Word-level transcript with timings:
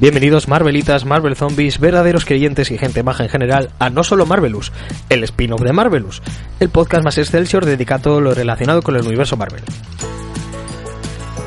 Bienvenidos 0.00 0.46
Marvelitas, 0.46 1.04
Marvel 1.04 1.34
Zombies, 1.34 1.80
verdaderos 1.80 2.24
creyentes 2.24 2.70
y 2.70 2.78
gente 2.78 3.02
maja 3.02 3.24
en 3.24 3.28
general 3.28 3.70
a 3.80 3.90
No 3.90 4.04
Solo 4.04 4.26
Marvelous, 4.26 4.70
el 5.08 5.24
spin-off 5.24 5.60
de 5.62 5.72
Marvelous, 5.72 6.22
el 6.60 6.68
podcast 6.68 7.02
más 7.02 7.18
excelsior 7.18 7.64
dedicado 7.64 7.98
a 7.98 8.02
todo 8.02 8.20
lo 8.20 8.32
relacionado 8.32 8.80
con 8.80 8.94
el 8.94 9.04
universo 9.04 9.36
Marvel. 9.36 9.64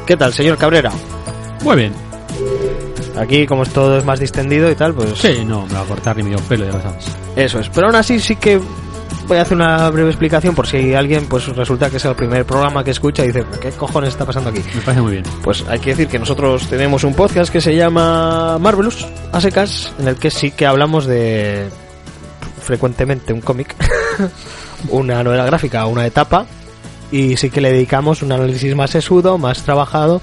¿Qué 0.06 0.18
tal, 0.18 0.34
señor 0.34 0.58
Cabrera? 0.58 0.92
Muy 1.64 1.78
bien. 1.78 1.94
Aquí, 3.18 3.48
como 3.48 3.66
todo 3.66 4.00
es 4.00 4.04
más 4.04 4.20
distendido 4.20 4.70
y 4.70 4.76
tal, 4.76 4.94
pues... 4.94 5.18
Sí, 5.18 5.46
no, 5.46 5.66
me 5.68 5.74
va 5.74 5.82
a 5.84 5.86
cortar 5.86 6.18
ni 6.18 6.24
medio 6.24 6.40
pelo, 6.40 6.66
ya 6.66 6.74
lo 6.74 6.82
sabes. 6.82 7.06
Eso 7.38 7.60
es, 7.62 7.70
pero 7.70 7.88
aún 7.88 7.96
así 7.96 8.20
sí 8.20 8.36
que 8.36 8.60
voy 9.28 9.38
a 9.38 9.42
hacer 9.42 9.56
una 9.56 9.90
breve 9.90 10.10
explicación 10.10 10.56
por 10.56 10.68
si 10.68 10.94
alguien 10.94 11.26
pues 11.28 11.48
resulta 11.56 11.90
que 11.90 11.98
es 11.98 12.06
el 12.06 12.16
primer 12.16 12.46
programa 12.46 12.84
que 12.84 12.92
escucha 12.92 13.24
y 13.24 13.28
dice, 13.28 13.46
¿qué 13.62 13.72
cojones 13.72 14.10
está 14.10 14.26
pasando 14.26 14.50
aquí? 14.50 14.62
Me 14.76 14.82
parece 14.82 15.02
muy 15.02 15.12
bien. 15.14 15.24
Pues 15.44 15.64
hay 15.68 15.80
que 15.80 15.92
decir 15.92 16.08
que 16.08 16.20
nosotros 16.20 16.68
tenemos 16.68 17.04
un 17.04 17.14
podcast 17.14 17.52
que 17.52 17.62
se 17.62 17.76
llama 17.76 18.58
Marvelous, 18.60 19.08
a 19.32 19.42
secas, 19.42 19.94
en 20.00 20.08
el 20.08 20.16
que 20.16 20.32
sí 20.32 20.52
que 20.52 20.66
hablamos 20.66 21.06
de 21.06 21.68
frecuentemente 22.62 23.34
un 23.34 23.42
cómic, 23.42 23.76
una 24.90 25.24
novela 25.24 25.46
gráfica, 25.46 25.86
una 25.86 26.06
etapa, 26.06 26.46
y 27.12 27.38
sí 27.38 27.50
que 27.50 27.62
le 27.62 27.72
dedicamos 27.72 28.22
un 28.22 28.32
análisis 28.32 28.76
más 28.76 28.92
sesudo, 28.92 29.38
más 29.38 29.64
trabajado, 29.64 30.22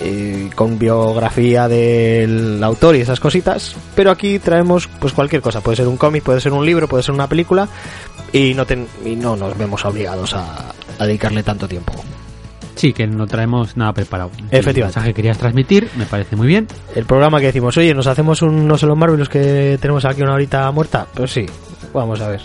eh, 0.00 0.50
con 0.54 0.78
biografía 0.78 1.68
del 1.68 2.62
autor 2.62 2.96
y 2.96 3.00
esas 3.00 3.20
cositas, 3.20 3.74
pero 3.94 4.10
aquí 4.10 4.38
traemos 4.38 4.88
pues 5.00 5.12
cualquier 5.12 5.42
cosa, 5.42 5.60
puede 5.60 5.76
ser 5.76 5.88
un 5.88 5.96
cómic, 5.96 6.22
puede 6.22 6.40
ser 6.40 6.52
un 6.52 6.64
libro, 6.64 6.88
puede 6.88 7.02
ser 7.02 7.14
una 7.14 7.28
película, 7.28 7.68
y 8.32 8.54
no, 8.54 8.66
ten- 8.66 8.88
y 9.04 9.16
no 9.16 9.36
nos 9.36 9.56
vemos 9.56 9.84
obligados 9.84 10.34
a, 10.34 10.72
a 10.98 11.06
dedicarle 11.06 11.42
tanto 11.42 11.68
tiempo. 11.68 11.92
Sí, 12.76 12.92
que 12.92 13.06
no 13.06 13.26
traemos 13.28 13.76
nada 13.76 13.92
preparado. 13.92 14.30
Efectivamente. 14.50 14.80
El 14.80 14.84
mensaje 14.86 15.08
que 15.10 15.14
querías 15.14 15.38
transmitir 15.38 15.88
me 15.96 16.06
parece 16.06 16.34
muy 16.34 16.48
bien. 16.48 16.66
El 16.96 17.04
programa 17.04 17.38
que 17.38 17.46
decimos, 17.46 17.76
oye, 17.76 17.94
nos 17.94 18.08
hacemos 18.08 18.42
un 18.42 18.66
no 18.66 18.76
solo 18.76 18.96
Marvel 18.96 19.18
los 19.20 19.28
que 19.28 19.78
tenemos 19.80 20.04
aquí 20.04 20.22
una 20.22 20.34
horita 20.34 20.68
muerta. 20.72 21.06
Pues 21.14 21.30
sí, 21.30 21.46
vamos 21.92 22.20
a 22.20 22.28
ver. 22.30 22.40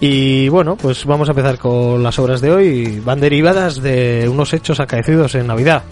Y 0.00 0.48
bueno, 0.48 0.76
pues 0.76 1.04
vamos 1.06 1.28
a 1.28 1.32
empezar 1.32 1.58
con 1.58 2.02
las 2.02 2.18
obras 2.18 2.40
de 2.40 2.52
hoy. 2.52 3.00
Van 3.00 3.20
derivadas 3.20 3.80
de 3.80 4.28
unos 4.30 4.52
hechos 4.52 4.80
acaecidos 4.80 5.34
en 5.34 5.46
Navidad. 5.46 5.82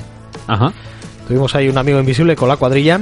Ajá. 0.47 0.73
Tuvimos 1.27 1.55
ahí 1.55 1.69
un 1.69 1.79
amigo 1.79 1.99
invisible 1.99 2.37
con 2.37 2.49
la 2.49 2.57
cuadrilla. 2.57 3.01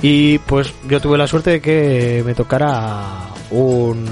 Y 0.00 0.38
pues 0.38 0.72
yo 0.88 1.00
tuve 1.00 1.18
la 1.18 1.26
suerte 1.26 1.50
de 1.50 1.60
que 1.60 2.22
me 2.24 2.34
tocara 2.34 3.30
un, 3.50 4.06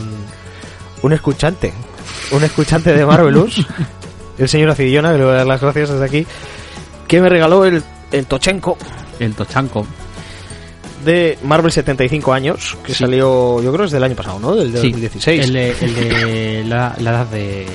un 1.03 1.13
escuchante. 1.13 1.73
Un 2.33 2.43
escuchante 2.43 2.93
de 2.93 3.07
Marvelous. 3.07 3.65
el 4.39 4.49
señor 4.49 4.71
Acidillona, 4.71 5.13
que 5.13 5.19
le 5.19 5.25
voy 5.25 5.35
a 5.35 5.39
dar 5.39 5.47
las 5.47 5.61
gracias 5.61 5.91
desde 5.91 6.05
aquí. 6.05 6.27
Que 7.07 7.21
me 7.21 7.29
regaló 7.29 7.65
el, 7.65 7.85
el 8.11 8.27
Tochenko 8.27 8.77
El 9.21 9.35
Tochanco. 9.35 9.87
De 11.07 11.39
Marvel 11.43 11.73
75 11.73 12.33
años, 12.35 12.77
que 12.85 12.93
Sí. 12.93 12.99
salió, 13.05 13.63
yo 13.63 13.73
creo, 13.73 13.87
es 13.87 13.93
del 13.93 14.05
año 14.05 14.15
pasado, 14.15 14.39
¿no? 14.39 14.55
Del 14.55 14.71
de 14.73 14.81
Sí, 14.83 14.89
2016. 14.91 15.45
El 15.47 15.53
de, 15.55 15.71
el 15.81 15.95
de 15.95 16.65
la, 16.67 16.95
la 17.01 17.11
edad 17.11 17.27
de. 17.29 17.67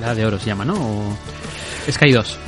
La 0.00 0.06
edad 0.06 0.16
de 0.16 0.24
oro 0.26 0.38
se 0.38 0.46
llama, 0.46 0.64
¿no? 0.64 0.74
O... 0.74 1.16
Sky 1.92 2.12
2. 2.12 2.38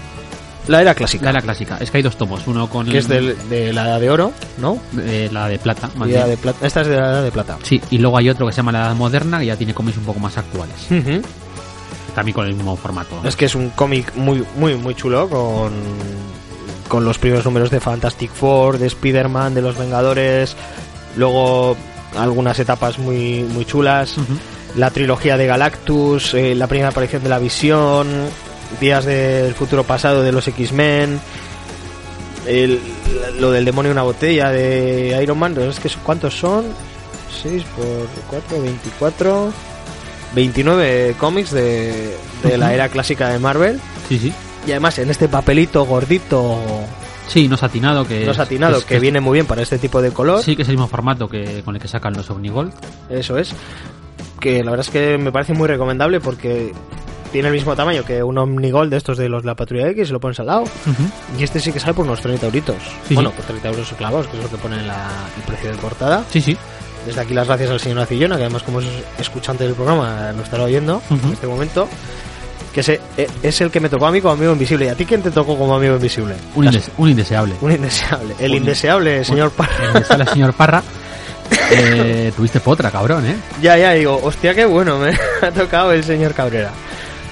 La 0.68 0.80
era 0.82 0.94
clásica, 0.94 1.24
La 1.24 1.30
era 1.30 1.40
clásica. 1.42 1.84
Sky 1.84 2.00
2 2.00 2.16
tomos. 2.16 2.46
Uno 2.46 2.68
con. 2.70 2.86
que 2.86 2.98
es 2.98 3.08
del- 3.08 3.36
de 3.48 3.72
la 3.72 3.82
edad 3.88 4.00
de 4.00 4.08
oro, 4.10 4.32
¿no? 4.58 4.78
eh, 5.00 5.28
la 5.32 5.48
de 5.48 5.58
plata, 5.58 5.90
más 5.96 6.08
de 6.08 6.36
plata. 6.36 6.64
Esta 6.66 6.82
es 6.82 6.86
de 6.86 6.96
la 6.96 7.06
edad 7.10 7.22
de 7.24 7.32
plata. 7.32 7.58
Sí, 7.62 7.80
y 7.90 7.98
luego 7.98 8.16
hay 8.18 8.28
otro 8.30 8.46
que 8.46 8.52
se 8.52 8.58
llama 8.58 8.72
la 8.72 8.86
edad 8.86 8.94
moderna, 8.94 9.40
que 9.40 9.46
ya 9.46 9.56
tiene 9.56 9.74
cómics 9.74 9.98
un 9.98 10.04
poco 10.04 10.20
más 10.20 10.38
actuales. 10.38 10.76
También 12.14 12.34
con 12.34 12.46
el 12.46 12.54
mismo 12.54 12.76
formato. 12.76 13.20
¿no? 13.22 13.28
Es 13.28 13.36
que 13.36 13.44
es 13.46 13.54
un 13.54 13.70
cómic 13.70 14.14
muy, 14.16 14.44
muy, 14.56 14.74
muy 14.74 14.94
chulo 14.94 15.28
con, 15.28 15.72
con 16.90 17.04
los 17.06 17.16
primeros 17.18 17.44
números 17.46 17.70
de 17.70 17.80
Fantastic 17.80 18.30
Four, 18.32 18.76
de 18.78 18.88
Spider-Man, 18.88 19.54
de 19.54 19.62
los 19.62 19.78
Vengadores, 19.78 20.56
luego 21.16 21.76
algunas 22.18 22.58
etapas 22.58 22.98
muy, 22.98 23.44
muy 23.44 23.64
chulas, 23.64 24.16
la 24.76 24.90
trilogía 24.90 25.36
de 25.38 25.46
Galactus, 25.46 26.34
eh, 26.34 26.54
la 26.54 26.66
primera 26.66 26.88
aparición 26.90 27.22
de 27.22 27.28
la 27.28 27.38
Visión, 27.38 28.08
días 28.80 29.04
del 29.04 29.54
futuro 29.54 29.84
pasado 29.84 30.22
de 30.22 30.32
los 30.32 30.46
X-Men, 30.48 31.20
el- 32.46 32.80
lo 33.38 33.50
del 33.52 33.64
demonio 33.64 33.90
en 33.92 33.96
una 33.96 34.02
botella 34.02 34.50
de 34.50 35.18
Iron 35.22 35.38
Man, 35.38 35.56
es 35.60 35.78
que 35.80 35.88
¿cuántos 36.02 36.34
son? 36.38 36.64
6 37.42 37.62
por 37.76 37.86
4, 38.30 38.60
24... 38.62 39.52
29 40.34 41.16
cómics 41.18 41.50
de, 41.50 42.16
de 42.44 42.56
la 42.58 42.72
era 42.72 42.88
clásica 42.88 43.28
de 43.30 43.38
Marvel. 43.40 43.80
Sí, 44.08 44.18
sí. 44.18 44.32
Y 44.70 44.72
además 44.72 44.96
en 45.00 45.10
este 45.10 45.26
papelito 45.28 45.84
gordito, 45.84 46.56
Sí, 47.26 47.48
no 47.48 47.56
satinado, 47.56 48.06
que. 48.06 48.24
no 48.24 48.32
satinado, 48.32 48.84
que 48.86 49.00
viene 49.00 49.18
muy 49.18 49.34
bien 49.34 49.46
para 49.46 49.62
este 49.62 49.78
tipo 49.80 50.00
de 50.00 50.12
color. 50.12 50.44
Sí, 50.44 50.54
que 50.54 50.62
es 50.62 50.68
el 50.68 50.76
mismo 50.76 50.86
formato 50.86 51.28
que 51.28 51.62
con 51.64 51.74
el 51.74 51.82
que 51.82 51.88
sacan 51.88 52.12
los 52.14 52.30
Omnigol. 52.30 52.72
Eso 53.08 53.36
es. 53.36 53.52
Que 54.38 54.62
la 54.62 54.70
verdad 54.70 54.86
es 54.86 54.92
que 54.92 55.18
me 55.18 55.32
parece 55.32 55.54
muy 55.54 55.66
recomendable 55.66 56.20
porque 56.20 56.72
tiene 57.32 57.48
el 57.48 57.54
mismo 57.54 57.74
tamaño 57.74 58.04
que 58.04 58.22
un 58.22 58.38
Omnigol 58.38 58.90
de 58.90 58.96
estos 58.96 59.18
de 59.18 59.28
los 59.28 59.42
de 59.42 59.48
la 59.48 59.56
Patrulla 59.56 59.88
X, 59.88 60.10
lo 60.12 60.20
pones 60.20 60.38
al 60.38 60.46
lado. 60.46 60.64
Y 61.36 61.42
este 61.42 61.58
sí 61.58 61.72
que 61.72 61.80
sale 61.80 61.94
por 61.94 62.04
unos 62.06 62.20
30 62.20 62.46
euritos. 62.46 62.76
Sí, 63.08 63.14
bueno, 63.14 63.30
sí. 63.30 63.36
por 63.38 63.46
30 63.46 63.68
euros 63.70 63.92
clavados, 63.98 64.28
que 64.28 64.36
es 64.36 64.42
lo 64.44 64.50
que 64.50 64.56
pone 64.56 64.80
la- 64.86 65.08
el 65.36 65.42
precio 65.42 65.70
de 65.72 65.78
portada. 65.78 66.24
Sí, 66.30 66.40
sí. 66.40 66.56
Desde 67.06 67.20
aquí 67.22 67.34
las 67.34 67.48
gracias 67.48 67.70
al 67.70 67.80
señor 67.80 67.98
Acillona, 68.00 68.36
que 68.36 68.42
además 68.44 68.62
como 68.62 68.78
es 68.80 68.86
escuchante 69.18 69.64
del 69.64 69.74
programa 69.74 70.30
lo 70.36 70.42
estará 70.44 70.62
oyendo 70.62 71.02
en 71.10 71.32
este 71.32 71.48
momento. 71.48 71.88
Que 72.72 72.82
se- 72.82 73.00
e- 73.16 73.28
es 73.42 73.60
el 73.60 73.70
que 73.70 73.80
me 73.80 73.88
tocó 73.88 74.06
a 74.06 74.12
mí 74.12 74.20
como 74.20 74.34
amigo 74.34 74.52
invisible. 74.52 74.86
¿Y 74.86 74.88
a 74.88 74.94
ti 74.94 75.04
quién 75.04 75.22
te 75.22 75.30
tocó 75.30 75.56
como 75.58 75.74
amigo 75.74 75.96
invisible? 75.96 76.34
Un, 76.54 76.64
Las- 76.66 76.74
indes- 76.76 76.90
un 76.98 77.08
indeseable. 77.10 77.54
un 77.60 77.72
indeseable. 77.72 78.34
El 78.38 78.52
Un- 78.52 78.56
indeseable, 78.58 79.24
señor 79.24 79.50
Parra. 79.50 79.74
El 79.82 79.88
indeseable 79.88 80.26
señor 80.26 80.52
Parra. 80.54 80.82
Eh, 81.72 82.32
tuviste 82.36 82.60
potra, 82.60 82.90
cabrón, 82.90 83.26
¿eh? 83.26 83.34
Ya, 83.60 83.76
ya, 83.76 83.92
digo, 83.92 84.18
hostia, 84.22 84.54
qué 84.54 84.64
bueno, 84.64 84.98
me 84.98 85.10
ha 85.42 85.50
tocado 85.50 85.92
el 85.92 86.02
señor 86.04 86.32
Cabrera. 86.34 86.70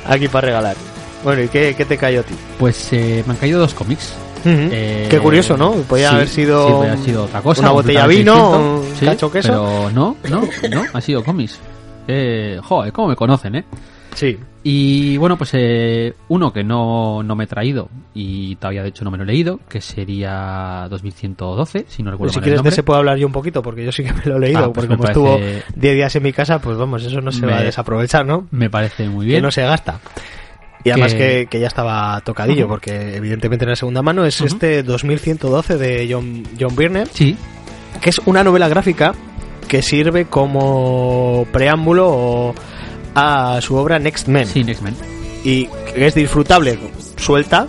Aquí 0.07 0.27
para 0.29 0.47
regalar. 0.47 0.77
Bueno, 1.25 1.43
¿y 1.43 1.49
qué, 1.49 1.75
qué 1.77 1.85
te 1.85 1.97
cayó 1.97 2.21
a 2.21 2.23
ti? 2.25 2.35
Pues 2.59 2.93
eh, 2.93 3.23
me 3.27 3.33
han 3.35 3.39
caído 3.39 3.61
dos 3.61 3.75
cómics. 3.75 4.15
Eh, 4.45 5.07
qué 5.11 5.19
curioso, 5.19 5.57
¿no? 5.57 5.73
Podía 5.83 6.11
sí, 6.11 6.15
haber 6.17 6.29
sido, 6.29 6.85
sí, 6.97 7.05
sido 7.07 7.25
otra 7.25 7.41
cosa. 7.43 7.61
una 7.63 7.71
botella 7.73 8.07
vino, 8.07 8.33
distinto. 8.35 8.59
un 8.91 8.97
Sí, 8.99 9.05
cacho 9.07 9.31
queso. 9.31 9.49
Pero 9.49 9.91
no, 9.91 10.17
no, 10.29 10.49
no, 10.71 10.85
ha 10.93 11.01
sido 11.01 11.23
cómics. 11.25 11.59
Eh, 12.07 12.59
joder, 12.63 12.93
cómo 12.93 13.09
me 13.09 13.17
conocen, 13.17 13.57
¿eh? 13.57 13.65
Sí. 14.19 14.39
Y 14.65 15.17
bueno, 15.17 15.39
pues 15.39 15.51
eh, 15.55 16.15
uno 16.29 16.53
que 16.53 16.65
no, 16.65 17.23
no 17.23 17.37
me 17.37 17.45
he 17.45 17.47
traído 17.47 17.89
y 18.15 18.57
todavía 18.57 18.83
de 18.83 18.89
hecho 18.89 19.05
no 19.05 19.11
me 19.11 19.17
lo 19.17 19.23
he 19.23 19.27
leído, 19.27 19.61
que 19.69 19.81
sería 19.81 20.89
2112, 20.91 21.87
si 21.89 22.03
no 22.03 22.11
recuerdo 22.11 22.33
si 22.33 22.39
mal 22.39 22.43
el 22.43 22.45
quieres 22.45 22.57
de 22.57 22.57
nombre. 22.59 22.71
ese 22.75 22.83
puedo 22.83 22.99
hablar 22.99 23.17
yo 23.19 23.27
un 23.27 23.33
poquito, 23.33 23.63
porque 23.63 23.85
yo 23.85 23.93
sí 23.93 24.03
que 24.03 24.13
me 24.13 24.25
lo 24.25 24.37
he 24.37 24.41
leído, 24.41 24.59
Ah, 24.59 24.73
pues 24.73 24.87
porque 24.87 24.89
como 24.89 25.03
parece- 25.05 25.21
estuvo 25.57 25.71
10 25.81 25.95
días 25.95 26.17
en 26.17 26.23
mi 26.23 26.33
casa, 26.33 26.61
pues 26.61 26.77
vamos, 26.77 27.05
eso 27.05 27.21
no 27.21 27.31
se 27.33 27.47
Me- 27.47 27.53
va 27.53 27.59
a 27.59 27.63
desaprovechar, 27.63 28.27
¿no? 28.27 28.47
Me 28.51 28.69
parece 28.69 29.09
muy 29.09 29.27
Que 29.27 29.31
bien. 29.33 29.43
no 29.43 29.51
se 29.53 29.63
gasta. 29.63 30.01
Y 30.85 30.91
además 30.91 31.15
Que- 31.15 31.19
que, 31.19 31.47
que 31.51 31.61
ya 31.61 31.69
estaba 31.69 32.21
tocadillo, 32.23 32.67
porque 32.69 33.17
evidentemente 33.17 33.65
en 33.65 33.71
la 33.71 33.77
segunda 33.77 34.03
mano 34.03 34.25
es 34.25 34.41
este 34.41 34.83
2112 34.83 35.77
de 35.79 36.09
John, 36.11 36.43
John 36.59 36.75
Byrne, 36.75 37.07
Sí, 37.07 37.37
que 38.01 38.11
es 38.11 38.21
una 38.27 38.43
novela 38.45 38.69
gráfica 38.69 39.15
que 39.69 39.83
sirve 39.83 40.25
como 40.27 41.47
preámbulo 41.53 42.55
a 43.15 43.59
su 43.63 43.77
obra 43.77 43.99
Next 43.99 44.29
Men. 44.29 44.47
sí, 44.47 44.65
Next 44.65 44.83
Men. 44.83 44.95
Y 45.45 45.69
es 45.95 46.15
disfrutable, 46.15 46.79
suelta. 47.17 47.67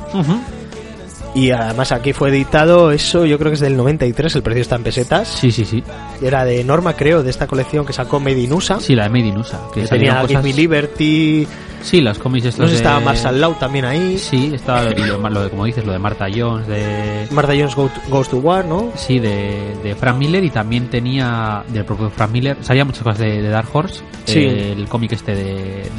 Y 1.35 1.51
además 1.51 1.91
aquí 1.91 2.11
fue 2.11 2.29
editado, 2.29 2.91
eso 2.91 3.23
yo 3.25 3.37
creo 3.37 3.51
que 3.51 3.55
es 3.55 3.59
del 3.59 3.77
93, 3.77 4.35
el 4.35 4.41
precio 4.41 4.61
está 4.63 4.75
en 4.77 4.83
pesetas. 4.83 5.27
Sí, 5.27 5.51
sí, 5.51 5.63
sí. 5.63 5.83
Era 6.21 6.43
de 6.43 6.63
Norma, 6.63 6.93
creo, 6.93 7.21
de 7.21 7.29
esta 7.29 7.45
colección 7.45 7.85
que 7.85 7.93
sacó 7.93 8.19
Made 8.19 8.39
in 8.41 8.51
USA. 8.51 8.79
Sí, 8.79 8.95
la 8.95 9.03
de 9.03 9.09
Made 9.09 9.27
in 9.27 9.37
USA. 9.37 9.59
Que 9.73 9.83
tenía 9.85 10.21
cosas- 10.21 10.27
Give 10.27 10.41
Me 10.41 10.53
Liberty. 10.53 11.47
Sí, 11.81 12.01
los 12.01 12.17
cómics 12.19 12.45
No 12.57 12.65
sé 12.65 12.71
de- 12.73 12.77
estaba 12.77 12.99
Marshall 12.99 13.39
Law 13.39 13.53
también 13.55 13.85
ahí. 13.85 14.17
Sí, 14.17 14.51
estaba 14.53 14.83
lo, 14.83 15.43
de, 15.43 15.49
como 15.49 15.65
dices, 15.65 15.85
lo 15.85 15.91
de 15.93 15.99
Martha 15.99 16.27
Jones, 16.33 16.67
de... 16.67 17.27
Martha 17.31 17.53
Jones 17.53 17.75
Go 17.75 17.87
to- 17.89 18.01
Goes 18.09 18.29
to 18.29 18.37
War, 18.37 18.65
¿no? 18.65 18.91
Sí, 18.95 19.19
de, 19.19 19.75
de 19.83 19.95
Frank 19.95 20.17
Miller 20.17 20.43
y 20.43 20.49
también 20.49 20.89
tenía 20.89 21.63
del 21.69 21.85
propio 21.85 22.09
Frank 22.09 22.31
Miller. 22.31 22.57
Sabía 22.61 22.85
muchas 22.85 23.03
cosas 23.03 23.19
de, 23.19 23.41
de 23.41 23.49
Dark 23.49 23.69
Horse. 23.71 24.01
Sí. 24.25 24.39
eh, 24.39 24.73
el 24.73 24.87
cómic 24.87 25.13
este 25.13 25.33
de, 25.35 25.89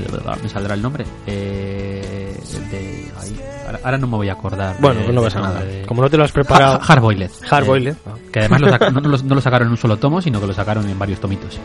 Me 0.43 0.49
saldrá 0.49 0.75
el 0.75 0.83
nombre. 0.83 1.05
Eh, 1.27 2.37
de, 2.71 3.11
ahí. 3.21 3.41
Ahora, 3.67 3.81
ahora 3.85 3.99
no 3.99 4.07
me 4.07 4.17
voy 4.17 4.29
a 4.29 4.33
acordar. 4.33 4.77
Bueno, 4.81 5.01
pues 5.03 5.15
no 5.15 5.23
pasa 5.23 5.41
nada. 5.41 5.63
Como 5.87 6.03
no 6.03 6.11
te 6.11 6.17
lo 6.17 6.25
has 6.25 6.33
preparado. 6.33 6.75
Ha- 6.81 6.85
Hardboiled. 6.85 7.31
Hardboiled. 7.49 7.93
Eh, 7.95 8.11
que 8.33 8.41
además 8.41 8.61
lo 8.61 8.69
saca- 8.71 8.91
no, 8.91 9.01
no 9.01 9.09
lo- 9.09 9.19
no 9.19 9.35
lo 9.35 9.41
sacaron 9.41 9.69
en 9.69 9.73
un 9.73 9.77
solo 9.79 9.97
tomo, 9.97 10.21
sino 10.21 10.41
que 10.41 10.47
lo 10.47 10.53
sacaron 10.53 10.89
en 10.89 10.99
varios 10.99 11.21
tomitos. 11.21 11.59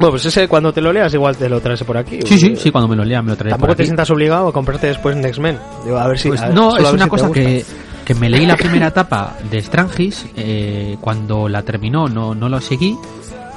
Bueno, 0.00 0.12
pues 0.12 0.24
ese 0.24 0.48
cuando 0.48 0.72
te 0.72 0.80
lo 0.80 0.92
leas 0.92 1.12
igual 1.14 1.36
te 1.36 1.48
lo 1.48 1.60
traes 1.60 1.84
por 1.84 1.96
aquí. 1.98 2.20
Sí, 2.24 2.38
sí, 2.38 2.56
sí, 2.56 2.70
cuando 2.70 2.88
me 2.88 2.96
lo 2.96 3.04
lea 3.04 3.20
me 3.22 3.30
lo 3.30 3.36
traeré 3.36 3.50
Tampoco 3.50 3.68
por 3.68 3.76
te 3.76 3.82
aquí. 3.82 3.88
sientas 3.88 4.10
obligado 4.10 4.48
a 4.48 4.52
comprarte 4.52 4.86
después 4.86 5.14
Next 5.14 5.38
Men. 5.40 5.58
Digo, 5.84 5.98
a 5.98 6.08
ver 6.08 6.18
si. 6.18 6.28
Pues 6.28 6.40
a- 6.40 6.48
no, 6.48 6.76
es 6.76 6.90
una 6.92 7.04
si 7.04 7.10
cosa 7.10 7.30
que, 7.30 7.64
que 8.04 8.14
me 8.14 8.30
leí 8.30 8.46
la 8.46 8.56
primera 8.56 8.86
etapa 8.88 9.36
de 9.50 9.60
Strangis, 9.62 10.26
eh, 10.36 10.96
cuando 11.00 11.48
la 11.48 11.62
terminó 11.62 12.08
no, 12.08 12.34
no 12.34 12.48
lo 12.48 12.60
seguí 12.60 12.96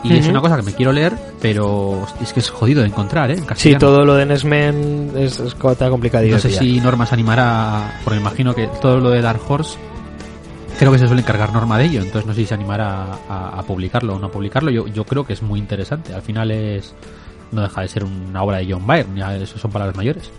y 0.04 0.18
es 0.18 0.28
una 0.28 0.42
cosa 0.42 0.58
que 0.58 0.64
me 0.64 0.74
quiero 0.74 0.92
leer, 0.92 1.14
pero 1.42 2.06
es 2.22 2.34
que 2.34 2.42
es 2.42 2.50
jodido 2.50 2.82
de 2.82 2.88
encontrar, 2.90 3.32
¿eh? 3.32 3.36
En 3.36 3.56
Sí, 3.56 3.76
todo 3.76 4.04
lo 4.04 4.16
de 4.16 4.26
Nesmen 4.26 5.12
es, 5.16 5.40
es 5.40 5.56
está 5.56 5.90
complicadillo. 5.90 6.34
No 6.36 6.42
sé 6.42 6.50
si 6.52 6.82
Norma 6.82 7.06
se 7.06 7.14
animará, 7.16 8.02
porque 8.04 8.20
imagino 8.20 8.54
que 8.54 8.68
todo 8.82 9.00
lo 9.00 9.12
de 9.12 9.22
Dark 9.22 9.40
Horse 9.48 9.78
creo 10.80 10.92
que 10.92 10.98
se 11.00 11.08
suele 11.08 11.22
encargar 11.22 11.52
Norma 11.54 11.78
de 11.78 11.86
ello, 11.86 12.02
entonces 12.02 12.26
no 12.26 12.34
sé 12.34 12.42
si 12.42 12.48
se 12.48 12.54
animará 12.54 13.06
a, 13.30 13.60
a 13.60 13.64
publicarlo 13.64 14.16
o 14.16 14.20
no 14.20 14.30
publicarlo. 14.32 14.72
Yo, 14.72 14.88
yo 14.88 15.06
creo 15.06 15.26
que 15.26 15.34
es 15.34 15.42
muy 15.42 15.60
interesante. 15.60 16.14
Al 16.14 16.22
final 16.22 16.52
es 16.52 16.94
no 17.52 17.62
deja 17.62 17.82
de 17.82 17.88
ser 17.88 18.04
una 18.04 18.42
obra 18.42 18.58
de 18.58 18.72
John 18.72 18.86
Byrne, 18.88 19.20
ya 19.20 19.36
eso 19.36 19.58
son 19.60 19.70
palabras 19.72 19.96
mayores. 19.96 20.32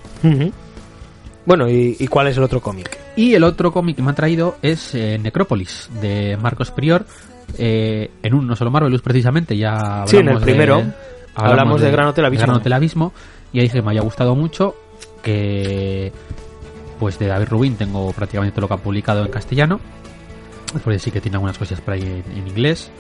Bueno, 1.46 1.68
¿y, 1.68 1.96
y 1.98 2.06
cuál 2.08 2.26
es 2.28 2.36
el 2.36 2.42
otro 2.42 2.60
cómic? 2.60 2.98
Y 3.16 3.34
el 3.34 3.44
otro 3.44 3.70
cómic 3.72 3.96
que 3.96 4.02
me 4.02 4.10
ha 4.10 4.14
traído 4.14 4.56
es 4.62 4.94
eh, 4.94 5.18
Necrópolis, 5.22 5.90
de 6.00 6.36
Marcos 6.40 6.70
Prior, 6.70 7.06
eh, 7.58 8.10
en 8.22 8.34
un 8.34 8.46
no 8.46 8.56
solo 8.56 8.70
Marvelous 8.70 9.02
precisamente, 9.02 9.56
ya 9.56 9.74
hablamos 9.76 10.10
Sí, 10.10 10.16
en 10.16 10.28
el 10.28 10.38
de- 10.40 10.44
primero 10.44 10.82
hablamos 11.34 11.80
de 11.80 11.90
Gran 11.90 12.06
Hotel 12.08 12.24
Abismo. 12.24 12.46
Gran 12.46 12.56
Hotel 12.56 12.72
Abismo, 12.72 13.12
y 13.52 13.58
ahí 13.58 13.64
dije 13.64 13.78
que 13.78 13.82
me 13.82 13.90
haya 13.92 14.00
gustado 14.00 14.34
mucho, 14.34 14.74
que 15.22 16.12
pues 16.98 17.18
de 17.18 17.26
David 17.26 17.48
Rubin 17.48 17.76
tengo 17.76 18.10
prácticamente 18.12 18.54
todo 18.54 18.62
lo 18.62 18.68
que 18.68 18.74
ha 18.74 18.78
publicado 18.78 19.24
en 19.24 19.30
castellano, 19.30 19.80
porque 20.82 20.98
sí 20.98 21.10
que 21.10 21.20
tiene 21.20 21.36
algunas 21.36 21.58
cosas 21.58 21.80
por 21.80 21.94
ahí 21.94 22.02
en, 22.02 22.38
en 22.38 22.48
inglés, 22.48 22.90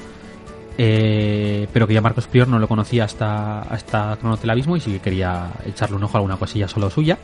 eh, 0.76 1.68
pero 1.72 1.86
que 1.86 1.94
ya 1.94 2.00
Marcos 2.00 2.26
Prior 2.26 2.48
no 2.48 2.58
lo 2.58 2.66
conocía 2.66 3.04
hasta, 3.04 3.60
hasta 3.60 4.16
Gran 4.16 4.32
Hotel 4.32 4.50
Abismo 4.50 4.76
y 4.76 4.80
sí 4.80 4.92
que 4.92 4.98
quería 5.00 5.50
echarle 5.64 5.96
un 5.96 6.04
ojo 6.04 6.16
a 6.16 6.18
alguna 6.18 6.36
cosilla 6.36 6.68
solo 6.68 6.90
suya. 6.90 7.18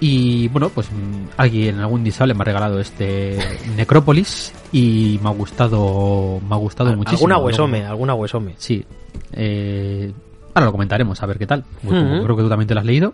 Y 0.00 0.48
bueno, 0.48 0.70
pues 0.70 0.90
mm, 0.90 1.32
alguien, 1.36 1.78
algún 1.80 2.02
disable 2.02 2.32
me 2.32 2.40
ha 2.40 2.44
regalado 2.44 2.80
este 2.80 3.38
Necrópolis 3.76 4.54
y 4.72 5.20
me 5.22 5.28
ha 5.28 5.32
gustado, 5.32 6.40
me 6.48 6.54
ha 6.54 6.58
gustado 6.58 6.96
muchísimo. 6.96 7.28
Alguna 7.28 7.38
huesome, 7.38 7.84
alguna 7.84 8.14
huesome. 8.14 8.54
Sí. 8.56 8.82
Eh, 9.34 10.10
ahora 10.54 10.66
lo 10.66 10.72
comentaremos, 10.72 11.22
a 11.22 11.26
ver 11.26 11.38
qué 11.38 11.46
tal. 11.46 11.64
Ujú. 11.82 11.92
Creo 11.92 12.36
que 12.36 12.42
tú 12.42 12.48
también 12.48 12.66
te 12.66 12.72
lo 12.72 12.80
has 12.80 12.86
leído. 12.86 13.12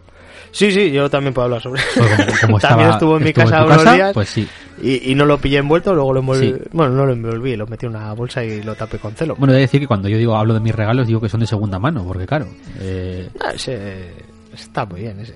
Sí, 0.50 0.72
sí, 0.72 0.90
yo 0.90 1.08
también 1.10 1.32
puedo 1.34 1.44
hablar 1.46 1.60
sobre 1.62 1.80
Pues 1.94 2.10
como- 2.10 2.40
como 2.40 2.58
También 2.60 2.90
estuvo 2.90 3.16
en 3.18 3.22
mi 3.22 3.28
estuvo 3.30 3.44
casa 3.44 3.58
tu 3.60 3.66
unos 3.66 3.78
casa, 3.78 3.94
días 3.94 4.12
Pues 4.14 4.28
sí. 4.28 4.48
y, 4.82 5.12
y 5.12 5.14
no 5.14 5.24
lo 5.26 5.38
pillé 5.38 5.58
envuelto, 5.58 5.94
luego 5.94 6.12
lo 6.12 6.20
envolví. 6.20 6.52
Sí. 6.52 6.56
Bueno, 6.72 6.92
no 6.94 7.06
lo 7.06 7.12
envolví, 7.12 7.56
lo 7.56 7.66
metí 7.66 7.86
en 7.86 7.94
una 7.96 8.12
bolsa 8.14 8.42
y 8.44 8.62
lo 8.62 8.74
tapé 8.74 8.98
con 8.98 9.14
celo. 9.14 9.34
Bueno, 9.36 9.52
he 9.52 9.56
de 9.56 9.62
decir 9.62 9.80
que 9.80 9.86
cuando 9.86 10.08
yo 10.08 10.16
digo 10.18 10.36
hablo 10.36 10.54
de 10.54 10.60
mis 10.60 10.74
regalos, 10.74 11.06
digo 11.06 11.20
que 11.20 11.28
son 11.28 11.40
de 11.40 11.46
segunda 11.46 11.78
mano, 11.78 12.04
porque 12.06 12.26
claro. 12.26 12.46
eh, 12.80 13.28
Ah, 13.40 13.50
ese 13.54 14.12
está 14.54 14.84
muy 14.86 15.00
bien 15.02 15.20
ese. 15.20 15.34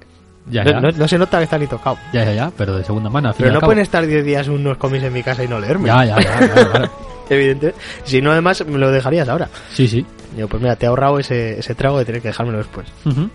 ya, 0.51 0.65
no, 0.65 0.71
ya, 0.73 0.81
no- 0.81 0.91
no 0.93 1.09
se 1.09 1.19
nota 1.19 1.39
que 1.39 1.45
está 1.45 1.59
ni 1.59 1.67
tocado. 1.67 1.99
ya, 2.13 2.25
ya, 2.25 2.33
ya, 2.33 2.53
pero 2.57 2.77
de 2.77 2.85
segunda 2.85 3.11
mano. 3.11 3.29
al 3.29 3.35
fin 3.35 3.45
y 3.45 3.49
Pero 3.49 3.61
no 3.61 3.67
pueden 3.67 3.83
estar 3.83 4.07
10 4.07 4.25
días 4.25 4.49
unos 4.49 4.77
cómics 4.79 5.05
en 5.05 5.13
mi 5.13 5.23
casa 5.23 5.45
y 5.45 5.49
no 5.49 5.61
leerme. 5.61 5.87
Ya, 5.87 6.05
ya, 6.05 6.21
ya, 6.21 6.39
claro, 6.39 6.71
claro. 6.71 6.93
Evidente. 7.31 7.75
Si 8.05 8.21
no, 8.21 8.33
además, 8.33 8.65
me 8.67 8.79
lo 8.79 8.91
dejarías 8.91 9.29
ahora. 9.29 9.49
Sí, 9.73 9.87
sí. 9.89 10.05
Digo, 10.35 10.49
pues 10.49 10.63
mira, 10.63 10.77
te 10.77 10.87
he 10.87 10.89
ahorrado 10.89 11.19
ese, 11.19 11.59
ese 11.59 11.75
trago 11.75 11.99
de 11.99 12.05
tener 12.05 12.21
que 12.21 12.29
dejármelo 12.29 12.59
después. 12.59 12.87
Ujú. 13.07 13.29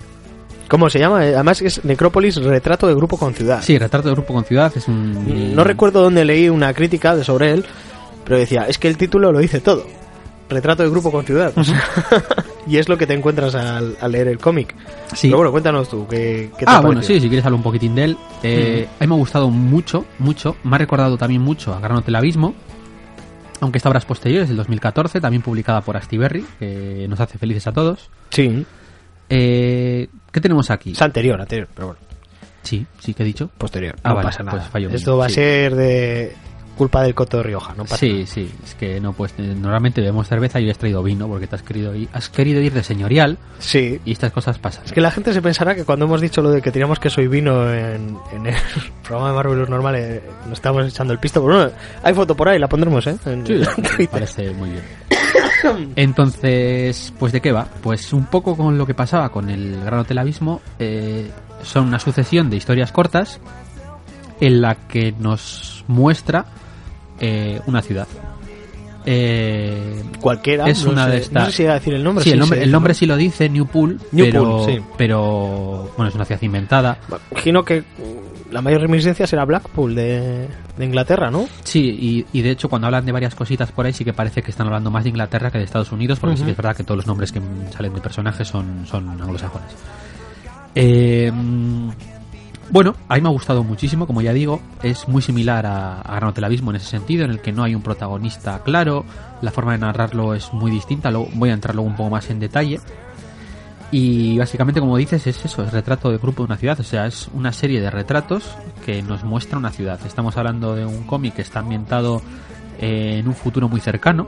¿Cómo 0.69 0.89
se 0.89 0.99
llama? 0.99 1.25
Eh, 1.25 1.33
Además 1.35 1.61
es 1.61 1.83
Necrópolis, 1.85 2.35
retrato 2.37 2.87
de 2.87 2.95
grupo 2.95 3.17
con 3.17 3.33
ciudad. 3.33 3.61
Sí, 3.61 3.77
retrato 3.77 4.09
de 4.09 4.13
grupo 4.15 4.33
con 4.33 4.43
ciudad 4.43 4.71
es 4.75 4.87
un. 4.87 5.55
No 5.55 5.63
recuerdo 5.63 6.01
dónde 6.01 6.25
leí 6.25 6.49
una 6.49 6.73
crítica 6.73 7.15
de 7.15 7.23
sobre 7.23 7.51
él, 7.51 7.65
pero 8.25 8.37
decía, 8.37 8.65
es 8.67 8.77
que 8.77 8.87
el 8.87 8.97
título 8.97 9.31
lo 9.31 9.39
dice 9.39 9.61
todo. 9.61 9.85
Retrato 10.49 10.83
de 10.83 10.89
grupo 10.89 11.11
con 11.11 11.25
ciudad. 11.25 11.51
y 12.67 12.77
es 12.77 12.87
lo 12.87 12.97
que 12.97 13.05
te 13.05 13.13
encuentras 13.13 13.53
al, 13.55 13.97
al 13.99 14.11
leer 14.11 14.29
el 14.29 14.37
cómic. 14.37 14.73
Sí. 15.13 15.27
Pero 15.27 15.37
bueno, 15.37 15.51
cuéntanos 15.51 15.89
tú, 15.89 16.07
¿qué, 16.07 16.51
qué 16.57 16.65
te 16.65 16.71
Ah, 16.71 16.79
bueno, 16.79 17.01
sí, 17.03 17.19
si 17.19 17.27
quieres 17.27 17.45
hablar 17.45 17.57
un 17.57 17.63
poquitín 17.63 17.95
de 17.95 18.03
él. 18.05 18.17
Eh, 18.43 18.87
A 18.99 19.03
mí 19.03 19.07
me 19.07 19.15
ha 19.15 19.17
gustado 19.17 19.49
mucho, 19.49 20.05
mucho. 20.19 20.55
Me 20.63 20.75
ha 20.75 20.79
recordado 20.79 21.17
también 21.17 21.41
mucho 21.41 21.73
a 21.73 21.79
Gran 21.81 21.97
Hotel 21.97 22.15
Abismo. 22.15 22.53
Aunque 23.59 23.77
esta 23.79 23.89
obra 23.89 23.99
es 23.99 24.05
posterior, 24.05 24.43
es 24.43 24.47
del 24.49 24.57
2014, 24.57 25.19
también 25.19 25.41
publicada 25.41 25.81
por 25.81 25.97
Astiberri, 25.97 26.45
que 26.59 27.07
nos 27.09 27.19
hace 27.19 27.37
felices 27.39 27.65
a 27.67 27.71
todos. 27.73 28.09
Sí, 28.29 28.65
Eh, 29.29 30.07
¿Qué 30.31 30.41
tenemos 30.41 30.69
aquí? 30.71 30.91
es 30.91 31.01
anterior, 31.01 31.39
anterior, 31.39 31.68
pero 31.74 31.88
bueno, 31.88 32.01
Sí, 32.63 32.85
sí 33.00 33.13
que 33.13 33.24
he 33.24 33.25
dicho. 33.25 33.50
posterior. 33.57 33.95
Ah, 34.03 34.09
no 34.09 34.15
vale, 34.15 34.27
pasa 34.27 34.44
nada. 34.44 34.57
pues 34.57 34.69
fallo 34.69 34.89
Esto 34.89 35.12
mío, 35.12 35.18
va 35.19 35.25
a 35.27 35.29
ser 35.29 35.74
de 35.75 36.33
culpa 36.77 37.01
del 37.01 37.15
Coto 37.15 37.38
de 37.38 37.44
Rioja, 37.44 37.74
no 37.75 37.85
pasa 37.85 37.97
Sí, 37.97 38.12
nada. 38.13 38.25
sí, 38.27 38.51
es 38.63 38.75
que 38.75 39.00
no, 39.01 39.12
pues 39.13 39.33
eh, 39.39 39.56
normalmente 39.59 40.00
bebemos 40.00 40.27
cerveza 40.27 40.59
y 40.59 40.65
hoy 40.65 40.69
has 40.69 40.77
traído 40.77 41.01
vino 41.01 41.27
porque 41.27 41.47
te 41.47 41.56
has 41.56 41.63
querido 41.63 41.95
ir, 41.95 42.07
has 42.13 42.29
querido 42.29 42.62
ir 42.62 42.71
de 42.71 42.83
señorial 42.83 43.39
Sí, 43.57 44.00
y 44.06 44.12
estas 44.12 44.31
cosas 44.31 44.59
pasan. 44.59 44.85
Es 44.85 44.91
que 44.91 45.01
la 45.01 45.09
gente 45.09 45.33
se 45.33 45.41
pensará 45.41 45.74
que 45.74 45.85
cuando 45.85 46.06
hemos 46.06 46.21
dicho 46.21 46.41
lo 46.44 46.51
de 46.51 46.62
que 46.62 46.69
teníamos 46.71 47.00
queso 47.00 47.19
y 47.21 47.27
vino 47.27 47.74
en, 47.74 48.15
en 48.31 48.45
el 48.45 48.53
programa 49.03 49.29
de 49.29 49.35
Marvelous 49.35 49.69
normal, 49.69 49.95
eh, 49.95 50.21
nos 50.45 50.53
estamos 50.59 50.85
echando 50.88 51.13
el 51.13 51.19
pisto. 51.19 51.41
Pero 51.44 51.56
bueno, 51.56 51.71
hay 52.03 52.13
foto 52.13 52.35
por 52.35 52.47
ahí, 52.47 52.59
la 52.59 52.68
pondremos, 52.69 53.07
¿eh? 53.07 53.18
En, 53.25 53.47
Sí, 53.47 53.53
en 53.97 54.07
parece 54.07 54.51
muy 54.51 54.69
bien. 54.69 54.83
Entonces, 55.95 57.13
pues 57.19 57.31
de 57.34 57.42
qué 57.42 57.51
va? 57.51 57.68
Pues 57.81 58.13
un 58.13 58.25
poco 58.25 58.56
con 58.56 58.78
lo 58.78 58.86
que 58.86 58.94
pasaba 58.94 59.30
con 59.30 59.50
el 59.50 59.80
Gran 59.84 60.00
Hotel 60.00 60.18
Abismo, 60.18 60.62
eh, 60.80 61.30
son 61.63 61.88
una 61.88 62.00
sucesión 62.00 62.50
de 62.50 62.57
historias 62.57 62.92
cortas 62.92 63.39
en 64.39 64.62
la 64.62 64.75
que 64.75 65.13
nos 65.18 65.84
muestra 65.88 66.45
eh, 67.19 67.60
una 67.66 67.81
ciudad. 67.81 68.07
Eh, 69.10 70.04
Cualquiera. 70.19 70.68
Es 70.68 70.84
no 70.84 70.92
una 70.92 71.06
sé, 71.06 71.12
de 71.12 71.18
estas- 71.18 71.44
No 71.44 71.50
sé 71.50 71.51
si 71.57 71.63
iba 71.63 71.72
a 71.72 71.75
decir 71.75 71.94
el 71.94 72.04
nombre. 72.04 72.24
sí, 72.24 72.31
el 72.31 72.39
nombre, 72.39 72.62
el 72.63 72.72
nombre 72.72 72.92
¿no? 72.92 72.95
sí 72.98 73.06
lo 73.06 73.16
dice, 73.16 73.48
Newpool, 73.50 74.01
Newpool, 74.12 74.31
pero, 74.31 74.66
sí. 74.66 74.80
pero 74.98 75.92
bueno, 75.95 76.10
es 76.10 76.16
una 76.16 76.25
ciudad 76.25 76.42
inventada. 76.42 76.98
Imagino 77.31 77.63
que 77.63 77.84
la 78.51 78.61
mayor 78.61 78.81
reminiscencia 78.81 79.27
será 79.27 79.45
Blackpool 79.45 79.95
de, 79.95 80.47
de 80.77 80.85
Inglaterra, 80.85 81.29
¿no? 81.29 81.47
Sí, 81.63 82.25
y, 82.31 82.38
y 82.38 82.41
de 82.41 82.51
hecho 82.51 82.69
cuando 82.69 82.88
hablan 82.88 83.05
de 83.05 83.11
varias 83.11 83.35
cositas 83.35 83.71
por 83.71 83.85
ahí 83.85 83.94
sí 83.94 84.05
que 84.05 84.13
parece 84.13 84.41
que 84.41 84.51
están 84.51 84.67
hablando 84.67 84.91
más 84.91 85.03
de 85.03 85.09
Inglaterra 85.09 85.51
que 85.51 85.57
de 85.57 85.63
Estados 85.63 85.91
Unidos, 85.91 86.19
porque 86.19 86.38
sí 86.38 86.44
que 86.44 86.51
es 86.51 86.57
verdad 86.57 86.75
que 86.75 86.83
todos 86.83 86.97
los 86.97 87.07
nombres 87.07 87.31
que 87.31 87.41
salen 87.71 87.94
de 87.94 88.01
personajes 88.01 88.47
son, 88.47 88.85
son 88.85 89.09
anglosajones. 89.09 89.69
Eh, 90.75 91.31
bueno, 92.69 92.95
a 93.07 93.15
mí 93.15 93.21
me 93.21 93.29
ha 93.29 93.31
gustado 93.31 93.63
muchísimo, 93.63 94.05
como 94.05 94.21
ya 94.21 94.33
digo, 94.33 94.61
es 94.83 95.07
muy 95.07 95.21
similar 95.21 95.65
a, 95.65 96.01
a 96.01 96.15
Gran 96.15 96.29
Hotel 96.29 96.43
Abismo 96.43 96.72
en 96.72 96.77
ese 96.77 96.88
sentido, 96.88 97.24
en 97.24 97.31
el 97.31 97.41
que 97.41 97.53
no 97.53 97.63
hay 97.63 97.74
un 97.74 97.81
protagonista 97.81 98.62
claro, 98.63 99.05
la 99.41 99.51
forma 99.51 99.72
de 99.72 99.77
narrarlo 99.79 100.33
es 100.33 100.51
muy 100.51 100.69
distinta, 100.69 101.10
luego 101.10 101.29
voy 101.33 101.50
a 101.50 101.53
entrar 101.53 101.75
luego 101.75 101.89
un 101.89 101.95
poco 101.95 102.10
más 102.10 102.29
en 102.29 102.39
detalle. 102.39 102.79
Y 103.91 104.38
básicamente, 104.38 104.82
como 104.82 104.98
dices, 104.98 105.25
es 105.27 105.46
eso, 105.46 105.63
es 105.63 105.72
retrato 105.72 106.12
de 106.12 106.17
grupo 106.17 106.44
de 106.44 106.48
una 106.48 106.58
ciudad, 106.58 106.77
o 106.79 106.84
sea, 106.84 107.06
es 107.06 107.29
una 107.34 107.53
serie 107.53 107.79
de 107.79 107.89
retratos 107.89 108.44
que 108.86 109.01
nos 109.01 109.24
muestra 109.24 109.58
una 109.58 109.72
ciudad. 109.72 110.00
Estamos 110.06 110.36
hablando 110.36 110.75
de 110.75 110.86
un 110.86 111.03
cómic 111.03 111.36
que 111.36 111.41
está 111.41 111.60
ambientado 111.60 112.22
eh, 112.79 113.17
en 113.19 113.27
un 113.27 113.34
futuro 113.34 113.67
muy 113.69 113.79
cercano. 113.79 114.27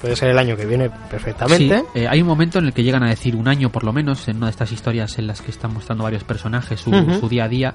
Puede 0.00 0.16
ser 0.16 0.30
el 0.30 0.38
año 0.38 0.56
que 0.56 0.66
viene 0.66 0.90
perfectamente. 1.10 1.78
Sí, 1.80 1.84
eh, 2.00 2.06
hay 2.08 2.20
un 2.20 2.26
momento 2.28 2.58
en 2.58 2.66
el 2.66 2.72
que 2.72 2.82
llegan 2.82 3.02
a 3.02 3.08
decir 3.08 3.36
un 3.36 3.48
año 3.48 3.70
por 3.70 3.84
lo 3.84 3.92
menos 3.92 4.28
en 4.28 4.36
una 4.38 4.46
de 4.46 4.50
estas 4.50 4.72
historias 4.72 5.18
en 5.18 5.26
las 5.26 5.40
que 5.42 5.50
están 5.50 5.72
mostrando 5.72 6.04
varios 6.04 6.24
personajes 6.24 6.80
su, 6.80 6.90
su 7.20 7.28
día 7.28 7.44
a 7.44 7.48
día. 7.48 7.74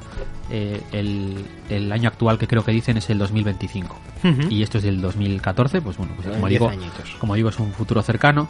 eh, 0.51 0.81
el, 0.91 1.43
el 1.69 1.91
año 1.91 2.07
actual 2.09 2.37
que 2.37 2.47
creo 2.47 2.63
que 2.63 2.71
dicen 2.71 2.97
es 2.97 3.09
el 3.09 3.17
2025 3.17 3.99
Ujú. 4.23 4.41
y 4.49 4.61
esto 4.61 4.77
es 4.77 4.83
del 4.83 5.01
2014. 5.01 5.81
Pues 5.81 5.97
bueno, 5.97 6.13
pues 6.15 6.27
como 6.29 6.47
10 6.47 6.49
digo, 6.59 6.69
añitos. 6.69 7.15
como 7.19 7.33
digo 7.35 7.49
es 7.49 7.59
un 7.59 7.71
futuro 7.71 8.01
cercano. 8.03 8.47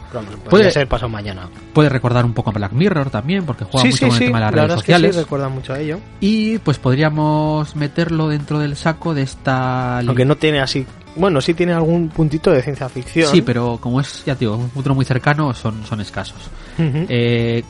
Puede- 0.50 0.70
ser 0.70 0.86
pasado 0.88 1.08
mañana. 1.08 1.48
Puede 1.72 1.88
recordar 1.88 2.24
un 2.24 2.34
poco 2.34 2.50
a 2.50 2.52
Black 2.52 2.72
Mirror 2.72 3.08
también 3.10 3.44
porque 3.46 3.64
juega 3.64 3.82
sí, 3.82 3.88
mucho 3.88 3.96
sí, 3.98 4.04
con 4.06 4.12
el 4.14 4.18
tema 4.26 4.38
de 4.38 4.44
las 4.44 4.54
la 4.54 4.62
redes 4.62 4.74
sociales. 4.80 5.10
es 5.10 5.16
que 5.16 5.20
sí, 5.20 5.24
recuerda 5.24 5.48
mucho 5.48 5.72
a 5.72 5.78
ello. 5.80 5.98
Y 6.20 6.58
pues 6.58 6.78
podríamos 6.78 7.74
meterlo 7.76 8.28
dentro 8.28 8.58
del 8.58 8.76
saco 8.76 9.14
de 9.14 9.22
esta... 9.22 10.00
Aunque 10.00 10.24
no 10.24 10.36
tiene 10.36 10.60
así. 10.60 10.84
Bueno, 11.16 11.40
sí 11.40 11.54
tiene 11.54 11.72
algún 11.72 12.08
puntito 12.08 12.50
de 12.50 12.62
ciencia 12.62 12.88
ficción. 12.88 13.30
Sí, 13.30 13.42
pero 13.42 13.78
como 13.80 14.00
es, 14.00 14.24
ya 14.24 14.34
digo, 14.34 14.56
un 14.56 14.70
futuro 14.70 14.94
muy 14.94 15.04
cercano, 15.04 15.52
son, 15.54 15.84
son 15.84 16.00
escasos. 16.00 16.50
Eh, 16.78 17.64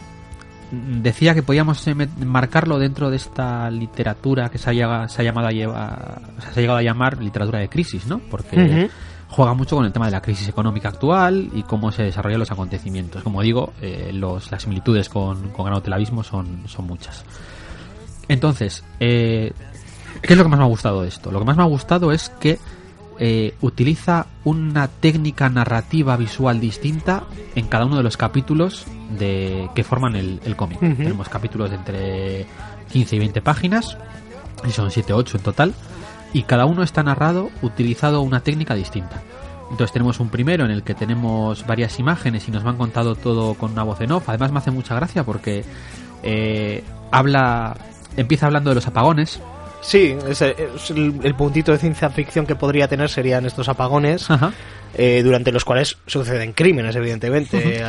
decía 0.70 1.34
que 1.34 1.42
podíamos 1.42 1.86
eh, 1.86 1.94
marcarlo 2.24 2.78
dentro 2.78 3.08
de 3.10 3.16
esta 3.16 3.70
literatura 3.70 4.48
que 4.48 4.58
se 4.58 4.64
se 4.64 4.70
ha 4.70 5.22
llamado 5.22 5.46
a 5.46 5.50
llevar, 5.50 6.22
o 6.36 6.40
sea, 6.40 6.52
se 6.52 6.60
ha 6.60 6.62
llegado 6.62 6.78
a 6.78 6.82
llamar 6.82 7.22
literatura 7.22 7.60
de 7.60 7.68
crisis, 7.68 8.06
¿no? 8.06 8.18
Porque 8.18 8.90
juega 9.28 9.54
mucho 9.54 9.76
con 9.76 9.84
el 9.84 9.92
tema 9.92 10.06
de 10.06 10.12
la 10.12 10.22
crisis 10.22 10.48
económica 10.48 10.88
actual 10.88 11.50
y 11.54 11.62
cómo 11.62 11.92
se 11.92 12.04
desarrollan 12.04 12.40
los 12.40 12.50
acontecimientos. 12.50 13.22
Como 13.22 13.42
digo, 13.42 13.72
eh, 13.80 14.10
los, 14.12 14.50
las 14.50 14.62
similitudes 14.62 15.08
con, 15.08 15.50
con 15.50 15.66
Gran 15.66 15.78
Hotel 15.78 15.92
Abismo 15.92 16.22
son, 16.22 16.62
son 16.66 16.86
muchas. 16.86 17.24
Entonces, 18.28 18.84
eh, 18.98 19.52
¿qué 20.22 20.32
es 20.32 20.36
lo 20.36 20.44
que 20.44 20.50
más 20.50 20.58
me 20.58 20.64
ha 20.64 20.68
gustado 20.68 21.02
de 21.02 21.08
esto? 21.08 21.30
Lo 21.30 21.38
que 21.38 21.44
más 21.44 21.56
me 21.56 21.62
ha 21.62 21.66
gustado 21.66 22.12
es 22.12 22.28
que 22.28 22.58
eh, 23.18 23.54
utiliza 23.60 24.26
una 24.44 24.88
técnica 24.88 25.48
narrativa 25.48 26.16
visual 26.16 26.60
distinta 26.60 27.24
en 27.54 27.66
cada 27.66 27.86
uno 27.86 27.96
de 27.96 28.02
los 28.02 28.16
capítulos 28.16 28.86
de, 29.18 29.68
que 29.74 29.84
forman 29.84 30.16
el, 30.16 30.40
el 30.44 30.56
cómic. 30.56 30.80
Tenemos 30.80 31.28
capítulos 31.28 31.70
de 31.70 31.76
entre 31.76 32.46
15 32.92 33.16
y 33.16 33.18
20 33.18 33.42
páginas, 33.42 33.96
y 34.66 34.70
son 34.70 34.90
7 34.90 35.12
o 35.12 35.16
8 35.16 35.38
en 35.38 35.42
total, 35.42 35.74
y 36.32 36.42
cada 36.42 36.66
uno 36.66 36.82
está 36.82 37.02
narrado 37.02 37.50
utilizado 37.62 38.20
una 38.20 38.40
técnica 38.40 38.74
distinta. 38.74 39.22
Entonces 39.70 39.92
tenemos 39.92 40.20
un 40.20 40.28
primero 40.28 40.64
en 40.64 40.70
el 40.70 40.82
que 40.82 40.94
tenemos 40.94 41.66
varias 41.66 41.98
imágenes 41.98 42.46
y 42.48 42.52
nos 42.52 42.62
van 42.62 42.76
contado 42.76 43.16
todo 43.16 43.54
con 43.54 43.72
una 43.72 43.82
voz 43.82 44.00
en 44.00 44.12
off. 44.12 44.28
Además 44.28 44.52
me 44.52 44.58
hace 44.58 44.70
mucha 44.70 44.94
gracia 44.94 45.24
porque 45.24 45.64
eh, 46.22 46.84
habla, 47.10 47.76
empieza 48.16 48.46
hablando 48.46 48.70
de 48.70 48.76
los 48.76 48.86
apagones 48.86 49.40
Sí, 49.80 50.16
es, 50.28 50.42
es 50.42 50.90
el, 50.90 51.20
el 51.22 51.34
puntito 51.34 51.72
de 51.72 51.78
ciencia 51.78 52.10
ficción 52.10 52.46
que 52.46 52.56
podría 52.56 52.88
tener 52.88 53.08
serían 53.08 53.46
estos 53.46 53.68
apagones. 53.68 54.28
Eh, 54.98 55.22
durante 55.22 55.52
los 55.52 55.64
cuales 55.64 55.98
suceden 56.06 56.52
crímenes, 56.54 56.96
evidentemente. 56.96 57.80
Eh, 57.80 57.84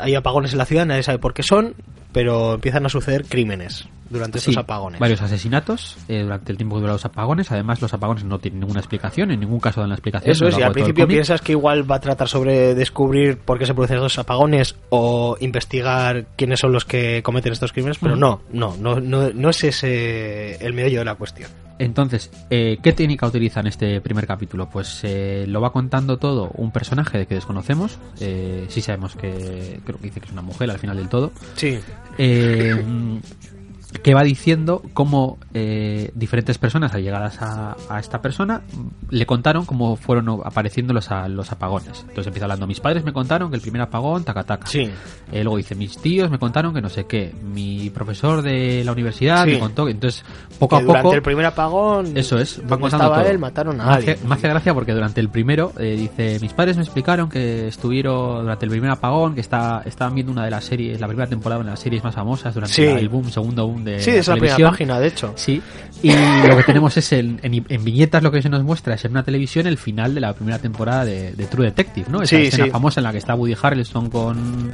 Hay 0.00 0.14
apagones 0.16 0.52
en 0.52 0.58
la 0.58 0.64
ciudad, 0.66 0.84
nadie 0.86 1.04
sabe 1.04 1.18
por 1.18 1.32
qué 1.32 1.42
son, 1.44 1.74
pero 2.18 2.54
empiezan 2.54 2.84
a 2.84 2.88
suceder 2.88 3.26
crímenes 3.26 3.88
durante 4.10 4.38
estos 4.38 4.54
Sí, 4.54 4.58
apagones. 4.58 4.98
Varios 4.98 5.22
asesinatos 5.22 5.96
eh, 6.08 6.22
durante 6.24 6.50
el 6.50 6.58
tiempo 6.58 6.74
que 6.74 6.80
duran 6.80 6.94
los 6.94 7.04
apagones. 7.04 7.52
Además, 7.52 7.80
los 7.80 7.94
apagones 7.94 8.24
no 8.24 8.40
tienen 8.40 8.58
ninguna 8.58 8.80
explicación, 8.80 9.30
en 9.30 9.38
ningún 9.38 9.60
caso 9.60 9.78
dan 9.78 9.90
la 9.90 9.94
explicación. 9.94 10.32
Eso 10.32 10.48
es, 10.48 10.58
y 10.58 10.62
al 10.62 10.72
principio 10.72 11.06
piensas 11.06 11.40
que 11.40 11.52
igual 11.52 11.88
va 11.88 11.94
a 11.94 12.00
tratar 12.00 12.26
sobre 12.26 12.74
descubrir 12.74 13.38
por 13.38 13.60
qué 13.60 13.66
se 13.66 13.72
producen 13.72 13.98
estos 13.98 14.18
apagones 14.18 14.74
o 14.88 15.36
investigar 15.38 16.26
quiénes 16.34 16.58
son 16.58 16.72
los 16.72 16.84
que 16.84 17.22
cometen 17.22 17.52
estos 17.52 17.72
crímenes, 17.72 17.98
pero 17.98 18.16
no, 18.16 18.42
no, 18.50 18.74
no, 18.76 18.98
no 18.98 19.50
es 19.50 19.62
ese 19.62 20.56
el 20.56 20.72
meollo 20.72 20.98
de 20.98 21.04
la 21.04 21.14
cuestión. 21.14 21.67
Entonces, 21.78 22.30
eh, 22.50 22.78
¿qué 22.82 22.92
técnica 22.92 23.26
utiliza 23.26 23.60
en 23.60 23.68
este 23.68 24.00
primer 24.00 24.26
capítulo? 24.26 24.68
Pues 24.68 25.00
eh, 25.04 25.44
lo 25.48 25.60
va 25.60 25.72
contando 25.72 26.18
todo 26.18 26.50
un 26.54 26.70
personaje 26.70 27.18
de 27.18 27.26
que 27.26 27.34
desconocemos. 27.34 27.98
Eh, 28.20 28.66
sí 28.68 28.80
sabemos 28.80 29.14
que 29.14 29.80
creo 29.84 29.98
que 29.98 30.04
dice 30.04 30.20
que 30.20 30.26
es 30.26 30.32
una 30.32 30.42
mujer 30.42 30.70
al 30.70 30.78
final 30.78 30.96
del 30.96 31.08
todo. 31.08 31.32
Sí, 31.54 31.78
eh, 32.18 32.84
que 34.02 34.12
va 34.12 34.22
diciendo 34.22 34.82
cómo 34.92 35.38
eh, 35.54 36.10
diferentes 36.14 36.58
personas 36.58 36.92
allegadas 36.94 37.40
a, 37.40 37.74
a 37.88 37.98
esta 37.98 38.20
persona 38.20 38.60
le 39.08 39.24
contaron 39.24 39.64
cómo 39.64 39.96
fueron 39.96 40.42
apareciendo 40.44 40.92
los, 40.92 41.10
a- 41.10 41.26
los 41.28 41.50
apagones. 41.52 42.00
Entonces 42.00 42.26
empieza 42.26 42.44
hablando, 42.44 42.66
mis 42.66 42.80
padres 42.80 43.02
me 43.02 43.14
contaron 43.14 43.48
que 43.50 43.56
el 43.56 43.62
primer 43.62 43.80
apagón, 43.80 44.24
taca 44.24 44.42
taca. 44.44 44.66
sí. 44.66 44.90
Eh, 45.32 45.42
luego 45.42 45.56
dice, 45.56 45.74
mis 45.74 45.96
tíos 45.98 46.30
me 46.30 46.38
contaron 46.38 46.74
que 46.74 46.82
no 46.82 46.90
sé 46.90 47.06
qué. 47.06 47.34
Mi 47.42 47.88
profesor 47.90 48.42
de 48.42 48.82
la 48.84 48.92
universidad 48.92 49.44
Sí. 49.46 49.52
me 49.52 49.58
contó 49.58 49.86
que 49.86 49.92
entonces 49.92 50.22
poco 50.58 50.76
Que 50.76 50.82
a 50.82 50.86
durante 50.86 51.02
poco... 51.04 51.14
el 51.14 51.22
primer 51.22 51.46
apagón, 51.46 52.16
Eso 52.16 52.38
es, 52.38 52.58
van 52.58 52.80
contando 52.80 53.04
estaba 53.06 53.22
todo. 53.22 53.30
él, 53.32 53.38
mataron 53.38 53.80
a 53.80 53.94
alguien. 53.94 54.18
me 54.26 54.34
hace 54.34 54.48
gracia 54.48 54.74
porque 54.74 54.92
durante 54.92 55.20
el 55.20 55.30
primero 55.30 55.72
eh, 55.78 55.96
dice, 55.98 56.38
mis 56.42 56.52
padres 56.52 56.76
me 56.76 56.82
explicaron 56.82 57.28
que 57.30 57.68
estuvieron 57.68 58.42
durante 58.42 58.66
el 58.66 58.70
primer 58.70 58.90
apagón, 58.90 59.34
que 59.34 59.40
está, 59.40 59.82
estaban 59.86 60.14
viendo 60.14 60.30
una 60.32 60.44
de 60.44 60.50
las 60.50 60.64
series, 60.64 61.00
la 61.00 61.06
primera 61.06 61.26
temporada 61.28 61.58
de 61.58 61.62
una 61.62 61.70
de 61.70 61.76
las 61.76 61.80
series 61.80 62.04
más 62.04 62.14
famosas 62.14 62.52
durante 62.54 62.74
Sí. 62.74 62.84
la- 62.84 62.98
el 62.98 63.08
boom, 63.08 63.30
segundo 63.30 63.66
boom 63.66 63.77
de 63.84 64.00
Sí, 64.00 64.10
la 64.12 64.16
es 64.18 64.28
la 64.28 64.34
primera 64.36 64.70
página, 64.70 65.00
de 65.00 65.06
hecho. 65.08 65.32
Sí, 65.36 65.62
y 66.02 66.12
lo 66.46 66.56
que 66.56 66.62
tenemos 66.64 66.96
es 66.96 67.12
en, 67.12 67.40
en, 67.42 67.64
en 67.68 67.84
viñetas 67.84 68.22
lo 68.22 68.30
que 68.30 68.40
se 68.42 68.48
nos 68.48 68.62
muestra 68.62 68.94
es 68.94 69.04
en 69.04 69.10
una 69.12 69.22
televisión 69.24 69.66
el 69.66 69.78
final 69.78 70.14
de 70.14 70.20
la 70.20 70.32
primera 70.32 70.58
temporada 70.58 71.04
de, 71.04 71.32
de 71.32 71.46
True 71.46 71.66
Detective, 71.66 72.06
¿no? 72.10 72.22
Esa 72.22 72.36
Sí, 72.36 72.42
escena 72.46 72.64
sí. 72.66 72.70
famosa 72.70 73.00
en 73.00 73.04
la 73.04 73.12
que 73.12 73.18
está 73.18 73.34
Woody 73.34 73.56
Harrelson 73.60 74.08
con 74.10 74.72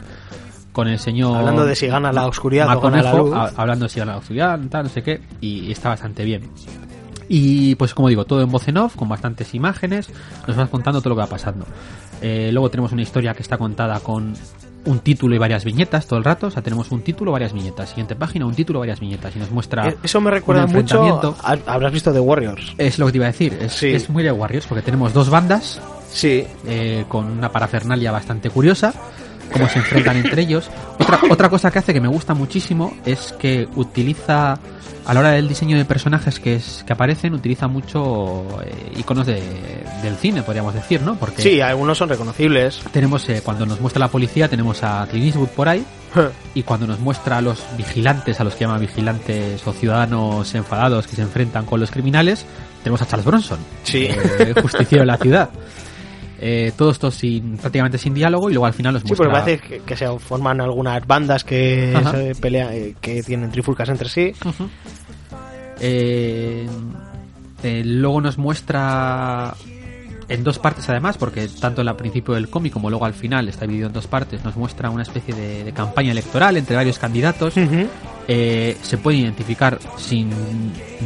con 0.73 0.88
el 0.88 0.99
señor 0.99 1.37
Hablando 1.37 1.64
de 1.66 1.76
si 1.76 1.87
gana 1.87 2.12
la 2.12 2.26
oscuridad 2.26 2.76
o 2.76 2.80
gana 2.80 3.00
la 3.00 3.14
luz. 3.14 3.32
a- 3.32 3.52
hablando 3.56 3.84
de 3.84 3.88
si 3.90 4.00
gana 4.00 4.12
la 4.12 4.18
oscuridad, 4.18 4.58
tal, 4.68 4.82
no 4.84 4.88
sé 4.90 5.02
qué, 5.04 5.20
y 5.40 5.70
está 5.70 5.90
bastante 5.90 6.25
bien. 6.25 6.50
Y 7.28 7.75
pues 7.76 7.94
como 7.94 8.08
digo, 8.08 8.25
todo 8.25 8.42
en 8.42 8.50
voz 8.50 8.68
en 8.68 8.76
off, 8.78 8.96
con 8.96 9.08
bastantes 9.08 9.54
imágenes, 9.54 10.08
nos 10.46 10.56
vas 10.56 10.68
contando 10.68 11.00
todo 11.00 11.11
lo 11.11 11.14
que 11.16 11.20
va 11.20 11.26
pasando. 11.28 11.64
Eh, 12.20 12.50
luego 12.52 12.70
tenemos 12.70 12.92
una 12.92 13.02
historia 13.02 13.32
que 13.34 13.42
está 13.42 13.56
contada 13.56 13.99
con 14.00 14.34
un 14.86 14.98
título 15.00 15.34
y 15.34 15.38
varias 15.38 15.64
viñetas 15.64 16.06
todo 16.06 16.18
el 16.18 16.24
rato, 16.24 16.48
o 16.48 16.50
sea, 16.50 16.62
tenemos 16.62 16.90
un 16.92 17.02
título, 17.02 17.32
varias 17.32 17.52
viñetas. 17.52 17.88
Siguiente 17.90 18.14
página, 18.16 18.46
un 18.46 18.54
título, 18.54 18.80
varias 18.80 19.00
viñetas, 19.00 19.34
y 19.34 19.38
nos 19.38 19.50
muestra... 19.50 19.88
Eh, 19.88 19.96
Eso 20.02 20.20
me 20.20 20.30
recuerda 20.30 20.66
mucho. 20.66 21.36
a- 21.42 21.56
Habrás 21.66 21.92
visto 21.92 22.12
The 22.12 22.20
Warriors. 22.20 22.74
Es 22.78 22.98
lo 22.98 23.06
que 23.06 23.12
te 23.12 23.18
iba 23.18 23.26
a 23.26 23.30
decir, 23.32 23.56
es, 23.60 23.72
Sí. 23.72 23.88
es 23.88 24.10
muy 24.10 24.22
de 24.22 24.30
Warriors, 24.32 24.66
porque 24.66 24.82
tenemos 24.82 25.12
dos 25.12 25.30
bandas, 25.30 25.80
Sí, 26.10 26.44
eh, 26.66 27.04
con 27.08 27.24
una 27.26 27.50
parafernalia 27.50 28.12
bastante 28.12 28.48
curiosa, 28.50 28.94
cómo 29.52 29.68
se 29.68 29.78
enfrentan 29.78 30.16
entre 30.16 30.42
ellos. 30.42 30.70
Otra, 30.98 31.20
otra 31.30 31.48
cosa 31.48 31.70
que 31.70 31.78
hace 31.78 31.92
que 31.92 32.00
me 32.00 32.08
gusta 32.08 32.34
muchísimo 32.34 32.96
es 33.04 33.32
que 33.38 33.68
utiliza, 33.76 34.58
a 35.06 35.14
la 35.14 35.20
hora 35.20 35.30
del 35.32 35.48
diseño 35.48 35.76
de 35.76 35.84
personajes 35.84 36.40
que, 36.40 36.54
es, 36.56 36.82
que 36.86 36.92
aparecen, 36.92 37.34
utiliza 37.34 37.68
mucho 37.68 38.44
eh, 38.64 38.92
iconos 38.96 39.26
de, 39.26 39.42
del 40.02 40.16
cine, 40.16 40.42
podríamos 40.42 40.74
decir, 40.74 41.02
¿no? 41.02 41.16
Porque 41.16 41.42
sí, 41.42 41.60
algunos 41.60 41.98
son 41.98 42.08
reconocibles. 42.08 42.80
tenemos, 42.92 43.28
eh, 43.28 43.42
cuando 43.44 43.66
nos 43.66 43.80
muestra 43.80 44.00
la 44.00 44.08
policía, 44.08 44.48
tenemos 44.48 44.82
a 44.82 45.06
Clint 45.10 45.26
Eastwood 45.26 45.48
por 45.48 45.68
ahí, 45.68 45.84
y 46.54 46.62
cuando 46.62 46.86
nos 46.86 47.00
muestra 47.00 47.38
a 47.38 47.40
los 47.40 47.62
vigilantes, 47.76 48.38
a 48.40 48.44
los 48.44 48.54
que 48.54 48.64
llama 48.64 48.78
vigilantes 48.78 49.66
o 49.66 49.72
ciudadanos 49.72 50.54
enfadados 50.54 51.06
que 51.08 51.16
se 51.16 51.22
enfrentan 51.22 51.66
con 51.66 51.80
los 51.80 51.90
criminales, 51.90 52.46
tenemos 52.82 53.02
a 53.02 53.06
Charles 53.06 53.26
Bronson, 53.26 53.58
Sí. 53.82 54.06
eh, 54.10 54.54
justiciero 54.62 55.02
de 55.02 55.06
la 55.06 55.16
ciudad. 55.16 55.50
Eh, 56.46 56.72
todo 56.76 56.90
esto 56.90 57.10
sin 57.10 57.56
prácticamente 57.56 57.96
sin 57.96 58.12
diálogo 58.12 58.50
y 58.50 58.52
luego 58.52 58.66
al 58.66 58.74
final 58.74 58.92
nos 58.92 59.02
Sí, 59.02 59.08
muestra 59.08 59.28
porque 59.30 59.40
parece 59.40 59.66
que, 59.66 59.80
que 59.80 59.96
se 59.96 60.18
forman 60.18 60.60
algunas 60.60 61.06
bandas 61.06 61.42
que 61.42 61.94
Ajá. 61.96 62.10
se 62.10 62.34
pelean, 62.34 62.68
eh, 62.74 62.94
que 63.00 63.22
tienen 63.22 63.50
trifulcas 63.50 63.88
entre 63.88 64.10
sí. 64.10 64.32
Eh, 65.80 66.66
eh, 67.62 67.82
luego 67.84 68.20
nos 68.20 68.36
muestra 68.36 69.54
en 70.28 70.45
dos 70.45 70.59
partes 70.59 70.88
además, 70.88 71.16
porque 71.19 71.49
tanto 71.49 71.81
al 71.83 71.97
principio 71.97 72.35
del 72.35 72.49
cómic 72.49 72.73
como 72.73 72.90
luego 72.90 73.04
al 73.04 73.14
final 73.14 73.49
está 73.49 73.62
dividido 73.66 73.88
en 73.88 73.93
dos 73.93 74.07
partes, 74.07 74.45
nos 74.45 74.57
muestra 74.57 74.90
una 74.90 75.02
especie 75.02 75.35
de, 75.35 75.64
de 75.64 75.73
campaña 75.73 76.12
electoral 76.12 76.57
entre 76.57 76.76
varios 76.76 76.99
candidatos. 76.99 77.57
Ujú. 77.57 77.87
Eh, 78.26 78.76
se 78.83 78.97
puede 78.97 79.19
identificar 79.19 79.78
sin 79.99 80.31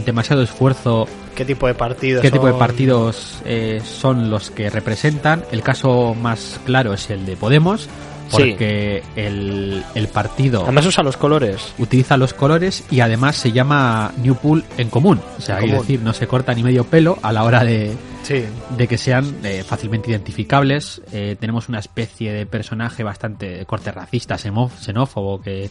demasiado 0.06 0.42
esfuerzo 0.42 1.08
¿Qué 1.34 1.44
tipo 1.44 1.66
de 1.66 1.74
partidos? 1.74 2.22
qué 2.22 2.30
tipo 2.30 2.46
de 2.46 2.52
son? 2.52 2.58
partidos 2.60 3.38
eh, 3.44 3.80
son 3.84 4.30
los 4.30 4.50
que 4.50 4.70
representan. 4.70 5.42
El 5.50 5.62
caso 5.62 6.14
más 6.14 6.60
claro 6.64 6.92
es 6.94 7.10
el 7.10 7.26
de 7.26 7.36
Podemos, 7.36 7.88
Sí. 8.28 8.36
porque 8.36 9.02
el, 9.16 9.82
el 9.94 10.08
partido 10.08 10.62
Además 10.64 10.84
usa 10.84 11.02
los 11.02 11.16
colores. 11.16 11.72
utiliza 11.78 12.18
los 12.18 12.34
colores 12.34 12.84
y 12.90 13.00
además 13.00 13.36
se 13.36 13.52
llama 13.52 14.12
New 14.22 14.34
Pool 14.34 14.64
en 14.76 14.90
común. 14.90 15.18
O 15.38 15.40
sea, 15.40 15.56
decir, 15.60 16.02
no 16.02 16.12
se 16.12 16.26
corta 16.26 16.52
ni 16.52 16.62
medio 16.62 16.84
pelo 16.84 17.18
a 17.22 17.32
la 17.32 17.42
hora 17.44 17.64
de, 17.64 17.96
Sí. 18.28 18.44
de 18.76 18.86
que 18.86 18.98
sean 18.98 19.36
eh, 19.42 19.64
fácilmente 19.66 20.10
identificables. 20.10 21.00
Eh, 21.12 21.36
tenemos 21.40 21.68
una 21.70 21.78
especie 21.78 22.30
de 22.32 22.44
personaje 22.44 23.02
bastante 23.02 23.64
corte 23.64 23.90
racista, 23.90 24.36
xenó- 24.36 24.70
xenófobo, 24.78 25.40
que, 25.40 25.70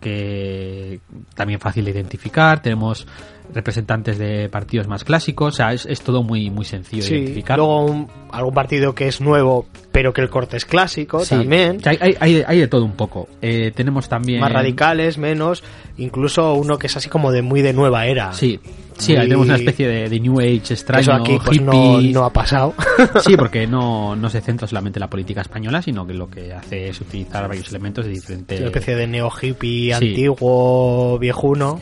que 0.00 1.00
también 1.34 1.60
fácil 1.60 1.84
de 1.84 1.92
identificar. 1.92 2.60
Tenemos 2.60 3.06
representantes 3.54 4.18
de 4.18 4.48
partidos 4.48 4.86
más 4.88 5.04
clásicos. 5.04 5.54
O 5.54 5.56
sea, 5.56 5.72
es, 5.72 5.86
es 5.86 6.00
todo 6.02 6.22
muy, 6.22 6.50
muy 6.50 6.64
sencillo 6.64 7.02
de 7.02 7.08
Sí, 7.08 7.14
identificar. 7.16 7.58
luego 7.58 7.84
un- 7.84 8.08
algún 8.32 8.54
partido 8.54 8.94
que 8.94 9.08
es 9.08 9.20
nuevo, 9.20 9.66
pero 9.92 10.12
que 10.12 10.20
el 10.20 10.28
corte 10.30 10.56
es 10.56 10.64
clásico 10.64 11.20
Sí. 11.24 11.30
también. 11.34 11.78
O 11.78 11.80
sea, 11.80 11.92
hay, 11.92 11.98
hay- 12.02 12.16
hay- 12.20 12.44
hay 12.46 12.58
de 12.60 12.68
todo 12.68 12.84
un 12.84 12.92
poco. 12.92 13.28
Eh, 13.42 13.72
tenemos 13.74 14.08
también... 14.08 14.40
Más 14.40 14.52
radicales, 14.52 15.18
menos. 15.18 15.62
Incluso 15.98 16.54
uno 16.54 16.78
que 16.78 16.86
es 16.86 16.96
así 16.96 17.08
como 17.08 17.32
de 17.32 17.42
muy 17.42 17.60
de 17.62 17.72
nueva 17.72 18.06
era. 18.06 18.32
Sí, 18.32 18.60
sí, 18.96 19.12
Muy- 19.14 19.22
tenemos 19.22 19.46
una 19.46 19.56
especie 19.56 19.88
de, 19.88 20.08
de 20.08 20.20
New 20.20 20.38
Age 20.40 20.72
extraño, 20.74 21.00
Eso 21.02 21.12
aquí 21.12 21.38
pues, 21.44 21.60
no, 21.60 22.24
ha 22.24 22.32
pasado. 22.32 22.74
Sí, 23.24 23.36
porque 23.36 23.66
no, 23.66 24.14
no 24.16 24.30
se 24.30 24.40
centra 24.40 24.66
solamente 24.68 24.98
en 24.98 25.00
la 25.00 25.10
política 25.10 25.40
española, 25.40 25.82
sino 25.82 26.06
que 26.06 26.14
lo 26.14 26.28
que 26.30 26.52
hace 26.52 26.88
es 26.88 27.00
utilizar 27.00 27.48
varios 27.48 27.68
elementos 27.70 28.04
de 28.06 28.12
diferentes... 28.12 28.58
Una 28.60 28.68
especie 28.68 28.94
de 28.96 29.06
neo 29.06 29.30
hippie 29.42 29.94
Sí. 29.98 30.08
antiguo, 30.08 31.18
viejuno. 31.18 31.80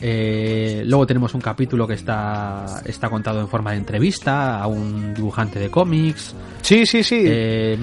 Eh, 0.00 0.82
luego 0.86 1.06
tenemos 1.06 1.34
un 1.34 1.40
capítulo 1.40 1.86
que 1.86 1.94
está, 1.94 2.64
está 2.84 3.08
contado 3.08 3.40
en 3.40 3.48
forma 3.48 3.72
de 3.72 3.78
entrevista 3.78 4.60
a 4.60 4.66
un 4.66 5.14
dibujante 5.14 5.58
de 5.58 5.70
cómics. 5.70 6.34
Sí, 6.62 6.86
sí, 6.86 7.02
sí. 7.02 7.22
Eh, 7.24 7.78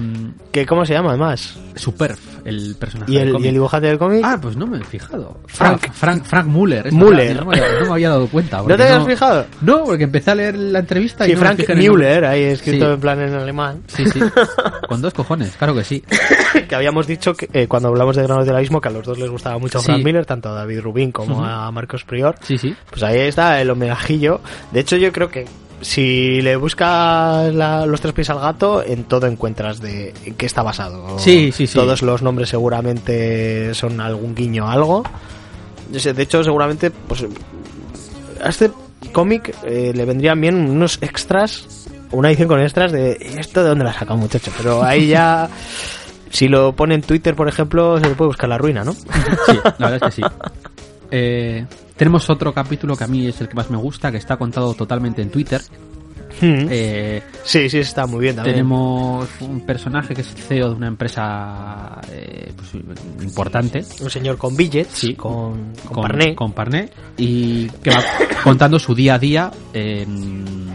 que 0.52 0.64
¿Cómo 0.66 0.84
se 0.86 0.94
llama 0.94 1.10
además? 1.10 1.58
Superf, 1.74 2.18
el 2.46 2.76
personaje 2.78 3.12
¿Y 3.12 3.16
del 3.16 3.26
el, 3.28 3.32
cómic. 3.32 3.44
y 3.44 3.48
el 3.48 3.54
dibujante 3.54 3.86
del 3.88 3.98
cómic? 3.98 4.20
Ah, 4.24 4.38
pues 4.40 4.56
no 4.56 4.66
me 4.66 4.78
he 4.78 4.84
fijado. 4.84 5.40
Frank. 5.46 5.80
Frank, 5.80 5.92
Frank, 5.92 6.24
Frank 6.24 6.46
Muller. 6.46 6.92
Muller. 6.92 7.36
No, 7.36 7.46
me, 7.46 7.56
no 7.58 7.86
me 7.86 7.92
había 7.92 8.08
dado 8.10 8.26
cuenta. 8.28 8.62
¿No 8.66 8.76
te 8.76 8.82
habías 8.82 9.04
fijado? 9.06 9.44
No, 9.60 9.84
porque 9.84 10.04
empecé 10.04 10.30
a 10.30 10.34
leer 10.36 10.56
la 10.56 10.78
entrevista 10.78 11.26
y 11.26 11.30
Sí, 11.30 11.34
no 11.36 11.40
me 11.42 11.54
Frank. 11.56 11.76
Müller, 11.76 12.24
ahí 12.24 12.42
escrito 12.44 12.86
Sí. 12.86 12.92
en 12.94 13.00
plan 13.00 13.20
en 13.20 13.34
alemán. 13.34 13.82
Sí, 13.88 14.04
sí. 14.06 14.20
Con 14.88 15.02
dos 15.02 15.12
cojones, 15.12 15.54
claro 15.56 15.74
que 15.74 15.84
sí. 15.84 16.02
que 16.68 16.74
habíamos 16.74 17.06
dicho 17.06 17.34
que 17.34 17.48
eh, 17.52 17.66
cuando 17.66 17.88
hablamos 17.88 18.16
de 18.16 18.22
granos 18.22 18.46
del 18.46 18.56
abismo 18.56 18.80
que 18.80 18.88
a 18.88 18.92
los 18.92 19.04
dos 19.04 19.18
les 19.18 19.28
gustaba 19.30 19.58
mucho 19.58 19.80
Sí. 19.80 19.86
Frank 19.86 20.02
Miller, 20.04 20.24
tanto 20.24 20.48
a 20.48 20.52
David 20.52 20.80
Rubin 20.80 21.12
como 21.12 21.36
Ujú. 21.36 21.44
a 21.44 21.70
Marcos 21.72 22.04
Prior. 22.06 22.36
Sí, 22.42 22.56
sí. 22.58 22.74
Pues 22.90 23.02
ahí 23.02 23.18
está 23.20 23.60
el 23.60 23.70
homenajillo. 23.70 24.40
De 24.72 24.80
hecho, 24.80 24.96
yo 24.96 25.12
creo 25.12 25.28
que 25.28 25.44
si 25.80 26.40
le 26.40 26.56
buscas 26.56 27.52
la- 27.54 27.84
los 27.86 28.00
tres 28.00 28.14
pies 28.14 28.30
al 28.30 28.40
gato, 28.40 28.82
en 28.84 29.04
todo 29.04 29.26
encuentras 29.26 29.80
de 29.80 30.14
en 30.24 30.34
qué 30.34 30.46
está 30.46 30.62
basado. 30.62 31.18
Sí, 31.18 31.50
sí, 31.52 31.66
sí. 31.66 31.74
Todos 31.74 32.02
los 32.02 32.22
nombres 32.22 32.48
seguramente 32.48 33.74
son 33.74 34.00
algún 34.00 34.34
guiño 34.34 34.66
a 34.68 34.72
algo. 34.72 35.02
Yo 35.92 36.00
sé, 36.00 36.12
De 36.14 36.22
hecho, 36.22 36.42
seguramente, 36.42 36.90
pues 36.90 37.24
a 38.42 38.48
este 38.48 38.70
cómic 39.12 39.54
eh, 39.64 39.92
le 39.94 40.04
vendrían 40.04 40.40
bien 40.40 40.54
unos 40.56 40.98
extras, 41.02 41.86
una 42.10 42.28
edición 42.28 42.48
con 42.48 42.60
extras 42.60 42.92
de 42.92 43.12
esto 43.38 43.62
de 43.62 43.68
dónde 43.70 43.84
la 43.84 43.92
saca 43.92 44.14
muchacho. 44.14 44.50
Pero 44.56 44.82
ahí 44.82 45.08
ya, 45.08 45.48
si 46.30 46.48
lo 46.48 46.74
pone 46.74 46.94
en 46.94 47.02
Twitter, 47.02 47.34
por 47.34 47.48
ejemplo, 47.48 47.98
se 48.00 48.08
le 48.08 48.14
puede 48.14 48.28
buscar 48.28 48.48
la 48.48 48.58
ruina, 48.58 48.82
¿no? 48.84 48.92
Sí, 48.92 49.06
la 49.78 49.90
verdad 49.90 50.08
es 50.08 50.16
que 50.16 50.22
sí. 50.22 50.22
Eh, 51.12 51.64
tenemos 51.96 52.28
otro 52.30 52.52
capítulo 52.52 52.96
que 52.96 53.04
a 53.04 53.06
mí 53.06 53.26
es 53.26 53.40
el 53.40 53.48
que 53.48 53.54
más 53.54 53.70
me 53.70 53.76
gusta, 53.76 54.10
que 54.10 54.18
está 54.18 54.36
contado 54.36 54.74
totalmente 54.74 55.22
en 55.22 55.30
Twitter. 55.30 55.60
Mm. 56.40 56.66
Eh, 56.70 57.22
Sí, 57.44 57.70
sí, 57.70 57.78
está 57.78 58.06
muy 58.06 58.20
bien 58.20 58.36
también. 58.36 58.56
tenemos 58.56 59.26
un 59.40 59.64
personaje 59.64 60.14
que 60.14 60.20
es 60.20 60.32
el 60.32 60.38
CEO 60.38 60.68
de 60.70 60.74
una 60.74 60.88
empresa 60.88 61.98
eh, 62.12 62.52
pues, 62.54 62.74
importante. 63.22 63.82
un 64.00 64.10
señor 64.10 64.36
con 64.36 64.54
billets, 64.54 64.90
Sí. 64.92 65.14
con, 65.14 65.72
con, 65.90 66.02
parné. 66.02 66.34
con 66.34 66.52
parné, 66.52 66.90
y 67.16 67.68
que 67.68 67.90
va 67.90 68.02
contando 68.44 68.78
su 68.78 68.94
día 68.94 69.14
a 69.14 69.18
día 69.18 69.50
en, 69.72 70.65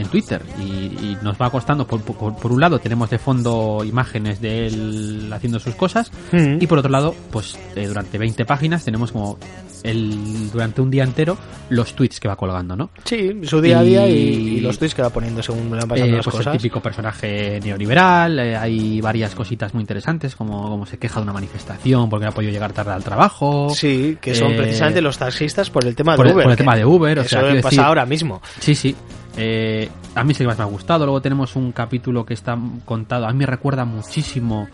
en 0.00 0.08
Twitter 0.08 0.42
y, 0.58 0.62
y 0.62 1.18
nos 1.22 1.36
va 1.40 1.50
costando 1.50 1.86
por, 1.86 2.00
por, 2.02 2.36
por 2.36 2.52
un 2.52 2.60
lado 2.60 2.78
tenemos 2.78 3.08
de 3.10 3.18
fondo 3.18 3.82
imágenes 3.84 4.40
de 4.40 4.66
él 4.66 5.30
haciendo 5.32 5.58
sus 5.60 5.74
cosas 5.74 6.10
Mm. 6.32 6.58
y 6.60 6.66
por 6.66 6.78
otro 6.78 6.90
lado 6.90 7.14
pues 7.30 7.58
eh, 7.76 7.86
durante 7.86 8.18
20 8.18 8.44
páginas 8.44 8.84
tenemos 8.84 9.12
como 9.12 9.38
el 9.82 10.50
durante 10.50 10.80
un 10.80 10.90
día 10.90 11.04
entero 11.04 11.36
los 11.70 11.94
tweets 11.94 12.20
que 12.20 12.28
va 12.28 12.36
colgando 12.36 12.76
no 12.76 12.90
Sí, 13.04 13.40
su 13.44 13.60
día 13.60 13.78
a 13.78 13.82
día 13.82 14.06
y, 14.08 14.12
Y- 14.12 14.56
y 14.58 14.60
los 14.60 14.78
tweets 14.78 14.94
que 14.94 15.02
va 15.02 15.10
poniendo 15.10 15.42
según 15.42 15.70
van 15.70 15.80
pasando 15.88 16.04
Eh, 16.12 16.16
las 16.16 16.24
pues 16.24 16.36
cosas. 16.36 16.54
el 16.54 16.60
típico 16.60 16.80
personaje 16.80 17.60
neoliberal, 17.62 18.38
eh, 18.38 18.56
hay 18.56 19.00
varias 19.00 19.34
cositas 19.34 19.72
muy 19.74 19.80
interesantes, 19.82 20.36
como, 20.36 20.68
como 20.68 20.84
se 20.86 20.98
queja 20.98 21.20
de 21.20 21.24
una 21.24 21.32
manifestación 21.32 22.08
porque 22.10 22.24
no 22.26 22.30
ha 22.30 22.34
podido 22.34 22.52
llegar 22.52 22.72
tarde 22.72 22.92
al 22.92 23.02
trabajo. 23.04 23.70
Sí, 23.74 24.18
que 24.20 24.34
son 24.34 24.52
Eh, 24.52 24.56
precisamente 24.56 25.00
los 25.00 25.16
taxistas 25.18 25.70
por 25.70 25.84
el 25.86 25.94
tema 25.94 26.14
por 26.16 26.26
de 26.26 26.30
el- 26.30 26.34
Uber. 26.36 26.44
por 26.44 26.50
el 26.52 26.58
tema 26.58 26.76
de 26.76 26.84
Uber, 26.84 27.18
o 27.18 27.22
eso 27.22 27.30
sea, 27.30 27.40
pasa 27.40 27.54
decir- 27.68 27.80
ahora 27.80 28.04
mismo. 28.06 28.42
Sí, 28.60 28.74
sí. 28.74 28.94
Eh, 29.36 29.88
a 30.14 30.24
mí 30.24 30.34
más 30.46 30.58
me 30.58 30.64
ha 30.64 30.66
gustado. 30.66 31.04
Luego 31.04 31.20
tenemos 31.20 31.56
un 31.56 31.72
capítulo 31.72 32.24
que 32.24 32.34
está 32.34 32.58
contado. 32.84 33.26
A 33.26 33.32
mí 33.32 33.38
me 33.38 33.46
recuerda 33.46 33.84
muchísimo 33.84 34.68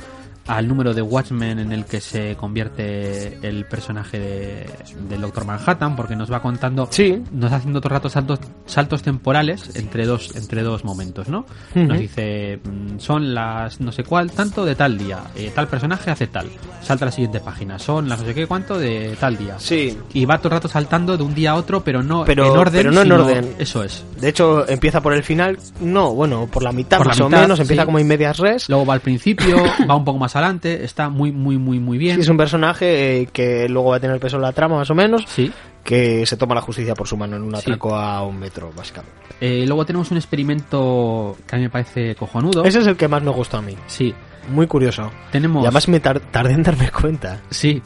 al 0.47 0.69
número 0.69 0.95
de 0.95 1.03
Watchmen 1.03 1.59
en 1.59 1.73
el 1.73 1.85
que 1.85 2.01
se 2.01 2.37
convierte 2.37 3.39
el 3.47 3.65
personaje 3.67 4.19
de, 4.19 4.67
del 5.09 5.21
Doctor 5.21 5.45
Manhattan, 5.45 5.97
porque 5.97 6.17
nos 6.17 6.31
va 6.31 6.41
contando, 6.41 6.89
Sí. 6.91 7.23
nos 7.33 7.53
haciendo 7.53 7.81
todo 7.81 7.89
el 7.91 7.97
rato 7.97 8.09
saltos, 8.09 8.39
saltos 8.67 9.03
temporales 9.03 9.75
entre 9.77 10.07
dos, 10.07 10.35
entre 10.37 10.63
dos 10.63 10.85
momentos, 10.85 11.29
¿no? 11.29 11.47
Ujú. 11.75 11.85
Nos 11.87 11.99
dice, 11.99 12.59
mm, 12.63 12.99
son 12.99 13.35
las 13.35 13.81
no 13.81 13.93
sé 13.93 14.05
cuál, 14.05 14.31
tanto 14.33 14.65
de 14.65 14.75
tal 14.75 14.97
día, 14.99 15.21
eh, 15.35 15.51
tal 15.55 15.69
personaje 15.69 16.11
hace 16.11 16.27
tal, 16.27 16.47
salta 16.83 17.05
a 17.05 17.07
la 17.07 17.13
siguiente 17.13 17.41
página, 17.41 17.79
son 17.79 18.09
las 18.09 18.21
no 18.21 18.27
sé 18.27 18.35
qué 18.35 18.47
cuánto 18.47 18.79
de 18.79 19.17
tal 19.19 19.37
día. 19.37 19.57
Sí. 19.59 19.97
Y 20.15 20.25
va 20.25 20.39
todo 20.39 20.49
el 20.49 20.53
rato 20.53 20.69
saltando 20.69 21.17
de 21.17 21.23
un 21.25 21.35
día 21.35 21.53
a 21.53 21.55
otro, 21.57 21.83
pero 21.83 22.03
no 22.03 22.25
Pero- 22.25 22.47
en 22.53 22.59
orden. 22.59 22.73
pero 22.75 22.93
no 22.93 23.03
en 23.03 23.13
orden. 23.13 23.55
Eso 23.59 23.83
es. 23.83 24.05
De 24.21 24.29
hecho, 24.29 24.69
empieza 24.69 25.01
por 25.01 25.13
el 25.13 25.23
final, 25.23 25.59
no, 25.81 26.15
bueno, 26.15 26.47
por 26.47 26.63
la 26.63 26.73
mitad 26.73 26.99
Por 26.99 27.07
la 27.07 27.11
más 27.11 27.21
o 27.21 27.27
mitad, 27.29 27.41
menos, 27.43 27.61
empieza 27.61 27.83
sí. 27.83 27.87
como 27.87 27.99
en 27.99 28.07
medias 28.07 28.39
res. 28.39 28.69
Luego 28.69 28.87
va 28.87 28.95
al 28.95 29.01
principio, 29.01 29.57
va 29.91 29.97
un 29.97 30.05
poco 30.05 30.19
más 30.19 30.36
adelante, 30.39 30.85
está 30.85 31.09
muy, 31.09 31.33
muy, 31.33 31.59
muy, 31.59 31.79
muy 31.81 31.99
bien. 31.99 32.17
Sí, 32.17 32.23
es 32.23 32.29
un 32.29 32.37
personaje 32.37 33.21
eh, 33.23 33.27
que 33.33 33.69
luego 33.69 33.91
va 33.91 33.97
a 33.97 34.01
tener 34.01 34.19
peso 34.21 34.37
en 34.37 34.43
la 34.43 34.53
trama 34.53 34.77
más 34.77 34.91
o 34.91 34.95
menos, 34.95 35.25
Sí. 35.27 35.53
que 35.85 36.25
se 36.27 36.37
toma 36.37 36.55
la 36.55 36.61
justicia 36.61 36.95
por 36.95 37.07
su 37.09 37.17
mano 37.17 37.37
en 37.37 37.43
un 37.43 37.53
Sí. 37.57 37.61
atraco 37.63 37.95
a 37.97 38.23
un 38.25 38.39
metro, 38.39 38.73
básicamente. 38.77 39.17
Eh, 39.41 39.65
luego 39.67 39.85
tenemos 39.85 40.11
un 40.11 40.17
experimento 40.17 41.37
que 41.47 41.55
a 41.55 41.59
mí 41.59 41.65
me 41.65 41.71
parece 41.71 42.15
cojonudo. 42.15 42.65
Ese 42.65 42.81
es 42.81 42.87
el 42.87 42.97
que 42.97 43.09
más 43.09 43.23
me 43.23 43.31
gustó 43.31 43.59
a 43.59 43.63
mí. 43.63 43.75
Sí. 43.87 44.15
Muy 44.49 44.67
curioso. 44.67 45.11
Tenemos. 45.33 45.63
Y 45.63 45.67
además 45.67 45.89
me 45.89 46.01
tar- 46.01 46.21
tardé 46.21 46.53
en 46.55 46.63
darme 46.63 46.91
cuenta. 46.91 47.41
Sí. 47.51 47.83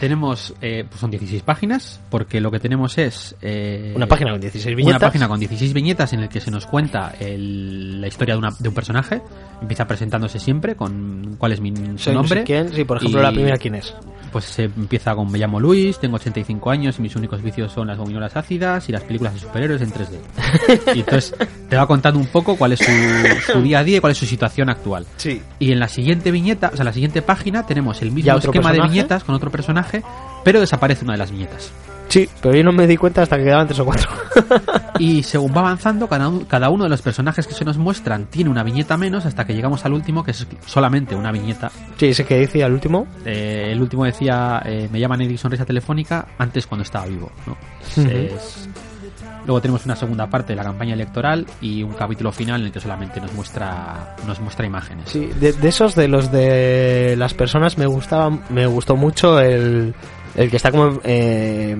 Tenemos. 0.00 0.54
eh, 0.60 0.84
pues 0.88 1.00
son 1.00 1.10
16 1.10 1.42
páginas, 1.42 2.00
porque 2.10 2.40
lo 2.40 2.50
que 2.50 2.60
tenemos 2.60 2.98
es. 2.98 3.34
eh, 3.42 3.92
Una 3.96 4.06
página 4.06 4.30
con 4.32 4.40
16 4.40 4.76
viñetas. 4.76 5.00
Una 5.00 5.06
página 5.08 5.28
con 5.28 5.38
16 5.40 5.72
viñetas 5.72 6.12
en 6.12 6.20
el 6.20 6.28
que 6.28 6.40
se 6.40 6.50
nos 6.50 6.66
cuenta 6.66 7.14
el- 7.18 8.00
la 8.00 8.06
historia 8.08 8.34
de, 8.34 8.38
una- 8.38 8.54
de 8.58 8.68
un 8.68 8.74
personaje. 8.74 9.20
Empieza 9.60 9.86
presentándose 9.86 10.38
siempre 10.38 10.76
con 10.76 11.34
cuál 11.38 11.52
es 11.52 11.60
mi 11.60 11.72
su 11.96 12.12
nombre. 12.12 12.44
quién. 12.44 12.72
Sí, 12.72 12.84
por 12.84 12.98
ejemplo, 12.98 13.20
Y- 13.20 13.22
la 13.22 13.32
primera, 13.32 13.56
¿quién 13.56 13.74
es? 13.74 13.94
Pues 14.32 14.44
se 14.44 14.64
empieza 14.64 15.14
con 15.14 15.30
me 15.30 15.38
llamo 15.38 15.60
Luis, 15.60 15.98
tengo 15.98 16.16
85 16.16 16.70
años 16.70 16.98
y 16.98 17.02
mis 17.02 17.16
únicos 17.16 17.42
vicios 17.42 17.72
son 17.72 17.88
las 17.88 17.98
gominolas 17.98 18.36
ácidas 18.36 18.88
y 18.88 18.92
las 18.92 19.02
películas 19.02 19.34
de 19.34 19.40
superhéroes 19.40 19.82
en 19.82 19.92
3D. 19.92 20.94
y 20.94 21.00
entonces 21.00 21.34
te 21.68 21.76
va 21.76 21.86
contando 21.86 22.18
un 22.20 22.26
poco 22.26 22.56
cuál 22.56 22.72
es 22.72 22.80
su, 22.80 23.52
su 23.52 23.62
día 23.62 23.80
a 23.80 23.84
día 23.84 23.98
y 23.98 24.00
cuál 24.00 24.12
es 24.12 24.18
su 24.18 24.26
situación 24.26 24.68
actual. 24.68 25.06
Sí. 25.16 25.42
Y 25.58 25.72
en 25.72 25.80
la 25.80 25.88
siguiente 25.88 26.30
viñeta, 26.30 26.68
o 26.68 26.76
sea, 26.76 26.82
en 26.82 26.86
la 26.86 26.92
siguiente 26.92 27.22
página 27.22 27.66
tenemos 27.66 28.02
el 28.02 28.10
mismo 28.10 28.26
¿Ya 28.26 28.36
otro 28.36 28.52
esquema 28.52 28.72
de 28.72 28.80
viñetas 28.80 29.24
con 29.24 29.34
otro 29.34 29.50
personaje, 29.50 30.02
pero 30.44 30.60
desaparece 30.60 31.04
una 31.04 31.14
de 31.14 31.18
las 31.18 31.30
viñetas. 31.30 31.72
Sí, 32.08 32.28
pero 32.40 32.54
yo 32.56 32.64
no 32.64 32.72
me 32.72 32.86
di 32.86 32.96
cuenta 32.96 33.22
hasta 33.22 33.36
que 33.36 33.44
quedaban 33.44 33.66
tres 33.66 33.80
o 33.80 33.84
cuatro. 33.84 34.08
Y 34.98 35.22
según 35.22 35.52
va 35.54 35.60
avanzando, 35.60 36.08
cada, 36.08 36.28
un- 36.28 36.44
cada 36.46 36.70
uno 36.70 36.84
de 36.84 36.90
los 36.90 37.02
personajes 37.02 37.46
que 37.46 37.54
se 37.54 37.64
nos 37.64 37.78
muestran 37.78 38.26
tiene 38.26 38.50
una 38.50 38.62
viñeta 38.64 38.96
menos 38.96 39.26
hasta 39.26 39.44
que 39.46 39.54
llegamos 39.54 39.84
al 39.84 39.92
último, 39.92 40.24
que 40.24 40.32
es 40.32 40.46
solamente 40.66 41.14
una 41.14 41.30
viñeta. 41.30 41.70
sí, 41.96 42.06
ese 42.06 42.24
que 42.24 42.36
decía 42.38 42.66
el 42.66 42.72
último. 42.72 43.06
Eh, 43.24 43.68
el 43.72 43.80
último 43.80 44.04
decía, 44.04 44.60
eh, 44.64 44.88
me 44.90 44.98
llaman 44.98 45.20
Eddie 45.20 45.38
Sonrisa 45.38 45.64
Telefónica 45.64 46.26
antes 46.38 46.66
cuando 46.66 46.82
estaba 46.82 47.06
vivo. 47.06 47.30
¿no? 47.46 47.56
Es- 48.02 48.68
Luego 49.46 49.62
tenemos 49.62 49.86
una 49.86 49.96
segunda 49.96 50.26
parte 50.26 50.52
de 50.52 50.56
la 50.56 50.64
campaña 50.64 50.92
electoral 50.92 51.46
y 51.62 51.82
un 51.82 51.92
capítulo 51.94 52.30
final 52.32 52.60
en 52.60 52.66
el 52.66 52.72
que 52.72 52.80
solamente 52.80 53.18
nos 53.18 53.32
muestra, 53.32 54.14
nos 54.26 54.38
muestra 54.40 54.66
imágenes. 54.66 55.08
Sí, 55.08 55.26
de, 55.40 55.52
de 55.54 55.68
esos 55.68 55.94
de 55.94 56.06
los 56.06 56.30
de 56.30 57.14
las 57.16 57.32
personas 57.32 57.78
me 57.78 57.86
gustaba, 57.86 58.30
me 58.50 58.66
gustó 58.66 58.94
mucho 58.96 59.38
el, 59.40 59.94
el 60.38 60.50
que 60.50 60.56
está 60.56 60.70
como 60.70 61.00
eh, 61.04 61.76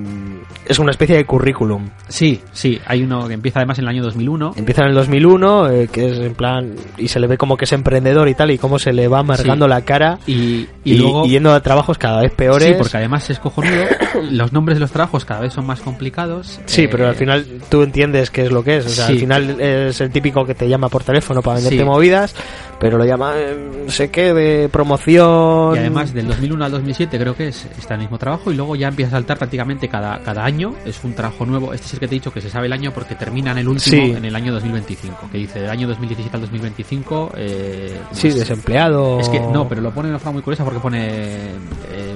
es 0.66 0.78
una 0.78 0.90
especie 0.90 1.16
de 1.16 1.24
currículum. 1.24 1.88
Sí, 2.08 2.40
sí, 2.52 2.78
hay 2.86 3.02
uno 3.02 3.26
que 3.28 3.34
empieza 3.34 3.60
además 3.60 3.78
en 3.78 3.84
el 3.84 3.88
año 3.88 4.02
2001. 4.02 4.52
Empieza 4.56 4.82
en 4.82 4.88
el 4.88 4.94
2001, 4.94 5.70
eh, 5.70 5.88
que 5.90 6.10
es 6.10 6.18
en 6.18 6.34
plan 6.34 6.74
y 6.98 7.08
se 7.08 7.20
le 7.20 7.26
ve 7.26 7.38
como 7.38 7.56
que 7.56 7.64
es 7.64 7.72
emprendedor 7.72 8.28
y 8.28 8.34
tal 8.34 8.50
y 8.50 8.58
cómo 8.58 8.78
se 8.78 8.92
le 8.92 9.08
va 9.08 9.20
amargando 9.20 9.66
Sí. 9.66 9.70
la 9.70 9.80
cara 9.82 10.18
Y, 10.26 10.32
y 10.34 10.68
y, 10.84 10.94
luego... 10.98 11.24
y 11.26 11.30
yendo 11.30 11.52
a 11.52 11.60
trabajos 11.62 11.96
cada 11.98 12.20
vez 12.22 12.32
peores. 12.34 12.68
Sí, 12.68 12.74
porque 12.76 12.96
además 12.96 13.28
es 13.30 13.38
cojonudo. 13.38 13.84
Los 14.30 14.52
nombres 14.52 14.76
de 14.76 14.80
los 14.80 14.90
trabajos 14.90 15.24
cada 15.24 15.40
vez 15.40 15.52
son 15.52 15.64
más 15.66 15.80
complicados. 15.80 16.60
Sí, 16.66 16.82
Eh, 16.82 16.88
pero 16.90 17.06
al 17.08 17.14
final 17.14 17.46
tú 17.70 17.82
entiendes 17.82 18.30
qué 18.30 18.42
es 18.42 18.50
lo 18.52 18.62
que 18.64 18.78
es. 18.78 18.86
O 18.86 18.88
sea, 18.90 19.06
sí. 19.06 19.12
al 19.12 19.18
final 19.18 19.60
es 19.60 20.00
el 20.00 20.10
típico 20.10 20.44
que 20.44 20.54
te 20.54 20.68
llama 20.68 20.88
por 20.88 21.04
teléfono 21.04 21.40
para 21.42 21.54
venderte 21.56 21.78
Sí. 21.78 21.84
movidas, 21.84 22.34
pero 22.80 22.98
lo 22.98 23.04
llama 23.04 23.32
eh, 23.36 23.84
sé 23.88 24.10
qué 24.10 24.34
de 24.34 24.68
promoción. 24.68 25.76
Y 25.76 25.78
además 25.78 26.12
del 26.12 26.26
2001 26.28 26.64
al 26.64 26.70
2007 26.72 27.18
creo 27.18 27.34
que 27.36 27.48
es 27.48 27.66
está 27.78 27.94
el 27.94 28.00
mismo 28.00 28.18
trabajo 28.18 28.47
y 28.50 28.54
luego 28.56 28.76
ya 28.76 28.88
empieza 28.88 29.10
a 29.10 29.18
saltar 29.18 29.38
prácticamente 29.38 29.88
cada, 29.88 30.18
cada 30.20 30.44
año. 30.44 30.74
Es 30.84 31.02
un 31.04 31.14
trabajo 31.14 31.44
nuevo. 31.46 31.72
Este 31.72 31.86
es 31.86 31.94
el 31.94 32.00
que 32.00 32.08
te 32.08 32.14
he 32.14 32.18
dicho 32.18 32.32
que 32.32 32.40
se 32.40 32.50
sabe 32.50 32.66
el 32.66 32.72
año 32.72 32.92
porque 32.92 33.14
termina 33.14 33.52
en 33.52 33.58
el 33.58 33.68
último, 33.68 33.96
Sí. 34.04 34.10
en 34.12 34.24
el 34.24 34.34
año 34.36 34.52
2025. 34.52 35.28
Que 35.30 35.38
dice 35.38 35.60
del 35.60 35.70
año 35.70 35.88
2017 35.88 36.36
al 36.36 36.40
2025. 36.42 37.32
Eh, 37.36 38.00
Sí, 38.12 38.28
pues, 38.28 38.36
desempleado. 38.40 39.20
Es 39.20 39.28
que 39.28 39.40
no, 39.40 39.68
pero 39.68 39.80
lo 39.80 39.90
pone 39.92 40.08
de 40.08 40.12
una 40.12 40.18
forma 40.18 40.34
muy 40.34 40.42
curiosa 40.42 40.64
porque 40.64 40.80
pone 40.80 41.06
eh, 41.08 42.14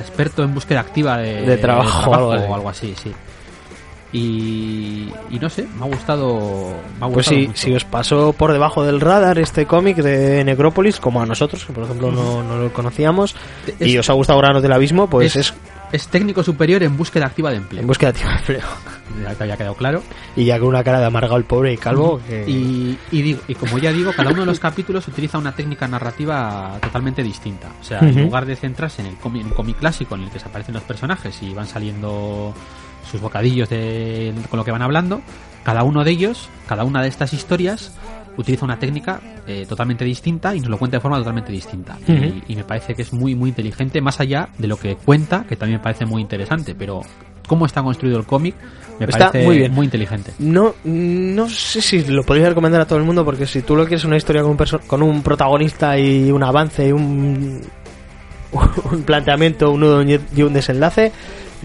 experto 0.00 0.42
en 0.42 0.54
búsqueda 0.54 0.80
activa 0.80 1.18
de, 1.18 1.42
De 1.42 1.56
trabajo, 1.56 2.10
o 2.10 2.54
algo 2.54 2.68
así, 2.68 2.94
sí. 3.02 3.12
Y, 4.12 5.08
y 5.30 5.38
no 5.40 5.48
sé, 5.48 5.66
me 5.78 5.84
ha 5.84 5.88
gustado. 5.88 6.72
Me 6.98 7.06
ha 7.06 7.08
Pues 7.08 7.26
gustado 7.28 7.36
sí, 7.40 7.46
mucho. 7.48 7.58
si 7.60 7.74
os 7.74 7.84
pasó 7.84 8.32
por 8.32 8.52
debajo 8.52 8.84
del 8.84 9.00
radar 9.00 9.38
este 9.38 9.66
cómic 9.66 9.98
de 9.98 10.42
Necrópolis, 10.44 10.98
como 10.98 11.22
a 11.22 11.26
nosotros, 11.26 11.64
que 11.64 11.72
por 11.72 11.84
ejemplo 11.84 12.10
no, 12.10 12.42
no 12.42 12.56
lo 12.58 12.72
conocíamos, 12.72 13.36
Es- 13.78 13.86
y 13.88 13.98
os 13.98 14.10
ha 14.10 14.14
gustado 14.14 14.38
Granos 14.40 14.62
del 14.62 14.72
Abismo, 14.72 15.08
pues 15.08 15.36
es, 15.36 15.48
es, 15.50 15.54
es 15.92 16.08
técnico 16.08 16.42
superior 16.42 16.82
en 16.82 16.96
búsqueda 16.96 17.26
activa 17.26 17.50
de 17.50 17.58
empleo. 17.58 17.82
en 17.82 17.86
búsqueda 17.86 18.12
de 18.12 18.20
empleo. 18.20 18.60
Ya 19.24 19.34
te 19.34 19.42
había 19.42 19.56
quedado 19.56 19.74
claro. 19.74 20.02
Y 20.36 20.44
ya 20.44 20.56
con 20.60 20.68
una 20.68 20.84
cara 20.84 21.00
de 21.00 21.06
amargado 21.06 21.36
el 21.36 21.42
pobre 21.44 21.72
y 21.72 21.76
calvo. 21.76 22.20
que- 22.28 22.44
Y, 22.48 22.96
y, 23.10 23.22
digo- 23.22 23.40
y 23.48 23.54
como 23.56 23.76
ya 23.78 23.92
digo, 23.92 24.12
cada 24.16 24.30
uno 24.30 24.40
de 24.42 24.46
los 24.46 24.60
capítulos 24.60 25.06
utiliza 25.08 25.36
una 25.36 25.52
técnica 25.52 25.88
narrativa 25.88 26.78
totalmente 26.80 27.20
distinta. 27.24 27.68
O 27.80 27.84
sea, 27.84 27.98
en 27.98 28.22
lugar 28.22 28.46
de 28.46 28.54
centrarse 28.54 29.02
en 29.02 29.08
el 29.08 29.16
cómic, 29.16 29.42
en 29.42 29.48
un 29.48 29.54
cómic 29.54 29.78
clásico 29.78 30.14
en 30.14 30.22
el 30.22 30.30
que 30.30 30.38
se 30.38 30.46
aparecen 30.46 30.74
los 30.74 30.84
personajes 30.84 31.42
y 31.42 31.52
van 31.52 31.66
saliendo 31.66 32.54
sus 33.10 33.20
bocadillos 33.20 33.68
de, 33.68 34.32
con 34.48 34.58
lo 34.58 34.64
que 34.64 34.70
van 34.70 34.82
hablando, 34.82 35.20
cada 35.62 35.82
uno 35.82 36.04
de 36.04 36.10
ellos, 36.10 36.48
cada 36.68 36.84
una 36.84 37.02
de 37.02 37.08
estas 37.08 37.32
historias, 37.32 37.92
utiliza 38.36 38.64
una 38.64 38.78
técnica 38.78 39.20
eh, 39.46 39.66
totalmente 39.68 40.04
distinta 40.04 40.54
y 40.54 40.60
nos 40.60 40.70
lo 40.70 40.78
cuenta 40.78 40.96
de 40.96 41.00
forma 41.00 41.18
totalmente 41.18 41.52
distinta. 41.52 41.98
Y, 42.06 42.52
y 42.52 42.56
me 42.56 42.64
parece 42.64 42.94
que 42.94 43.02
es 43.02 43.12
muy, 43.12 43.34
muy 43.34 43.50
inteligente, 43.50 44.00
más 44.00 44.20
allá 44.20 44.48
de 44.58 44.68
lo 44.68 44.76
que 44.76 44.96
cuenta, 44.96 45.44
que 45.48 45.56
también 45.56 45.78
me 45.78 45.82
parece 45.84 46.06
muy 46.06 46.22
interesante, 46.22 46.74
pero 46.74 47.02
cómo 47.46 47.66
está 47.66 47.82
construido 47.82 48.18
el 48.18 48.26
cómic 48.26 48.54
me 49.00 49.06
Está 49.06 49.30
parece 49.30 49.46
muy 49.46 49.58
bien. 49.58 49.72
muy 49.72 49.86
inteligente. 49.86 50.32
No, 50.38 50.74
no 50.84 51.48
sé 51.48 51.80
si 51.80 52.04
lo 52.04 52.22
podría 52.22 52.50
recomendar 52.50 52.82
a 52.82 52.86
todo 52.86 52.98
el 52.98 53.04
mundo, 53.04 53.24
porque 53.24 53.46
si 53.46 53.62
tú 53.62 53.74
lo 53.74 53.84
quieres 53.84 54.04
una 54.04 54.18
historia 54.18 54.42
con 54.42 54.50
un, 54.50 54.58
con 54.86 55.02
un 55.02 55.22
protagonista 55.22 55.98
y 55.98 56.30
un 56.30 56.42
avance 56.42 56.86
y 56.86 56.92
un, 56.92 57.62
un 58.92 59.02
planteamiento, 59.02 59.70
un 59.70 59.80
nudo 59.80 60.02
y 60.02 60.42
un 60.42 60.52
desenlace, 60.52 61.12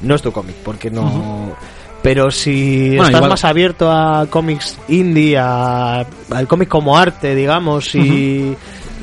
no 0.06 0.15
es 0.15 0.22
tu 0.22 0.32
cómic, 0.32 0.56
porque 0.63 0.89
no... 0.89 1.54
Pero 2.02 2.30
si 2.30 2.89
Bueno, 2.89 3.06
estás 3.06 3.15
igual- 3.18 3.30
más 3.32 3.46
abierto 3.46 3.91
a 3.91 4.28
cómics 4.30 4.78
indie, 4.89 5.38
a, 5.39 6.06
al 6.30 6.48
cómic 6.48 6.70
como 6.70 6.96
arte, 6.96 7.34
digamos, 7.34 7.96
y, 7.96 8.56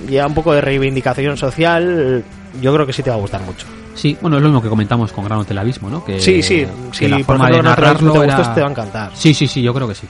y 0.09 0.19
a 0.19 0.27
un 0.29 0.35
poco 0.35 0.53
de 0.53 0.61
reivindicación 0.61 1.37
social, 1.37 2.23
yo 2.61 2.73
creo 2.73 2.87
que 2.87 2.93
sí 2.93 3.03
te 3.03 3.11
va 3.11 3.17
a 3.17 3.19
gustar 3.19 3.41
mucho. 3.43 3.67
Sí, 3.95 4.17
bueno, 4.23 4.37
es 4.37 4.43
lo 4.43 4.49
mismo 4.51 4.63
que 4.63 4.69
comentamos 4.69 5.13
con 5.13 5.25
Grano 5.25 5.43
del 5.43 5.59
Abismo, 5.59 5.91
¿no? 5.91 6.05
Que, 6.05 6.21
sí, 6.21 6.43
sí, 6.45 6.65
si 6.93 7.09
la 7.09 7.19
forma 7.25 7.51
de 7.51 7.61
narrarlo 7.63 8.13
te 8.13 8.25
era- 8.25 8.55
te 8.55 8.61
va 8.61 8.69
a 8.69 8.71
encantar. 8.71 9.11
Sí, 9.15 9.35
sí, 9.35 9.49
sí, 9.49 9.61
yo 9.63 9.75
creo 9.75 9.89
que 9.89 9.97
sí. 9.97 10.07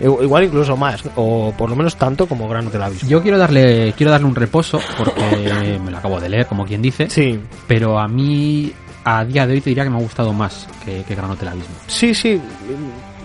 Igual 0.00 0.44
incluso 0.44 0.76
más, 0.76 1.04
o 1.14 1.52
por 1.56 1.70
lo 1.70 1.76
menos 1.76 1.94
tanto 1.96 2.26
como 2.26 2.48
Grano 2.48 2.68
del 2.70 2.82
Abismo. 2.82 3.08
Yo 3.08 3.22
quiero 3.22 3.38
darle 3.38 3.92
quiero 3.96 4.10
darle 4.10 4.26
un 4.26 4.34
reposo 4.34 4.80
porque 4.98 5.78
me 5.84 5.90
lo 5.92 5.98
acabo 5.98 6.18
de 6.20 6.28
leer, 6.30 6.46
como 6.46 6.64
quien 6.66 6.82
dice, 6.82 7.08
Sí, 7.08 7.38
pero 7.68 7.98
a 8.00 8.08
mí 8.08 8.72
a 9.04 9.24
día 9.24 9.46
de 9.46 9.54
hoy 9.54 9.60
te 9.60 9.70
diría 9.70 9.84
que 9.84 9.90
me 9.90 9.96
ha 9.96 10.00
gustado 10.00 10.32
más 10.32 10.66
que, 10.84 11.02
que 11.04 11.14
Abismo. 11.48 11.74
Sí, 11.86 12.14
sí, 12.14 12.40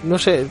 no 0.04 0.18
sé, 0.18 0.46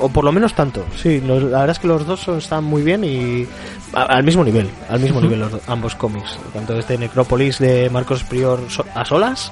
o 0.00 0.08
por 0.08 0.24
lo 0.24 0.32
menos 0.32 0.54
tanto. 0.54 0.84
Sí, 1.00 1.20
los- 1.20 1.42
la 1.42 1.60
verdad 1.60 1.70
es 1.70 1.78
que 1.78 1.86
los 1.88 2.06
dos 2.06 2.20
son- 2.20 2.38
están 2.38 2.64
muy 2.64 2.82
bien 2.82 3.04
y 3.04 3.46
a- 3.92 4.02
al 4.04 4.24
mismo 4.24 4.44
nivel, 4.44 4.68
al 4.88 5.00
mismo 5.00 5.20
nivel 5.20 5.40
los, 5.40 5.52
ambos 5.68 5.94
cómics. 5.94 6.36
Tanto 6.52 6.78
este 6.78 6.98
Necrópolis 6.98 7.58
de 7.58 7.88
Marcos 7.90 8.24
Prior 8.24 8.60
so- 8.68 8.84
a 8.94 9.04
solas 9.04 9.50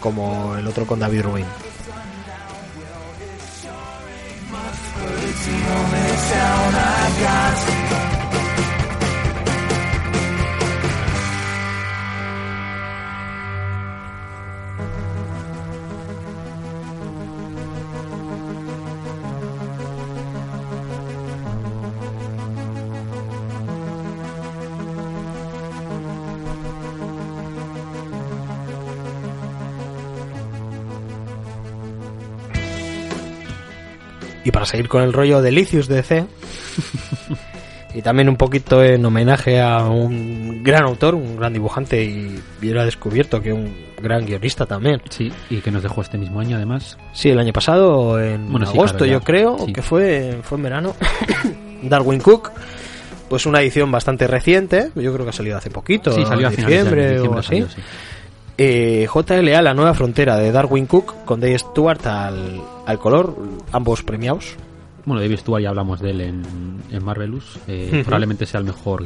como 0.00 0.54
el 0.56 0.66
otro 0.66 0.86
con 0.86 0.98
David 1.00 1.22
Rubin. 1.22 1.46
Y 34.48 34.50
para 34.50 34.64
seguir 34.64 34.88
con 34.88 35.02
el 35.02 35.12
rollo 35.12 35.42
de 35.42 35.52
Licius 35.52 35.88
DC, 35.88 36.24
y 37.94 38.00
también 38.00 38.30
un 38.30 38.36
poquito 38.36 38.82
en 38.82 39.04
homenaje 39.04 39.60
a 39.60 39.84
un 39.84 40.62
gran 40.62 40.84
autor, 40.84 41.14
un 41.16 41.36
gran 41.36 41.52
dibujante, 41.52 42.02
y 42.02 42.40
hubiera 42.58 42.82
descubierto 42.86 43.42
que 43.42 43.52
un 43.52 43.70
gran 44.00 44.24
guionista 44.24 44.64
también. 44.64 45.02
Sí, 45.10 45.30
y 45.50 45.58
que 45.58 45.70
nos 45.70 45.82
dejó 45.82 46.00
este 46.00 46.16
mismo 46.16 46.40
año 46.40 46.56
además. 46.56 46.96
Sí, 47.12 47.28
el 47.28 47.38
año 47.38 47.52
pasado, 47.52 48.18
en 48.18 48.50
Bueno, 48.50 48.64
sí, 48.64 48.72
agosto, 48.72 48.98
claro, 49.04 49.12
yo 49.12 49.20
creo, 49.20 49.58
Sí. 49.66 49.72
que 49.74 49.82
fue, 49.82 50.38
fue 50.42 50.56
en 50.56 50.64
verano. 50.64 50.94
Darwin 51.82 52.20
Cook, 52.20 52.50
pues 53.28 53.44
una 53.44 53.60
edición 53.60 53.90
bastante 53.90 54.26
reciente, 54.26 54.92
yo 54.94 55.12
creo 55.12 55.26
que 55.26 55.30
ha 55.30 55.34
salido 55.34 55.58
hace 55.58 55.68
poquito, 55.68 56.10
Sí, 56.12 56.24
salió 56.24 56.48
en 56.48 56.56
diciembre, 56.56 57.10
diciembre. 57.10 57.36
o 57.36 57.38
así. 57.38 57.48
salió, 57.48 57.68
sí. 57.68 57.80
Eh, 58.60 59.06
JLA, 59.12 59.60
La 59.60 59.74
Nueva 59.74 59.92
Frontera 59.92 60.36
de 60.38 60.50
Darwin 60.50 60.86
Cook, 60.86 61.24
con 61.26 61.38
Dave 61.38 61.58
Stewart 61.58 62.04
al, 62.06 62.60
al 62.88 62.98
color, 62.98 63.36
ambos 63.70 64.02
premiados. 64.02 64.56
Bueno, 65.04 65.20
David 65.20 65.36
Stewart 65.36 65.62
ya 65.62 65.68
hablamos 65.68 66.00
de 66.00 66.10
él 66.10 66.20
en, 66.22 66.42
en 66.90 67.04
Marvelous. 67.04 67.58
Eh. 67.68 68.00
Probablemente 68.02 68.46
sea 68.46 68.60
el 68.60 68.66
mejor 68.66 69.04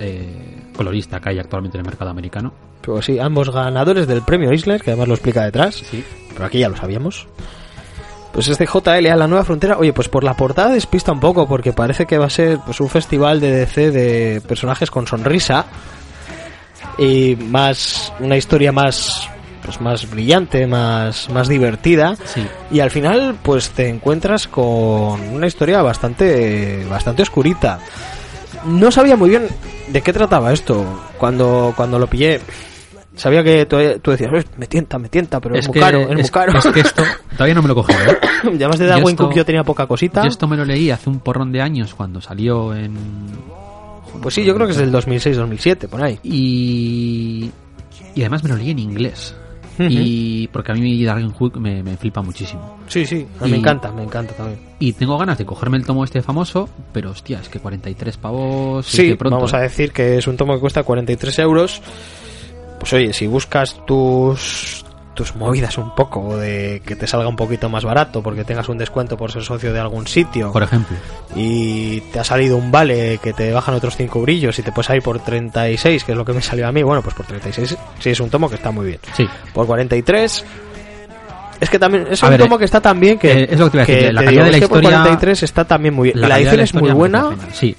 eh, 0.00 0.62
colorista 0.76 1.20
que 1.20 1.28
hay 1.28 1.38
actualmente 1.38 1.78
en 1.78 1.84
el 1.84 1.86
mercado 1.86 2.10
americano. 2.10 2.52
Pero 2.80 3.00
sí, 3.00 3.20
ambos 3.20 3.50
ganadores 3.50 4.08
del 4.08 4.22
premio 4.22 4.52
Isler, 4.52 4.82
que 4.82 4.90
además 4.90 5.06
lo 5.06 5.14
explica 5.14 5.44
detrás. 5.44 5.76
Sí. 5.88 6.04
Pero 6.32 6.46
aquí 6.46 6.58
ya 6.58 6.68
lo 6.68 6.76
sabíamos. 6.76 7.28
Pues 8.32 8.48
este 8.48 8.66
JLA, 8.66 9.14
la 9.14 9.28
nueva 9.28 9.44
frontera, 9.44 9.78
oye, 9.78 9.92
pues 9.92 10.08
por 10.08 10.24
la 10.24 10.34
portada 10.34 10.70
despista 10.70 11.12
un 11.12 11.20
poco, 11.20 11.46
porque 11.46 11.72
parece 11.72 12.06
que 12.06 12.18
va 12.18 12.26
a 12.26 12.30
ser 12.30 12.58
pues 12.66 12.80
un 12.80 12.88
festival 12.88 13.38
de 13.38 13.52
DC 13.52 13.92
de 13.92 14.40
personajes 14.40 14.90
con 14.90 15.06
sonrisa 15.06 15.66
y 16.98 17.36
más 17.36 18.12
una 18.18 18.36
historia 18.36 18.72
más 18.72 19.30
pues 19.64 19.80
más 19.80 20.08
brillante, 20.10 20.66
más 20.66 21.28
más 21.30 21.48
divertida 21.48 22.16
Sí. 22.24 22.46
y 22.70 22.80
al 22.80 22.90
final 22.90 23.36
pues 23.42 23.70
te 23.70 23.88
encuentras 23.88 24.46
con 24.48 25.20
una 25.32 25.46
historia 25.46 25.82
bastante 25.82 26.84
bastante 26.88 27.22
oscurita. 27.22 27.78
No 28.66 28.90
sabía 28.90 29.16
muy 29.16 29.30
bien 29.30 29.46
de 29.88 30.00
qué 30.02 30.12
trataba 30.12 30.52
esto 30.52 30.84
cuando 31.18 31.72
cuando 31.76 31.98
lo 31.98 32.06
pillé. 32.06 32.40
Sabía 33.16 33.44
que 33.44 33.64
tú, 33.66 33.76
tú 34.02 34.10
decías, 34.10 34.30
"Eh, 34.34 34.44
me 34.56 34.66
tienta, 34.66 34.98
me 34.98 35.08
tienta, 35.08 35.40
pero 35.40 35.54
es, 35.54 35.68
muy 35.68 35.74
que, 35.74 35.80
caro, 35.80 36.00
es, 36.00 36.08
muy 36.12 36.20
es- 36.22 36.30
caro. 36.32 36.58
es 36.58 36.66
que 36.66 36.80
esto 36.80 37.04
todavía 37.36 37.54
no 37.54 37.62
me 37.62 37.68
lo 37.68 37.74
cogido. 37.76 38.00
¿eh? 38.00 38.18
Y 38.44 38.56
además 38.56 38.78
de 38.80 38.86
Darwin 38.86 39.10
esto- 39.10 39.24
Cook 39.26 39.34
yo 39.36 39.44
tenía 39.44 39.62
poca 39.62 39.86
cosita. 39.86 40.22
Yo 40.22 40.28
esto 40.28 40.48
me 40.48 40.56
lo 40.56 40.64
leí 40.64 40.90
hace 40.90 41.08
un 41.10 41.20
porrón 41.20 41.52
de 41.52 41.60
años 41.62 41.94
cuando 41.94 42.20
salió 42.20 42.74
en. 42.74 42.96
Pues 44.20 44.34
sí, 44.34 44.44
yo 44.44 44.54
creo 44.54 44.66
que 44.66 44.72
es 44.72 44.78
del 44.78 44.90
2006-2007, 44.92 45.88
por 45.88 46.02
ahí. 46.02 46.18
Y. 46.24 47.50
Y 48.16 48.20
además 48.22 48.42
me 48.44 48.50
lo 48.50 48.56
leí 48.56 48.70
en 48.70 48.78
inglés. 48.80 49.34
Y 49.78 50.48
porque 50.48 50.72
a 50.72 50.74
mí 50.74 51.04
Darwin 51.04 51.30
Hook 51.32 51.58
me, 51.58 51.82
me 51.82 51.96
flipa 51.96 52.22
muchísimo. 52.22 52.78
Sí, 52.86 53.04
sí, 53.06 53.26
Y- 53.44 53.48
me 53.50 53.56
encanta, 53.56 53.90
me 53.92 54.02
encanta 54.04 54.34
también. 54.34 54.58
Y 54.78 54.92
tengo 54.92 55.16
ganas 55.18 55.38
de 55.38 55.44
cogerme 55.44 55.76
el 55.78 55.84
tomo 55.86 56.04
este 56.04 56.22
famoso, 56.22 56.68
pero 56.92 57.10
hostia, 57.10 57.40
es 57.40 57.48
que 57.48 57.58
43 57.58 58.16
pavos. 58.18 58.86
Sí, 58.86 59.14
pronto. 59.14 59.36
vamos 59.36 59.54
a 59.54 59.58
decir 59.60 59.92
que 59.92 60.18
es 60.18 60.26
un 60.26 60.36
tomo 60.36 60.54
que 60.54 60.60
cuesta 60.60 60.82
43 60.82 61.38
euros. 61.40 61.80
Pues 62.78 62.92
oye, 62.92 63.12
si 63.12 63.26
buscas 63.26 63.84
tus 63.86 64.83
tus 65.14 65.34
movidas 65.36 65.78
un 65.78 65.94
poco 65.94 66.36
de 66.36 66.82
que 66.84 66.96
te 66.96 67.06
salga 67.06 67.28
un 67.28 67.36
poquito 67.36 67.68
más 67.70 67.84
barato 67.84 68.22
porque 68.22 68.44
tengas 68.44 68.68
un 68.68 68.76
descuento 68.78 69.16
por 69.16 69.30
ser 69.32 69.42
socio 69.44 69.72
de 69.72 69.80
algún 69.80 70.06
sitio 70.06 70.52
Por 70.52 70.62
ejemplo. 70.64 70.96
y 71.36 72.00
te 72.12 72.18
ha 72.20 72.24
salido 72.24 72.56
un 72.56 72.70
vale 72.70 73.18
que 73.22 73.32
te 73.32 73.52
bajan 73.52 73.74
otros 73.74 73.96
5 73.96 74.20
brillos 74.22 74.58
y 74.58 74.62
te 74.62 74.72
puedes 74.72 74.86
salir 74.86 75.02
por 75.02 75.18
36 75.20 76.04
que 76.04 76.12
es 76.12 76.18
lo 76.18 76.24
que 76.24 76.32
me 76.32 76.42
salió 76.42 76.66
a 76.68 76.72
mí 76.72 76.82
bueno 76.82 77.00
pues 77.02 77.14
por 77.14 77.24
36 77.26 77.76
sí 78.00 78.10
es 78.10 78.20
un 78.20 78.28
tomo 78.30 78.48
que 78.48 78.56
está 78.56 78.70
muy 78.70 78.86
bien 78.86 78.98
Sí. 79.16 79.26
por 79.52 79.66
43 79.66 80.44
es 81.60 81.70
que 81.70 81.78
también 81.78 82.06
es 82.10 82.22
A 82.22 82.26
un 82.26 82.30
ver, 82.32 82.40
tomo 82.40 82.58
que 82.58 82.64
está 82.64 82.80
también 82.80 83.18
que, 83.18 83.32
eh, 83.32 83.48
es 83.50 83.58
lo 83.58 83.70
que 83.70 83.78
te 83.78 83.78
iba 83.78 83.82
a 83.82 83.86
decir, 83.86 84.06
que 84.08 84.12
la 84.12 84.24
calidad 84.24 84.44
de 84.46 84.50
la 84.50 84.58
historia- 84.58 84.90
43 84.90 85.42
está 85.44 85.64
también 85.64 85.94
muy 85.94 86.10
bien 86.12 86.20
la, 86.28 86.38
edición 86.38 86.60
es 86.60 86.74
muy 86.74 86.90
buena. 86.90 87.30
Sí. 87.52 87.76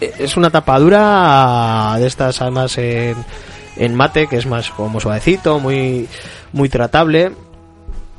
es 0.00 0.36
una 0.36 0.50
tapadura 0.50 1.96
de 1.98 2.06
estas 2.06 2.40
además 2.42 2.76
en, 2.78 3.16
en 3.76 3.94
mate 3.94 4.26
que 4.26 4.36
es 4.36 4.46
más 4.46 4.70
como 4.70 5.00
suavecito 5.00 5.58
muy 5.58 6.06
muy 6.56 6.68
tratable 6.68 7.32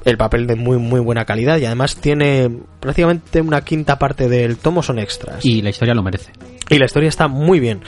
el 0.05 0.17
papel 0.17 0.47
de 0.47 0.55
muy 0.55 0.77
muy 0.77 1.01
buena 1.01 1.25
calidad 1.25 1.57
y 1.57 1.65
además 1.65 1.97
tiene 1.97 2.49
prácticamente 2.79 3.41
una 3.41 3.61
quinta 3.61 3.99
parte 3.99 4.29
del 4.29 4.57
tomo 4.57 4.81
son 4.81 4.99
extras. 4.99 5.43
Y 5.45 5.61
la 5.61 5.69
historia 5.71 5.93
lo 5.93 6.03
merece. 6.03 6.31
y 6.69 6.77
la 6.77 6.85
historia 6.85 7.09
está 7.09 7.27
muy 7.27 7.59
bien. 7.59 7.81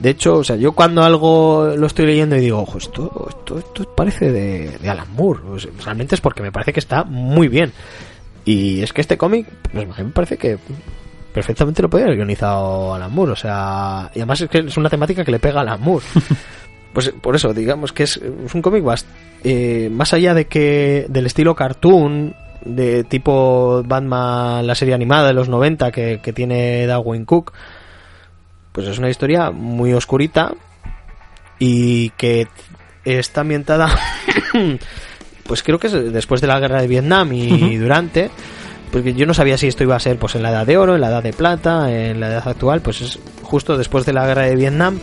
De 0.00 0.10
hecho 0.10 0.34
o 0.36 0.44
sea 0.44 0.56
yo 0.56 0.72
cuando 0.72 1.02
algo 1.02 1.74
lo 1.76 1.86
estoy 1.86 2.06
leyendo 2.06 2.36
y 2.36 2.40
digo 2.40 2.60
ojo 2.60 2.78
esto 2.78 3.26
esto, 3.28 3.58
esto 3.58 3.84
parece 3.96 4.30
de, 4.32 4.78
de 4.78 4.88
Alan 4.88 5.12
Moore 5.14 5.40
O 5.50 5.58
sea, 5.58 5.70
realmente 5.84 6.14
es 6.14 6.20
porque 6.20 6.40
me 6.42 6.52
parece 6.52 6.72
que 6.72 6.80
está 6.80 7.04
muy 7.04 7.48
bien. 7.48 7.72
Y 8.44 8.80
es 8.80 8.92
que 8.94 9.02
este 9.02 9.18
cómic 9.18 9.46
pues, 9.72 9.86
me 9.98 10.04
parece 10.12 10.38
que 10.38 10.56
perfectamente 11.34 11.82
lo 11.82 11.90
podía 11.90 12.06
haber 12.06 12.16
guionizado 12.16 12.94
Alan 12.94 13.12
Moore 13.12 13.32
o 13.32 13.36
sea 13.36 14.10
y 14.14 14.20
además 14.20 14.40
es 14.40 14.48
que 14.48 14.58
es 14.60 14.76
una 14.78 14.88
temática 14.88 15.24
que 15.24 15.32
le 15.32 15.38
pega 15.40 15.58
a 15.58 15.62
Alan 15.62 15.80
Moore. 15.82 16.04
Pues 16.90 17.10
por 17.20 17.36
eso 17.36 17.52
digamos 17.52 17.92
que 17.92 18.04
es, 18.04 18.16
es 18.16 18.54
un 18.54 18.62
cómic 18.62 18.82
bast- 18.82 19.04
eh, 19.44 19.88
más 19.90 20.12
allá 20.12 20.34
de 20.34 20.46
que 20.46 21.06
del 21.08 21.26
estilo 21.26 21.54
cartoon 21.54 22.34
de 22.64 23.04
tipo 23.04 23.82
Batman 23.84 24.66
la 24.66 24.74
serie 24.74 24.94
animada 24.94 25.28
de 25.28 25.34
los 25.34 25.48
90 25.48 25.90
que, 25.92 26.20
que 26.22 26.32
tiene 26.32 26.86
Darwin 26.86 27.24
Cook 27.24 27.52
pues 28.72 28.88
es 28.88 28.98
una 28.98 29.08
historia 29.08 29.50
muy 29.50 29.92
oscurita 29.92 30.54
y 31.58 32.10
que 32.10 32.48
está 33.04 33.42
ambientada 33.42 33.88
pues 35.46 35.62
creo 35.62 35.78
que 35.78 35.86
es 35.86 36.12
después 36.12 36.40
de 36.40 36.46
la 36.46 36.60
guerra 36.60 36.80
de 36.80 36.88
Vietnam 36.88 37.32
y 37.32 37.76
durante 37.76 38.30
porque 38.90 39.14
yo 39.14 39.26
no 39.26 39.34
sabía 39.34 39.58
si 39.58 39.66
esto 39.66 39.82
iba 39.82 39.96
a 39.96 40.00
ser 40.00 40.18
pues 40.18 40.34
en 40.34 40.42
la 40.42 40.50
edad 40.50 40.66
de 40.66 40.76
oro, 40.76 40.94
en 40.94 41.00
la 41.00 41.08
edad 41.08 41.22
de 41.22 41.32
plata, 41.32 41.92
en 41.92 42.20
la 42.20 42.28
edad 42.28 42.48
actual, 42.48 42.80
pues 42.80 43.00
es 43.00 43.18
justo 43.42 43.76
después 43.76 44.04
de 44.06 44.12
la 44.12 44.26
guerra 44.26 44.42
de 44.42 44.56
Vietnam 44.56 44.98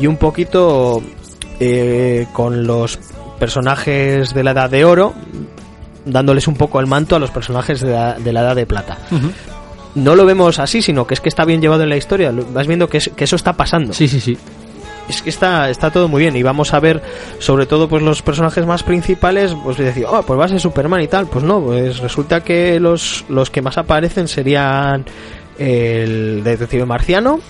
y 0.00 0.06
un 0.06 0.16
poquito 0.16 1.02
eh, 1.60 2.26
con 2.32 2.66
los 2.66 2.98
personajes 3.38 4.34
de 4.34 4.44
la 4.44 4.50
edad 4.52 4.70
de 4.70 4.84
oro 4.84 5.14
dándoles 6.04 6.48
un 6.48 6.54
poco 6.56 6.80
el 6.80 6.86
manto 6.86 7.16
a 7.16 7.18
los 7.18 7.30
personajes 7.30 7.80
de 7.80 7.92
la, 7.92 8.14
de 8.14 8.32
la 8.32 8.40
edad 8.40 8.56
de 8.56 8.66
plata. 8.66 8.98
No 9.94 10.14
lo 10.14 10.24
vemos 10.26 10.58
así, 10.58 10.80
sino 10.82 11.06
que 11.06 11.14
es 11.14 11.20
que 11.20 11.28
está 11.28 11.44
bien 11.44 11.60
llevado 11.60 11.82
en 11.82 11.88
la 11.88 11.96
historia. 11.96 12.30
lo- 12.32 12.44
Vas 12.52 12.66
viendo 12.66 12.88
que, 12.88 12.98
es- 12.98 13.10
que 13.16 13.24
eso 13.24 13.36
está 13.36 13.52
pasando 13.54 13.92
Sí, 13.92 14.06
sí, 14.08 14.20
sí. 14.20 14.36
es 15.08 15.22
que 15.22 15.30
está, 15.30 15.70
está 15.70 15.90
todo 15.90 16.06
muy 16.08 16.20
bien 16.22 16.36
y 16.36 16.42
vamos 16.42 16.72
a 16.74 16.80
ver 16.80 17.02
sobre 17.38 17.66
todo 17.66 17.88
pues 17.88 18.02
los 18.02 18.20
personajes 18.22 18.64
más 18.66 18.82
principales 18.82 19.54
pues 19.64 19.76
decir 19.78 20.04
oh 20.08 20.22
pues 20.22 20.38
va 20.38 20.44
a 20.44 20.48
ser 20.48 20.60
Superman 20.60 21.00
y 21.02 21.08
tal 21.08 21.26
pues 21.26 21.44
no 21.44 21.60
pues 21.62 21.98
resulta 21.98 22.42
que 22.42 22.78
los, 22.78 23.24
los 23.28 23.50
que 23.50 23.62
más 23.62 23.78
aparecen 23.78 24.28
serían 24.28 25.04
el 25.58 26.42
detective 26.44 26.84
marciano. 26.84 27.40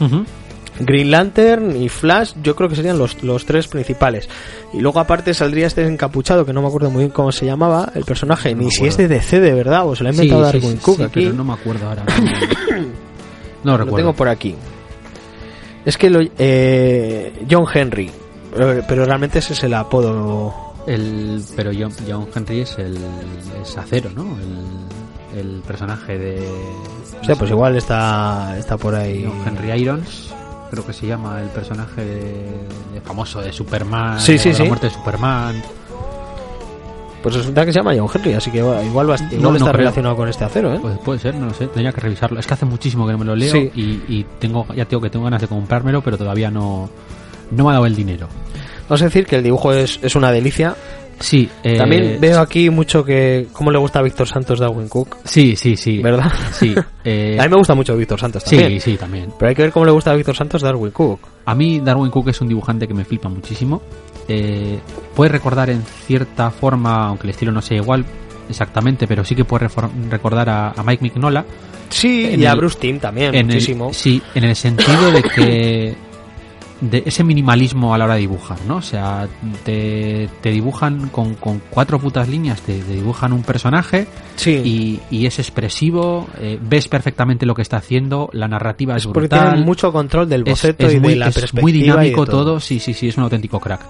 Green 0.80 1.10
Lantern 1.10 1.76
y 1.76 1.88
Flash 1.88 2.32
yo 2.42 2.54
creo 2.56 2.68
que 2.68 2.76
serían 2.76 2.98
los, 2.98 3.22
los 3.22 3.44
tres 3.44 3.68
principales 3.68 4.28
y 4.72 4.80
luego 4.80 5.00
aparte 5.00 5.34
saldría 5.34 5.66
este 5.66 5.86
encapuchado 5.86 6.44
que 6.44 6.52
no 6.52 6.62
me 6.62 6.68
acuerdo 6.68 6.90
muy 6.90 7.00
bien 7.00 7.10
cómo 7.10 7.32
se 7.32 7.46
llamaba 7.46 7.90
el 7.94 8.04
personaje 8.04 8.54
No 8.54 8.62
ni 8.62 8.70
si 8.70 8.86
es 8.86 8.96
de 8.96 9.08
DC 9.08 9.40
de 9.40 9.52
verdad 9.52 9.86
o 9.86 9.96
se 9.96 10.04
lo 10.04 10.10
ha 10.10 10.12
inventado 10.12 10.50
sí, 10.50 10.58
Darwin 10.58 10.76
sí, 10.78 10.84
Cook 10.84 10.96
sí, 10.96 11.02
aquí 11.02 11.24
pero 11.24 11.32
no 11.32 11.44
me 11.44 11.52
acuerdo 11.52 11.88
ahora. 11.88 12.04
No 13.64 13.76
lo 13.76 13.86
tengo 13.92 14.12
por 14.12 14.28
aquí. 14.28 14.54
Es 15.84 15.96
que 15.96 16.10
lo, 16.10 16.20
eh, 16.38 17.32
John 17.50 17.66
Henry, 17.72 18.10
pero, 18.54 18.84
pero 18.86 19.04
realmente 19.04 19.38
ese 19.38 19.52
es 19.52 19.64
el 19.64 19.74
apodo. 19.74 20.74
El, 20.86 21.42
pero 21.56 21.70
John, 21.78 21.92
John 22.08 22.28
Henry 22.34 22.60
es 22.60 22.78
el 22.78 22.96
es 23.60 23.76
acero, 23.76 24.10
¿no? 24.14 24.36
El, 24.38 25.38
el 25.38 25.62
personaje 25.62 26.18
de. 26.18 26.48
O 27.20 27.24
sea, 27.24 27.36
pues 27.36 27.50
igual 27.50 27.76
está, 27.76 28.56
está 28.58 28.76
por 28.76 28.94
ahí. 28.94 29.24
John 29.26 29.42
Henry 29.46 29.82
Irons, 29.82 30.34
creo 30.70 30.84
que 30.86 30.92
se 30.92 31.06
llama 31.06 31.40
el 31.40 31.48
personaje 31.48 32.04
de- 32.04 33.00
famoso 33.04 33.40
de 33.40 33.52
Superman. 33.52 34.20
Sí, 34.20 34.38
sí, 34.38 34.50
de 34.50 34.54
sí. 34.54 34.62
La 34.62 34.68
muerte 34.68 34.86
de 34.88 34.94
Superman. 34.94 35.62
Pues 37.22 37.34
resulta 37.34 37.64
que 37.66 37.72
se 37.72 37.80
llama 37.80 37.92
John 37.96 38.08
Henry, 38.14 38.34
así 38.34 38.50
que 38.50 38.58
igual, 38.58 38.84
igual 38.86 39.10
va- 39.10 39.14
igual 39.16 39.42
No, 39.42 39.50
no 39.50 39.56
está 39.56 39.66
creo. 39.70 39.78
relacionado 39.78 40.16
con 40.16 40.28
este 40.28 40.44
acero, 40.44 40.72
¿eh? 40.72 40.78
Pues 40.80 40.98
puede 40.98 41.18
ser, 41.18 41.34
no 41.34 41.46
lo 41.46 41.54
sé, 41.54 41.66
tendría 41.66 41.92
que 41.92 42.00
revisarlo. 42.00 42.38
Es 42.38 42.46
que 42.46 42.54
hace 42.54 42.64
muchísimo 42.64 43.06
que 43.06 43.12
no 43.12 43.18
me 43.18 43.24
lo 43.24 43.34
leo 43.34 43.50
Sí. 43.52 43.70
y, 43.74 43.82
y 44.08 44.26
tengo, 44.38 44.66
ya 44.74 44.84
tengo 44.84 45.00
que 45.02 45.10
tengo 45.10 45.24
ganas 45.24 45.40
de 45.40 45.48
comprármelo, 45.48 46.00
pero 46.00 46.16
todavía 46.16 46.48
no, 46.50 46.88
no 47.50 47.64
me 47.64 47.70
ha 47.70 47.72
dado 47.72 47.86
el 47.86 47.96
dinero. 47.96 48.28
Vamos 48.88 49.02
a 49.02 49.06
decir 49.06 49.26
que 49.26 49.36
el 49.36 49.42
dibujo 49.42 49.72
es, 49.72 49.98
es 50.02 50.14
una 50.14 50.30
delicia. 50.30 50.76
Sí, 51.20 51.48
eh, 51.62 51.76
También 51.76 52.18
veo 52.20 52.38
aquí 52.40 52.70
mucho 52.70 53.04
que 53.04 53.48
cómo 53.52 53.70
le 53.70 53.78
gusta 53.78 53.98
a 53.98 54.02
Víctor 54.02 54.28
Santos 54.28 54.58
Darwin 54.60 54.88
Cook, 54.88 55.16
Sí, 55.24 55.56
sí, 55.56 55.76
sí. 55.76 55.98
¿verdad? 56.02 56.30
Sí. 56.52 56.74
eh, 57.04 57.36
a 57.38 57.42
mí 57.44 57.48
me 57.50 57.56
gusta 57.56 57.74
mucho 57.74 57.96
Víctor 57.96 58.20
Santos 58.20 58.44
también. 58.44 58.70
sí, 58.80 58.92
sí, 58.92 58.96
también. 58.96 59.32
Pero 59.38 59.48
hay 59.48 59.54
que 59.54 59.62
ver 59.62 59.72
cómo 59.72 59.84
le 59.84 59.90
gusta 59.92 60.10
a 60.12 60.14
Víctor 60.14 60.36
Santos 60.36 60.62
Darwin 60.62 60.92
Cook. 60.92 61.20
A 61.44 61.54
mí 61.54 61.80
Darwin 61.80 62.10
Cook 62.10 62.28
es 62.28 62.40
un 62.40 62.48
dibujante 62.48 62.86
que 62.86 62.94
me 62.94 63.04
flipa 63.04 63.28
muchísimo. 63.28 63.82
Eh, 64.28 64.78
puede 65.14 65.30
recordar 65.30 65.70
en 65.70 65.82
cierta 65.82 66.50
forma, 66.50 67.08
aunque 67.08 67.26
el 67.26 67.30
estilo 67.30 67.50
no 67.50 67.62
sea 67.62 67.78
igual 67.78 68.04
exactamente, 68.48 69.06
pero 69.06 69.24
sí 69.24 69.34
que 69.34 69.44
puede 69.44 69.68
recordar 70.10 70.48
a, 70.48 70.70
a 70.70 70.82
Mike 70.82 71.02
Mignola. 71.02 71.44
Sí, 71.88 72.34
y 72.36 72.44
a 72.44 72.54
Bruce 72.54 72.78
Timm 72.78 72.98
también, 72.98 73.34
el- 73.34 73.46
muchísimo. 73.46 73.92
sí, 73.92 74.22
en 74.34 74.44
el 74.44 74.54
sentido 74.54 75.10
de 75.10 75.22
que 75.22 75.94
de 76.80 77.02
ese 77.06 77.24
minimalismo 77.24 77.92
a 77.94 77.98
la 77.98 78.04
hora 78.04 78.14
de 78.14 78.20
dibujar, 78.20 78.58
¿no? 78.66 78.76
O 78.76 78.82
sea, 78.82 79.28
te, 79.64 80.28
te 80.40 80.50
dibujan 80.50 81.08
con, 81.08 81.34
con 81.34 81.60
cuatro 81.70 81.98
putas 81.98 82.28
líneas, 82.28 82.60
te, 82.62 82.78
te 82.80 82.92
dibujan 82.94 83.32
un 83.32 83.42
personaje 83.42 84.06
Sí, 84.36 84.52
y, 84.64 85.00
y 85.10 85.26
es 85.26 85.38
expresivo, 85.40 86.28
eh, 86.38 86.58
ves 86.62 86.86
perfectamente 86.88 87.46
lo 87.46 87.54
que 87.54 87.62
está 87.62 87.78
haciendo, 87.78 88.30
la 88.32 88.46
narrativa 88.46 88.94
es, 88.96 89.02
es 89.02 89.06
porque 89.06 89.20
brutal. 89.28 89.50
tiene 89.50 89.64
mucho 89.64 89.92
control 89.92 90.28
del 90.28 90.44
boceto 90.44 90.86
es 90.86 90.94
y 90.94 91.00
muy, 91.00 91.10
de 91.10 91.16
la 91.16 91.28
es 91.28 91.34
perspectiva. 91.34 91.62
muy 91.62 91.72
y 91.72 91.74
de 91.74 91.80
dinámico 91.82 92.26
todo. 92.26 92.60
sí, 92.60 92.78
sí, 92.78 92.94
sí, 92.94 93.08
es 93.08 93.16
un 93.16 93.24
auténtico 93.24 93.58
crack. 93.58 93.80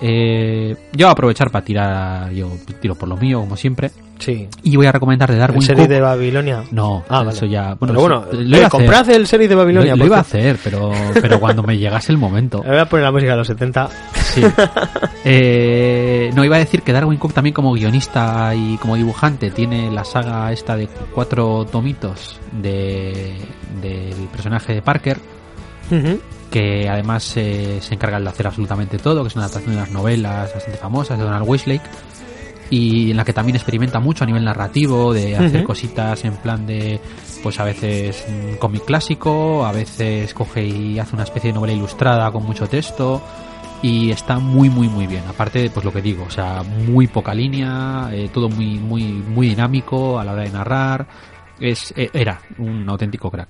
Eh, 0.00 0.76
yo 0.92 1.06
voy 1.06 1.10
a 1.10 1.12
aprovechar 1.12 1.50
para 1.50 1.64
tirar, 1.64 2.30
yo 2.32 2.50
tiro 2.80 2.94
por 2.94 3.08
lo 3.08 3.16
mío, 3.16 3.40
como 3.40 3.56
siempre, 3.56 3.90
Sí. 4.18 4.48
y 4.62 4.76
voy 4.76 4.86
a 4.86 4.92
recomendar 4.92 5.30
de 5.30 5.36
Darwin 5.38 5.60
¿El 5.60 5.66
serie 5.66 5.84
Cook. 5.84 5.90
de 5.92 6.00
Babilonia? 6.00 6.64
No, 6.72 7.04
Ah, 7.08 7.24
eso 7.28 7.42
vale. 7.42 7.48
ya. 7.52 7.76
Pero 7.78 7.94
Bueno, 7.94 8.00
bueno, 8.00 8.24
eso- 8.30 8.40
eh, 8.40 8.44
lo 8.44 8.56
iba 8.56 8.64
a 8.64 8.66
hacer. 8.66 8.70
comprad 8.70 9.10
el 9.10 9.26
serie 9.26 9.48
de 9.48 9.54
Babilonia. 9.54 9.92
Lo, 9.92 9.98
lo 9.98 10.06
iba 10.06 10.16
a 10.16 10.20
hacer, 10.20 10.58
pero, 10.62 10.90
pero 11.22 11.40
cuando 11.40 11.62
me 11.62 11.78
llegase 11.78 12.10
el 12.12 12.18
momento. 12.18 12.62
Le 12.64 12.70
voy 12.70 12.78
a 12.78 12.86
poner 12.86 13.04
la 13.04 13.12
música 13.12 13.32
de 13.32 13.36
los 13.38 13.46
70. 13.46 13.88
Sí. 14.14 14.42
Eh, 15.26 16.30
no, 16.34 16.44
iba 16.44 16.56
a 16.56 16.58
decir 16.58 16.82
que 16.82 16.92
Darwin 16.92 17.18
Cook 17.18 17.32
también 17.32 17.54
como 17.54 17.72
guionista 17.72 18.54
y 18.54 18.76
como 18.76 18.96
dibujante 18.96 19.50
tiene 19.50 19.90
la 19.90 20.04
saga 20.04 20.52
esta 20.52 20.76
de 20.76 20.86
cuatro 21.14 21.64
tomitos 21.64 22.38
de, 22.52 23.32
del 23.80 24.28
personaje 24.30 24.74
de 24.74 24.82
Parker, 24.82 25.18
Ujú. 25.90 26.20
Que 26.54 26.88
además 26.88 27.36
eh, 27.36 27.78
se 27.80 27.94
encarga 27.94 28.20
de 28.20 28.28
hacer 28.28 28.46
absolutamente 28.46 28.96
todo, 28.98 29.22
que 29.22 29.26
es 29.26 29.34
una 29.34 29.46
adaptación 29.46 29.74
de 29.74 29.78
unas 29.78 29.90
novelas 29.90 30.54
bastante 30.54 30.78
famosas 30.78 31.18
de 31.18 31.24
Donald 31.24 31.48
Westlake, 31.48 31.82
y 32.70 33.10
en 33.10 33.16
la 33.16 33.24
que 33.24 33.32
también 33.32 33.56
experimenta 33.56 33.98
mucho 33.98 34.22
a 34.22 34.28
nivel 34.28 34.44
narrativo, 34.44 35.12
de 35.12 35.34
hacer 35.36 35.64
cositas 35.64 36.24
en 36.24 36.36
plan 36.36 36.64
de, 36.64 37.00
pues 37.42 37.58
a 37.58 37.64
veces 37.64 38.24
un 38.28 38.54
cómic 38.54 38.84
clásico, 38.84 39.66
a 39.66 39.72
veces 39.72 40.32
coge 40.32 40.64
y 40.64 40.96
hace 41.00 41.16
una 41.16 41.24
especie 41.24 41.50
de 41.50 41.54
novela 41.54 41.72
ilustrada 41.72 42.30
con 42.30 42.44
mucho 42.44 42.68
texto, 42.68 43.20
y 43.82 44.12
está 44.12 44.38
muy 44.38 44.70
muy 44.70 44.88
muy 44.88 45.08
bien 45.08 45.24
aparte 45.28 45.58
de 45.58 45.70
pues 45.70 45.84
lo 45.84 45.92
que 45.92 46.00
digo 46.00 46.24
o 46.24 46.30
sea 46.30 46.62
muy 46.62 47.06
poca 47.06 47.34
línea 47.34 48.08
eh, 48.12 48.30
todo 48.32 48.48
muy 48.48 48.78
muy 48.78 49.02
muy 49.02 49.48
dinámico 49.48 50.18
a 50.18 50.24
la 50.24 50.32
hora 50.32 50.44
de 50.44 50.50
narrar 50.50 51.06
es 51.60 51.92
eh, 51.94 52.08
era 52.14 52.40
un 52.56 52.88
auténtico 52.88 53.30
crack. 53.30 53.48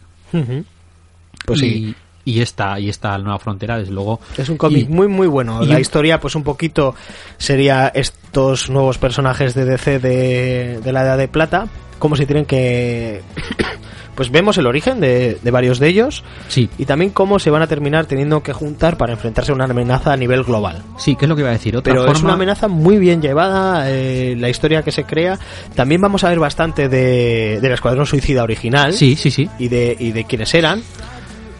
Pues 1.46 1.60
sí. 1.60 1.94
Y, 2.24 2.40
esta 2.40 2.78
y 2.80 2.88
esta 2.88 3.16
nueva 3.18 3.38
frontera 3.38 3.78
desde 3.78 3.92
luego 3.92 4.20
Es 4.38 4.48
un 4.48 4.56
cómic 4.56 4.88
y- 4.88 4.92
muy 4.92 5.08
muy 5.08 5.26
bueno. 5.26 5.62
y 5.62 5.66
La 5.66 5.74
un- 5.76 5.80
historia, 5.80 6.20
pues 6.20 6.34
un 6.34 6.42
poquito 6.42 6.94
sería 7.38 7.88
estos 7.94 8.70
nuevos 8.70 8.98
personajes 8.98 9.54
de 9.54 9.64
DC 9.64 9.98
de, 9.98 10.80
de 10.82 10.92
la 10.92 11.02
Edad 11.02 11.18
de 11.18 11.28
Plata, 11.28 11.68
como 11.98 12.16
si 12.16 12.26
tienen 12.26 12.44
que... 12.46 13.22
pues 14.14 14.30
vemos 14.30 14.56
el 14.58 14.66
origen 14.68 15.00
de, 15.00 15.38
de 15.42 15.50
varios 15.50 15.80
de 15.80 15.88
ellos 15.88 16.22
sí 16.46 16.70
y 16.78 16.84
también 16.84 17.10
cómo 17.10 17.40
se 17.40 17.50
van 17.50 17.62
a 17.62 17.66
terminar 17.66 18.06
teniendo 18.06 18.44
que 18.44 18.52
juntar 18.52 18.96
para 18.96 19.12
enfrentarse 19.12 19.50
a 19.50 19.56
una 19.56 19.64
amenaza 19.64 20.12
a 20.12 20.16
nivel 20.16 20.44
global. 20.44 20.84
sí 20.96 21.16
que 21.16 21.24
es 21.24 21.28
lo 21.28 21.34
que 21.34 21.40
iba 21.42 21.50
a 21.50 21.54
decir 21.54 21.76
otra 21.76 21.92
Pero 21.92 22.04
forma 22.04 22.16
es 22.18 22.22
una 22.22 22.34
amenaza 22.34 22.68
muy 22.68 22.98
bien 22.98 23.20
llevada, 23.20 23.90
eh, 23.90 24.36
la 24.38 24.48
historia 24.48 24.82
que 24.82 24.92
se 24.92 25.02
crea. 25.02 25.36
También 25.74 26.00
vamos 26.00 26.22
a 26.22 26.28
ver 26.28 26.38
bastante 26.38 26.88
de, 26.88 27.58
del 27.60 27.72
Escuadrón 27.72 28.06
Suicida 28.06 28.44
original 28.44 28.92
sí 28.92 29.16
sí 29.16 29.32
sí 29.32 29.50
y 29.58 29.66
de, 29.66 29.96
y 29.98 30.12
de 30.12 30.22
quienes 30.24 30.54
eran. 30.54 30.80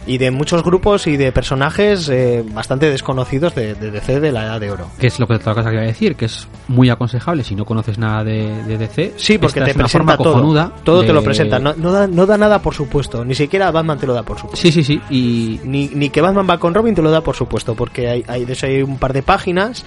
Y 0.07 0.19
de 0.19 0.29
muchos 0.29 0.63
grupos 0.63 1.07
y 1.07 1.17
de 1.17 1.31
personajes 1.31 2.09
eh, 2.09 2.43
bastante 2.53 2.89
desconocidos 2.91 3.55
de, 3.55 3.73
de 3.73 3.89
DC 3.89 4.19
de 4.19 4.31
la 4.31 4.43
Edad 4.45 4.59
de 4.59 4.69
Oro. 4.69 4.87
que 4.99 5.07
es 5.07 5.19
lo 5.19 5.25
que 5.25 5.33
otra 5.33 5.55
cosa 5.55 5.69
que 5.69 5.75
iba 5.75 5.83
a 5.83 5.87
decir 5.87 6.15
que 6.15 6.25
es 6.25 6.47
muy 6.67 6.89
aconsejable 6.91 7.43
si 7.43 7.55
no 7.55 7.65
conoces 7.65 7.97
nada 7.97 8.23
de, 8.23 8.63
de 8.65 8.77
DC 8.77 9.13
Sí, 9.17 9.37
porque 9.39 9.61
te 9.61 9.73
presenta 9.73 10.15
todo. 10.17 10.71
Todo 10.83 11.01
de- 11.01 11.07
te 11.07 11.13
lo 11.13 11.23
presenta. 11.23 11.57
No, 11.57 11.73
no, 11.75 11.91
da, 11.91 12.05
no 12.07 12.25
da 12.27 12.37
nada 12.37 12.59
por 12.61 12.75
supuesto. 12.75 13.25
Ni 13.25 13.33
siquiera 13.33 13.71
Batman 13.71 13.97
te 13.97 14.05
lo 14.05 14.13
da 14.13 14.21
por 14.23 14.37
supuesto. 14.37 14.61
sí 14.61 14.71
sí 14.71 14.83
sí 14.83 15.01
y 15.09 15.59
Ni, 15.63 15.87
ni 15.89 16.09
que 16.09 16.21
Batman 16.21 16.47
va 16.47 16.59
con 16.59 16.73
Robin 16.75 16.93
te 16.93 17.01
lo 17.01 17.09
da 17.09 17.21
por 17.21 17.35
supuesto. 17.35 17.73
Porque 17.73 18.07
hay, 18.07 18.23
hay, 18.27 18.45
de 18.45 18.53
eso 18.53 18.67
hay 18.67 18.83
un 18.83 18.97
par 18.99 19.11
de 19.11 19.23
páginas 19.23 19.83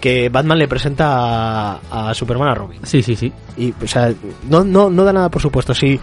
que 0.00 0.28
Batman 0.28 0.58
le 0.58 0.66
presenta 0.66 1.74
a, 1.74 2.10
a 2.10 2.14
Superman 2.14 2.48
a 2.48 2.54
Robin. 2.56 2.80
sí 2.82 3.00
sí 3.04 3.14
sí 3.14 3.32
Y, 3.56 3.72
o 3.80 3.86
sea, 3.86 4.12
no, 4.50 4.64
no, 4.64 4.90
no 4.90 5.04
da 5.04 5.12
nada 5.12 5.28
por 5.28 5.40
supuesto. 5.40 5.72
Si 5.72 6.00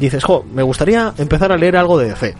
dices, 0.00 0.24
jo, 0.24 0.44
me 0.52 0.62
gustaría 0.62 1.12
empezar 1.18 1.52
a 1.52 1.56
leer 1.56 1.76
algo 1.76 1.98
de 1.98 2.08
DC, 2.10 2.34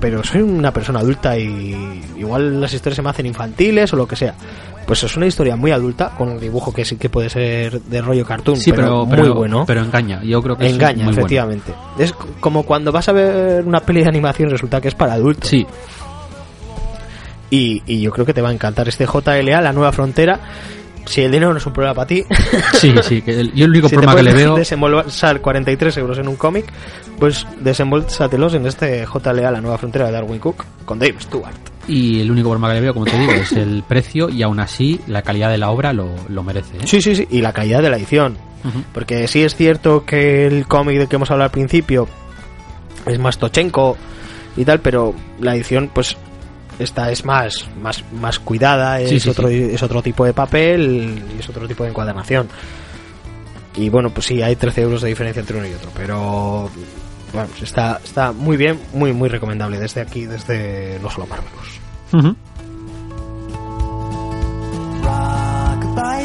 pero 0.00 0.24
soy 0.24 0.40
una 0.42 0.72
persona 0.72 1.00
adulta 1.00 1.36
y 1.36 2.02
igual 2.16 2.60
las 2.60 2.72
historias 2.72 2.96
se 2.96 3.02
me 3.02 3.10
hacen 3.10 3.26
infantiles 3.26 3.92
o 3.92 3.96
lo 3.96 4.06
que 4.08 4.16
sea. 4.16 4.34
Pues 4.86 5.04
es 5.04 5.16
una 5.16 5.26
historia 5.26 5.54
muy 5.54 5.70
adulta, 5.70 6.10
con 6.16 6.30
un 6.30 6.40
dibujo 6.40 6.72
que 6.72 6.84
sí 6.84 6.96
que 6.96 7.08
puede 7.08 7.28
ser 7.30 7.80
de 7.80 8.00
rollo 8.02 8.24
cartoon, 8.24 8.56
sí 8.56 8.70
pero, 8.72 8.82
pero, 8.82 9.06
muy 9.06 9.16
pero- 9.16 9.34
bueno. 9.34 9.64
pero 9.66 9.82
engaña 9.82 10.22
yo 10.24 10.42
creo 10.42 10.56
que 10.56 10.66
es 10.66 10.72
Engaña, 10.72 10.96
muy 11.04 11.12
bueno. 11.12 11.18
efectivamente. 11.20 11.72
Es 11.98 12.12
como 12.40 12.64
cuando 12.64 12.90
vas 12.90 13.08
a 13.08 13.12
ver 13.12 13.64
una 13.64 13.80
peli 13.80 14.02
de 14.02 14.08
animación 14.08 14.50
resulta 14.50 14.80
que 14.80 14.88
es 14.88 14.94
para 14.94 15.12
adultos. 15.12 15.48
sí 15.48 15.64
Y, 17.50 17.82
y 17.86 18.00
yo 18.00 18.10
creo 18.12 18.24
que 18.24 18.32
te 18.34 18.40
va 18.42 18.48
a 18.50 18.52
encantar 18.52 18.88
este 18.88 19.06
JLA, 19.06 19.60
La 19.60 19.72
Nueva 19.72 19.92
Frontera. 19.92 20.38
Si 21.06 21.22
el 21.22 21.32
dinero 21.32 21.52
no 21.52 21.58
es 21.58 21.66
un 21.66 21.72
problema 21.72 21.94
para 21.94 22.06
ti, 22.06 22.24
Sí, 22.74 22.94
sí, 23.02 23.22
que 23.22 23.40
el- 23.40 23.52
yo 23.54 23.64
el 23.64 23.70
único 23.70 23.88
si 23.88 23.96
te 23.96 24.02
problema 24.02 24.16
que 24.16 24.22
le 24.22 24.34
veo 24.34 24.54
desembolsar 24.56 25.40
43 25.40 25.96
euros 25.98 26.18
en 26.18 26.28
un 26.28 26.36
cómic, 26.36 26.66
pues 27.18 27.46
desembolsatelos 27.60 28.54
en 28.54 28.66
este 28.66 29.04
JLA, 29.06 29.50
La 29.50 29.60
Nueva 29.60 29.78
Frontera 29.78 30.06
de 30.06 30.12
Darwin 30.12 30.38
Cook, 30.38 30.64
con 30.84 30.98
Dave 30.98 31.16
Stewart. 31.20 31.54
y 31.88 32.20
el 32.20 32.30
único 32.30 32.50
problema 32.50 32.68
que 32.68 32.74
le 32.74 32.80
veo, 32.82 32.92
como 32.94 33.06
te 33.06 33.18
digo, 33.18 33.32
es 33.32 33.52
el 33.52 33.82
precio 33.88 34.28
y 34.28 34.42
aún 34.42 34.60
así 34.60 35.00
la 35.08 35.22
calidad 35.22 35.50
de 35.50 35.58
la 35.58 35.70
obra 35.70 35.92
lo, 35.92 36.14
lo 36.28 36.42
merece. 36.44 36.76
¿eh? 36.76 36.80
Sí, 36.84 37.00
sí, 37.00 37.14
sí, 37.16 37.26
y 37.30 37.40
la 37.40 37.52
calidad 37.52 37.82
de 37.82 37.90
la 37.90 37.96
edición. 37.96 38.36
Porque 38.92 39.26
sí 39.26 39.42
es 39.42 39.56
cierto 39.56 40.04
que 40.04 40.46
el 40.46 40.66
cómic 40.68 40.98
del 40.98 41.08
que 41.08 41.16
hemos 41.16 41.30
hablado 41.30 41.46
al 41.46 41.50
principio 41.50 42.06
es 43.06 43.18
más 43.18 43.38
tochenco 43.38 43.96
y 44.56 44.64
tal, 44.66 44.80
pero 44.80 45.14
la 45.40 45.54
edición, 45.56 45.90
pues, 45.92 46.16
esta 46.80 47.10
es 47.10 47.24
más, 47.24 47.66
más, 47.80 48.04
más 48.12 48.38
cuidada, 48.38 49.00
es, 49.00 49.10
Sí, 49.10 49.20
sí, 49.20 49.30
otro, 49.30 49.48
sí. 49.48 49.68
es 49.72 49.82
otro 49.82 50.02
tipo 50.02 50.24
de 50.24 50.32
papel 50.32 51.22
y 51.36 51.40
es 51.40 51.48
otro 51.48 51.68
tipo 51.68 51.84
de 51.84 51.90
encuadernación. 51.90 52.48
Y 53.76 53.88
bueno, 53.88 54.10
pues 54.10 54.26
sí, 54.26 54.42
hay 54.42 54.56
13 54.56 54.82
euros 54.82 55.02
de 55.02 55.08
diferencia 55.08 55.40
entre 55.40 55.58
uno 55.58 55.66
y 55.66 55.72
otro, 55.74 55.90
pero 55.94 56.70
bueno, 57.32 57.48
pues 57.48 57.62
está, 57.62 58.00
está 58.02 58.32
muy 58.32 58.56
bien, 58.56 58.80
muy, 58.92 59.12
muy 59.12 59.28
recomendable 59.28 59.78
desde 59.78 60.00
aquí, 60.00 60.26
desde 60.26 60.98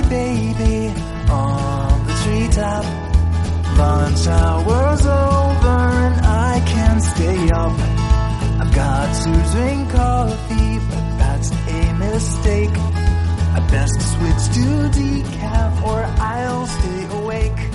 baby 0.10 0.94
on 1.30 2.08
the 2.08 2.14
treetop. 2.24 2.86
Lunch 3.78 4.28
hour's 4.28 5.06
over 5.06 5.80
and 6.06 6.26
I 6.26 6.64
can't 6.66 7.02
stay 7.02 7.50
up. 7.52 8.05
I've 8.60 8.74
got 8.74 9.24
to 9.24 9.32
drink 9.52 9.90
coffee, 9.92 10.80
but 10.90 11.18
that's 11.18 11.52
a 11.52 11.94
mistake. 11.94 12.78
I 13.56 13.60
best 13.70 14.00
switch 14.14 14.56
to 14.56 14.66
decaf 14.98 15.84
or 15.84 16.04
I'll 16.20 16.66
stay 16.66 17.06
awake. 17.20 17.75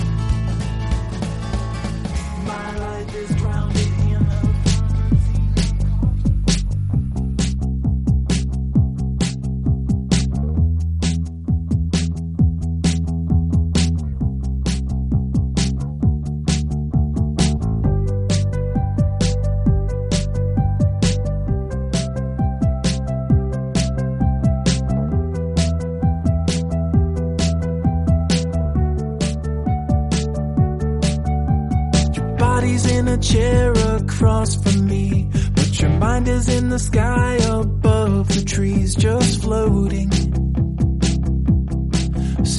Chair 33.21 33.71
across 33.71 34.55
from 34.61 34.87
me, 34.87 35.29
but 35.53 35.79
your 35.79 35.91
mind 35.91 36.27
is 36.27 36.49
in 36.49 36.69
the 36.69 36.79
sky 36.79 37.35
above 37.35 38.27
the 38.27 38.43
trees, 38.43 38.95
just 38.95 39.41
floating. 39.41 40.09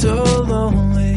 so 0.03 0.25
lonely. 0.43 1.15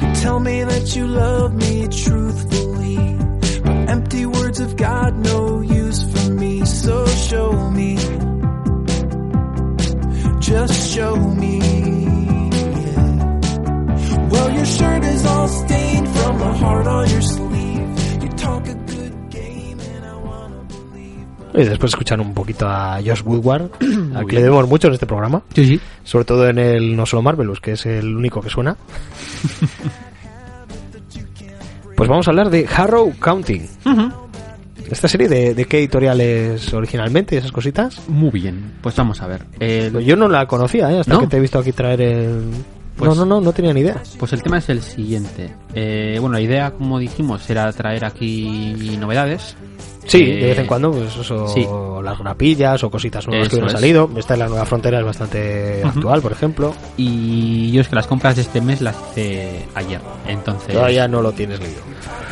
You 0.00 0.14
tell 0.22 0.40
me 0.40 0.64
that 0.64 0.96
you 0.96 1.06
love 1.06 1.54
me 1.54 1.88
truthfully, 1.88 3.16
but 3.64 3.88
empty 3.94 4.24
words 4.26 4.58
have 4.58 4.76
got 4.76 5.14
no 5.14 5.60
use 5.60 6.02
for 6.10 6.30
me. 6.32 6.64
So 6.64 7.06
show 7.06 7.70
me, 7.70 7.96
just 10.40 10.94
show 10.94 11.16
me. 11.16 11.41
Y 21.54 21.64
después 21.64 21.92
escuchar 21.92 22.18
un 22.20 22.32
poquito 22.32 22.66
a 22.66 22.98
Josh 23.04 23.22
Woodward, 23.24 23.70
a 24.16 24.24
que 24.24 24.36
le 24.36 24.42
debemos 24.42 24.66
mucho 24.68 24.88
en 24.88 24.94
este 24.94 25.06
programa. 25.06 25.42
Sí, 25.54 25.66
sí. 25.66 25.80
Sobre 26.02 26.24
todo 26.24 26.48
en 26.48 26.58
el 26.58 26.96
No 26.96 27.04
Solo 27.04 27.22
Marvelous, 27.22 27.60
que 27.60 27.72
es 27.72 27.84
el 27.84 28.16
único 28.16 28.40
que 28.40 28.48
suena. 28.48 28.74
pues 31.96 32.08
vamos 32.08 32.26
a 32.26 32.30
hablar 32.30 32.48
de 32.48 32.66
Harrow 32.74 33.12
Counting. 33.20 33.68
Esta 34.90 35.08
serie, 35.08 35.28
de, 35.28 35.54
de 35.54 35.64
qué 35.66 35.78
editorial 35.78 36.20
es 36.22 36.72
originalmente? 36.72 37.36
Esas 37.36 37.52
cositas. 37.52 38.00
Muy 38.08 38.30
bien. 38.30 38.72
Pues 38.80 38.96
vamos 38.96 39.20
a 39.20 39.26
ver. 39.26 39.44
El- 39.60 39.92
Pues 39.92 40.06
yo 40.06 40.16
no 40.16 40.28
la 40.28 40.46
conocía, 40.46 40.90
¿eh? 40.90 41.00
hasta 41.00 41.12
¿No? 41.14 41.20
que 41.20 41.26
te 41.26 41.36
he 41.36 41.40
visto 41.40 41.58
aquí 41.58 41.72
traer 41.72 42.00
el... 42.00 42.44
Pues- 42.96 43.08
no, 43.16 43.24
no, 43.24 43.24
no, 43.36 43.40
no 43.40 43.52
tenía 43.52 43.72
ni 43.72 43.80
idea. 43.80 44.02
Pues 44.18 44.32
el 44.32 44.42
tema 44.42 44.58
es 44.58 44.68
el 44.68 44.82
siguiente. 44.82 45.54
Eh, 45.74 46.16
bueno, 46.20 46.34
la 46.34 46.40
idea, 46.40 46.70
como 46.72 46.98
dijimos, 46.98 47.48
era 47.50 47.72
traer 47.72 48.04
aquí 48.04 48.96
novedades. 49.00 49.56
Sí, 50.04 50.20
Eh, 50.22 50.34
de 50.36 50.46
vez 50.48 50.58
en 50.58 50.66
cuando, 50.66 50.90
pues 50.90 51.16
eso, 51.16 51.46
sí. 51.48 51.64
las 52.02 52.18
grapillas 52.18 52.82
o 52.82 52.90
cositas 52.90 53.26
nuevas 53.28 53.48
que 53.48 53.54
hubieran 53.54 53.74
es. 53.74 53.80
salido. 53.80 54.10
Esta 54.16 54.34
es 54.34 54.38
la 54.40 54.48
nueva 54.48 54.66
frontera, 54.66 54.98
es 54.98 55.04
bastante 55.04 55.80
actual, 55.84 56.20
por 56.20 56.32
ejemplo. 56.32 56.74
Y 56.96 57.70
yo 57.70 57.80
es 57.82 57.88
que 57.88 57.94
las 57.94 58.06
compras 58.08 58.34
de 58.36 58.42
este 58.42 58.60
mes 58.60 58.80
las 58.80 58.96
hice 59.12 59.64
ayer. 59.74 60.00
Entonces. 60.26 60.74
Todavía 60.74 61.06
no 61.06 61.22
lo 61.22 61.30
tienes 61.32 61.60
leído. 61.60 61.80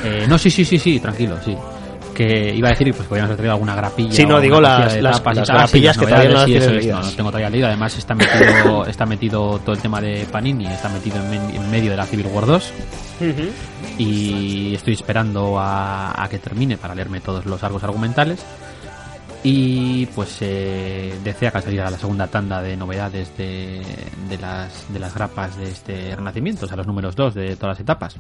Eh, 0.05 0.27
no, 0.29 0.37
sí, 0.37 0.51
sí, 0.51 0.65
sí, 0.65 0.79
sí, 0.79 0.99
tranquilo, 0.99 1.37
sí. 1.45 1.57
Que 2.21 2.55
iba 2.55 2.69
a 2.69 2.73
decir, 2.73 2.93
pues 2.95 3.09
podríamos 3.09 3.29
haber 3.29 3.37
traído 3.39 3.53
alguna 3.55 3.75
grapilla. 3.75 4.13
Sí, 4.13 4.27
no, 4.27 4.41
digo 4.41 4.61
las- 4.61 4.93
las- 5.03 5.21
las 5.41 5.49
grapillas 5.57 5.97
que 5.97 6.05
todavía 6.11 6.29
no 6.31 6.35
las 6.35 6.45
sí, 6.45 6.57
eso 6.57 6.71
es. 6.71 6.87
No, 6.87 7.01
no 7.03 7.11
tengo 7.17 7.31
todavía 7.31 7.51
leído. 7.51 7.67
Además 7.69 7.97
está 7.99 8.15
metido, 8.15 8.85
está 8.87 9.07
metido 9.07 9.59
todo 9.61 9.75
el 9.75 9.81
tema 9.81 10.01
de 10.03 10.27
Panini, 10.31 10.67
está 10.67 10.89
metido 10.91 11.17
en, 11.33 11.71
medio 11.71 11.91
de 11.93 11.97
la 11.97 12.05
Civil 12.05 12.27
War 12.27 12.45
2 12.47 12.73
y 13.99 14.75
estoy 14.75 14.95
esperando 14.95 15.59
a, 15.59 16.23
a 16.23 16.29
que 16.29 16.39
termine 16.39 16.77
para 16.77 16.95
leerme 16.95 17.21
todos 17.21 17.47
los 17.47 17.63
arcos 17.65 17.83
argumentales. 17.85 18.45
Y 19.43 20.05
pues 20.15 20.37
eh, 20.43 21.15
desea 21.25 21.51
que 21.51 21.63
salga 21.63 21.91
la 21.91 21.97
segunda 21.97 22.27
tanda 22.27 22.61
de 22.61 22.77
novedades 22.77 23.35
de, 23.39 23.81
de, 24.29 24.37
las, 24.39 24.93
de 24.93 24.99
las 24.99 25.15
grapas 25.15 25.57
de 25.57 25.71
este 25.71 26.15
renacimiento, 26.15 26.67
o 26.67 26.69
sea, 26.69 26.77
los 26.77 26.87
números 26.87 27.17
2 27.17 27.35
de 27.35 27.57
todas 27.57 27.77
las 27.77 27.81
etapas. 27.81 28.17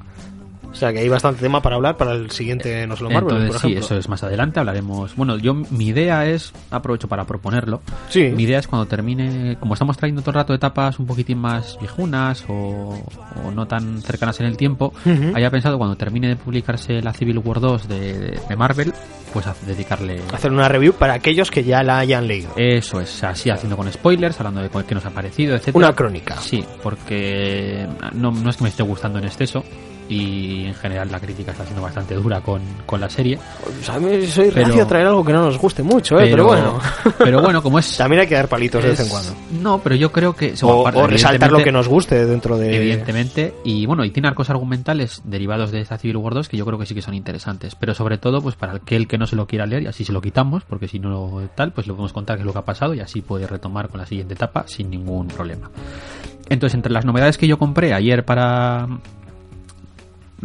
O 0.71 0.75
sea 0.75 0.93
que 0.93 1.01
hay 1.01 1.09
bastante 1.09 1.41
tema 1.41 1.61
para 1.61 1.77
hablar 1.77 1.97
para 1.97 2.13
el 2.13 2.31
siguiente 2.31 2.87
No 2.87 2.97
Solo 2.97 3.11
Marvel, 3.11 3.37
Entonces, 3.37 3.61
por 3.63 3.71
sí, 3.71 3.77
eso 3.77 3.97
es 3.97 4.09
más 4.09 4.23
adelante, 4.23 4.61
hablaremos. 4.61 5.17
Bueno, 5.17 5.37
yo 5.37 5.55
mi 5.55 5.89
idea 5.89 6.27
es, 6.27 6.53
aprovecho 6.71 7.09
para 7.09 7.25
proponerlo. 7.25 7.83
Sí. 8.09 8.29
Mi 8.35 8.45
idea 8.45 8.59
es 8.59 8.69
cuando 8.69 8.87
termine, 8.87 9.57
como 9.59 9.75
estamos 9.75 9.97
trayendo 9.97 10.23
todo 10.23 10.31
el 10.31 10.37
rato 10.37 10.55
etapas 10.55 10.99
un 10.99 11.07
poquitín 11.07 11.39
más 11.39 11.77
viejunas 11.81 12.45
o, 12.49 13.03
o 13.45 13.51
no 13.51 13.67
tan 13.67 14.01
cercanas 14.01 14.39
en 14.41 14.47
el 14.47 14.57
tiempo, 14.57 14.93
Ujú. 15.05 15.33
haya 15.35 15.51
pensado 15.51 15.77
cuando 15.77 15.97
termine 15.97 16.29
de 16.29 16.37
publicarse 16.37 17.03
la 17.03 17.13
Civil 17.13 17.39
War 17.39 17.61
2 17.61 17.89
de, 17.89 18.41
de 18.49 18.57
Marvel, 18.57 18.93
pues 19.33 19.47
a 19.47 19.55
dedicarle. 19.67 20.21
Hacer 20.33 20.53
una 20.53 20.69
review 20.69 20.93
para 20.93 21.15
aquellos 21.15 21.51
que 21.51 21.65
ya 21.65 21.83
la 21.83 21.99
hayan 21.99 22.27
leído. 22.27 22.51
Eso 22.57 23.01
es, 23.01 23.23
así 23.25 23.51
haciendo 23.51 23.77
con 23.77 23.91
spoilers, 23.93 24.39
hablando 24.41 24.63
de 24.63 24.71
qué 24.85 24.95
nos 24.95 25.05
ha 25.05 25.11
parecido, 25.11 25.57
etcétera. 25.57 25.87
Una 25.87 25.95
crónica. 25.97 26.37
Sí, 26.37 26.65
porque 26.83 27.87
no, 28.15 28.31
no 28.31 28.51
es 28.51 28.57
que 28.57 28.63
me 28.63 28.69
esté 28.71 28.83
gustando 28.83 29.19
en 29.19 29.25
exceso 29.25 29.65
y 30.11 30.64
en 30.66 30.75
general 30.75 31.09
la 31.11 31.20
crítica 31.20 31.53
está 31.53 31.64
siendo 31.64 31.83
bastante 31.83 32.16
dura 32.16 32.40
con, 32.40 32.61
con 32.85 33.01
la 33.01 33.09
serie. 33.09 33.38
Pues 33.62 33.88
a 33.88 34.01
mí 34.01 34.27
soy 34.27 34.51
Pero- 34.51 34.66
reacio 34.66 34.83
a 34.83 34.88
traer 34.88 35.07
algo 35.07 35.25
que 35.25 35.33
no 35.33 35.44
nos 35.44 35.57
guste 35.57 35.85
mucho, 35.85 36.18
¿eh? 36.18 36.27
pero, 36.29 36.46
bueno. 36.46 36.81
pero 37.18 37.40
bueno, 37.40 37.62
como 37.62 37.79
es. 37.79 37.96
También 37.96 38.23
hay 38.23 38.27
que 38.27 38.35
dar 38.35 38.49
palitos 38.49 38.83
de 38.83 38.90
vez 38.90 39.01
en 39.01 39.09
cuando. 39.09 39.33
No, 39.62 39.79
pero 39.79 39.94
yo 39.94 40.11
creo 40.11 40.35
que. 40.35 40.53
O, 40.62 40.81
aparte, 40.81 41.01
o 41.01 41.07
resaltar 41.07 41.53
lo 41.53 41.62
que 41.62 41.70
nos 41.70 41.87
guste 41.87 42.27
dentro 42.27 42.59
de... 42.59 42.77
Evidentemente, 42.77 43.55
y 43.64 43.87
bueno, 43.87 44.05
y 44.05 44.11
tiene 44.11 44.27
arcos 44.27 44.51
argumentales 44.51 45.23
derivados 45.25 45.70
de 45.70 45.81
esta 45.81 45.96
Civil 45.96 46.16
War 46.16 46.35
2 46.35 46.49
que 46.49 46.57
yo 46.57 46.66
creo 46.66 46.79
que 46.79 46.87
sí 46.87 46.94
que 46.94 47.03
son 47.03 47.14
interesantes, 47.14 47.77
pero 47.77 47.94
sobre 47.94 48.18
todo 48.18 48.42
pues 48.42 48.57
para 48.57 48.75
aquel 48.75 49.07
que 49.07 49.16
no 49.16 49.29
se 49.29 49.37
lo 49.37 49.46
quiera 49.46 49.64
leer 49.64 49.85
y 49.85 49.87
así 49.87 50.05
se 50.05 50.12
lo 50.12 50.20
quitamos, 50.20 50.64
porque 50.64 50.88
si 50.88 50.99
no 50.99 51.40
tal, 51.55 51.73
pues 51.73 51.87
le 51.87 51.92
podemos 51.92 52.12
contar 52.12 52.37
qué 52.37 52.42
es 52.42 52.46
lo 52.46 52.53
que 52.53 52.59
ha 52.59 52.64
pasado 52.64 52.94
y 52.94 53.01
así 53.01 53.20
puede 53.20 53.46
retomar 53.46 53.88
con 53.88 54.01
la 54.01 54.07
siguiente 54.07 54.35
etapa 54.35 54.64
sin 54.66 54.90
ningún 54.90 55.29
problema. 55.29 55.70
Entonces, 56.49 56.75
entre 56.75 56.92
las 56.92 57.05
novedades 57.05 57.38
que 57.38 57.46
yo 57.46 57.59
compré 57.59 57.94
ayer 57.94 58.25
para 58.25 58.88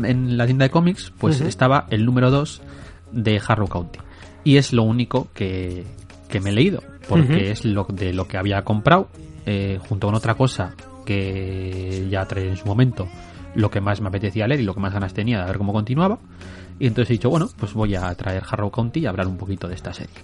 en 0.03 0.38
la 0.38 0.45
tienda 0.45 0.65
de 0.65 0.69
cómics, 0.69 1.12
pues 1.17 1.41
estaba 1.41 1.88
el 1.89 2.05
número 2.05 2.31
2 2.31 2.62
de 3.12 3.41
Harrow 3.45 3.67
County. 3.67 3.99
Y 4.43 4.58
es 4.58 4.73
lo 4.73 4.84
único 4.84 5.27
que, 5.34 5.84
que 6.29 6.39
me 6.39 6.51
he 6.51 6.53
leído, 6.53 6.84
porque 7.08 7.51
es 7.51 7.65
lo 7.65 7.86
de 7.89 8.13
lo 8.13 8.27
que 8.27 8.38
había 8.38 8.63
comprado, 8.63 9.10
eh, 9.45 9.79
junto 9.88 10.08
con 10.08 10.15
otra 10.15 10.36
cosa 10.36 10.73
que 11.05 12.08
ya 12.10 12.25
trae 12.25 12.49
en 12.49 12.58
su 12.58 12.65
momento, 12.65 13.08
lo 13.55 13.69
que 13.69 13.79
más 13.79 14.01
me 14.01 14.10
apetecía 14.10 14.47
leer 14.47 14.62
y 14.62 14.63
lo 14.63 14.73
que 14.73 14.81
más 14.81 14.93
ganas 14.93 15.13
tenía 15.13 15.39
de 15.39 15.45
ver 15.45 15.58
cómo 15.58 15.73
continuaba. 15.73 16.19
Y 16.77 16.88
entonces 16.88 17.12
he 17.12 17.13
dicho, 17.13 17.29
bueno, 17.29 17.49
pues 17.58 17.73
voy 17.73 17.95
a 17.95 18.13
traer 18.15 18.43
Harrow 18.49 18.69
County 18.69 19.01
y 19.01 19.05
hablar 19.05 19.27
un 19.27 19.38
poquito 19.38 19.67
de 19.67 19.75
esta 19.75 19.93
serie, 19.93 20.15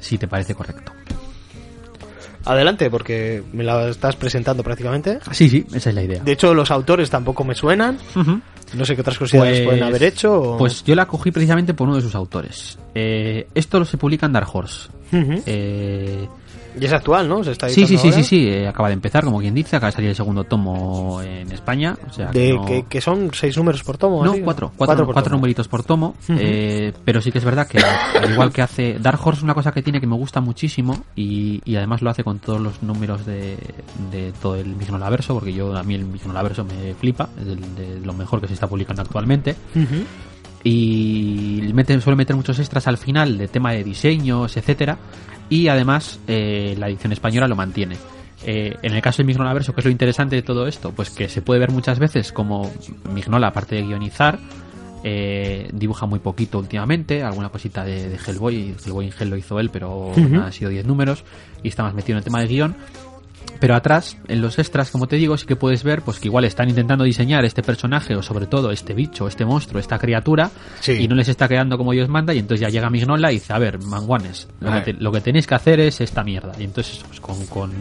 si 0.00 0.18
te 0.18 0.26
parece 0.26 0.54
correcto. 0.54 0.92
Adelante, 2.44 2.88
porque 2.90 3.42
me 3.52 3.62
la 3.62 3.88
estás 3.88 4.16
presentando 4.16 4.62
prácticamente. 4.62 5.18
Sí, 5.32 5.48
sí, 5.50 5.66
esa 5.72 5.90
es 5.90 5.94
la 5.94 6.02
idea. 6.02 6.22
De 6.22 6.32
hecho, 6.32 6.54
los 6.54 6.70
autores 6.70 7.10
tampoco 7.10 7.44
me 7.44 7.54
suenan. 7.54 7.98
Ujú. 8.16 8.40
No 8.74 8.84
sé 8.84 8.94
qué 8.94 9.00
otras 9.00 9.18
cosillas 9.18 9.44
Pues- 9.46 9.60
pueden 9.62 9.82
haber 9.82 10.02
hecho. 10.02 10.40
o- 10.54 10.58
Pues 10.58 10.84
yo 10.84 10.94
la 10.94 11.06
cogí 11.06 11.30
precisamente 11.30 11.74
por 11.74 11.86
uno 11.88 11.96
de 11.96 12.02
sus 12.02 12.14
autores. 12.14 12.78
Eh, 12.94 13.48
esto 13.54 13.84
se 13.84 13.96
publica 13.96 14.26
en 14.26 14.32
Dark 14.32 14.48
Horse. 14.52 14.88
Eh, 15.12 16.28
Y 16.80 16.84
es 16.84 16.92
actual, 16.92 17.28
¿no? 17.28 17.42
Se 17.44 17.52
está 17.52 17.68
sí, 17.68 17.86
sí, 17.86 17.96
sí, 17.98 18.12
sí, 18.12 18.22
sí, 18.24 18.46
eh, 18.48 18.68
acaba 18.68 18.88
de 18.88 18.94
empezar, 18.94 19.24
como 19.24 19.38
quien 19.40 19.54
dice, 19.54 19.76
acaba 19.76 19.90
de 19.90 19.96
salir 19.96 20.10
el 20.10 20.16
segundo 20.16 20.44
tomo 20.44 21.20
en 21.22 21.50
España. 21.52 21.96
O 22.08 22.12
sea, 22.12 22.30
que 22.30 22.38
De, 22.38 22.52
no- 22.54 22.64
que, 22.64 22.84
que 22.88 23.00
son 23.00 23.30
seis 23.32 23.56
números 23.56 23.82
por 23.82 23.98
tomo. 23.98 24.24
No, 24.24 24.32
así, 24.32 24.40
cuatro, 24.42 24.72
cuatro, 24.76 25.04
por 25.04 25.14
cuatro 25.14 25.34
numeritos 25.34 25.66
por 25.68 25.82
tomo, 25.82 26.14
eh, 26.28 26.92
pero 27.04 27.20
sí 27.20 27.32
que 27.32 27.38
es 27.38 27.44
verdad 27.44 27.66
que 27.66 27.78
al 27.78 28.32
igual 28.32 28.52
que 28.52 28.62
hace 28.62 28.98
Dark 28.98 29.18
Horse 29.24 29.38
es 29.38 29.44
una 29.44 29.54
cosa 29.54 29.72
que 29.72 29.82
tiene 29.82 30.00
que 30.00 30.06
me 30.06 30.16
gusta 30.16 30.40
muchísimo 30.40 31.04
y, 31.16 31.60
y 31.64 31.76
además 31.76 32.02
lo 32.02 32.10
hace 32.10 32.22
con 32.24 32.38
todos 32.38 32.60
los 32.60 32.82
números 32.82 33.24
de, 33.26 33.56
de 34.10 34.32
todo 34.40 34.56
el 34.56 34.74
Mignolaverso, 34.76 35.34
porque 35.34 35.52
yo 35.52 35.76
a 35.76 35.82
mí 35.82 35.94
el 35.94 36.04
Mignolaverso 36.04 36.64
me 36.64 36.94
flipa, 36.94 37.28
es 37.40 37.46
de, 37.46 38.00
lo 38.04 38.12
mejor 38.12 38.40
que 38.40 38.46
se 38.48 38.54
está 38.54 38.66
publicando 38.66 39.02
actualmente 39.02 39.54
Ujú. 39.74 40.04
y 40.64 41.70
mete, 41.74 42.00
suele 42.00 42.16
meter 42.16 42.36
muchos 42.36 42.58
extras 42.58 42.86
al 42.86 42.98
final 42.98 43.38
de 43.38 43.48
tema 43.48 43.72
de 43.72 43.84
diseños, 43.84 44.56
etcétera, 44.56 44.98
y 45.48 45.68
además 45.68 46.20
eh, 46.26 46.74
la 46.78 46.88
edición 46.88 47.12
española 47.12 47.48
lo 47.48 47.56
mantiene. 47.56 47.96
Eh, 48.44 48.76
en 48.82 48.94
el 48.94 49.02
caso 49.02 49.22
de 49.22 49.24
Mignolaverso, 49.24 49.74
que 49.74 49.80
es 49.80 49.84
lo 49.84 49.90
interesante 49.90 50.36
de 50.36 50.42
todo 50.42 50.66
esto, 50.66 50.92
pues 50.92 51.10
que 51.10 51.28
se 51.28 51.42
puede 51.42 51.60
ver 51.60 51.72
muchas 51.72 51.98
veces 51.98 52.32
como 52.32 52.70
Mignola, 53.12 53.48
aparte 53.48 53.76
de 53.76 53.82
guionizar, 53.82 54.38
eh, 55.02 55.68
dibuja 55.72 56.06
muy 56.06 56.20
poquito 56.20 56.58
últimamente, 56.58 57.22
alguna 57.22 57.48
cosita 57.48 57.84
de, 57.84 58.08
de 58.08 58.16
Hellboy, 58.16 58.74
Hellboy 58.84 59.06
en 59.06 59.12
Hell 59.18 59.30
lo 59.30 59.36
hizo 59.36 59.58
él, 59.58 59.70
pero 59.70 60.12
nada, 60.16 60.46
han 60.46 60.52
sido 60.52 60.70
10 60.70 60.86
números, 60.86 61.24
y 61.62 61.68
está 61.68 61.82
más 61.82 61.94
metido 61.94 62.14
en 62.14 62.18
el 62.18 62.24
tema 62.24 62.40
de 62.40 62.46
guion. 62.46 62.76
Pero 63.60 63.74
atrás, 63.74 64.16
en 64.28 64.40
los 64.40 64.56
extras, 64.60 64.90
como 64.92 65.08
te 65.08 65.16
digo, 65.16 65.36
sí 65.36 65.44
que 65.44 65.56
puedes 65.56 65.82
ver 65.82 66.02
pues 66.02 66.20
que 66.20 66.28
igual 66.28 66.44
están 66.44 66.68
intentando 66.68 67.02
diseñar 67.02 67.44
este 67.44 67.62
personaje 67.62 68.14
o 68.14 68.22
sobre 68.22 68.46
todo 68.46 68.70
este 68.70 68.94
bicho, 68.94 69.26
este 69.26 69.44
monstruo, 69.44 69.80
esta 69.80 69.98
criatura 69.98 70.50
Sí. 70.80 70.92
y 70.92 71.08
no 71.08 71.16
les 71.16 71.28
está 71.28 71.48
quedando 71.48 71.76
como 71.76 71.90
Dios 71.92 72.08
manda 72.08 72.32
y 72.32 72.38
entonces 72.38 72.60
ya 72.60 72.68
llega 72.68 72.88
Mignola 72.88 73.32
y 73.32 73.34
dice, 73.36 73.52
a 73.52 73.58
ver, 73.58 73.80
manguanes, 73.80 74.46
lo, 74.60 74.72
que, 74.72 74.80
te- 74.80 74.92
lo 75.02 75.10
que 75.10 75.20
tenéis 75.20 75.46
que 75.48 75.54
hacer 75.56 75.80
es 75.80 76.00
esta 76.00 76.22
mierda. 76.22 76.52
Y 76.58 76.62
entonces 76.64 77.00
pues, 77.08 77.18
con, 77.20 77.44
con 77.46 77.72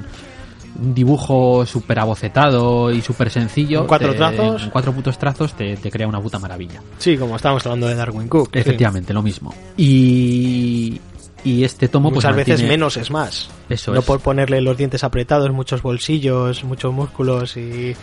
un 0.79 0.93
dibujo 0.93 1.63
súper 1.65 1.99
abocetado 1.99 2.91
y 2.91 3.01
súper 3.01 3.29
sencillo, 3.29 3.79
Con 3.81 3.87
cuatro 3.87 4.11
te- 4.11 4.17
trazos. 4.17 4.69
cuatro 4.71 4.93
putos 4.93 5.17
trazos 5.19 5.53
te, 5.53 5.77
te 5.77 5.91
crea 5.91 6.07
una 6.07 6.19
puta 6.21 6.39
maravilla. 6.39 6.81
Sí, 6.97 7.17
como 7.17 7.35
estábamos 7.35 7.63
hablando 7.67 7.87
de 7.87 7.93
Darwin 7.95 8.27
Cook. 8.27 8.49
sí. 8.53 8.59
Efectivamente, 8.59 9.13
lo 9.13 9.21
mismo. 9.21 9.53
Y, 9.77 10.99
y 11.43 11.63
este 11.63 11.87
tomo 11.87 12.09
pues 12.09 12.17
Muchas 12.25 12.35
veces 12.35 12.59
mantiene- 12.61 12.69
menos 12.69 12.97
es 12.97 13.11
más. 13.11 13.49
Eso 13.69 13.93
no 13.93 13.99
es. 13.99 14.05
por 14.05 14.19
ponerle 14.19 14.61
los 14.61 14.75
dientes 14.77 15.03
apretados, 15.03 15.51
muchos 15.51 15.81
bolsillos, 15.81 16.63
muchos 16.63 16.93
músculos 16.93 17.55
y 17.57 17.95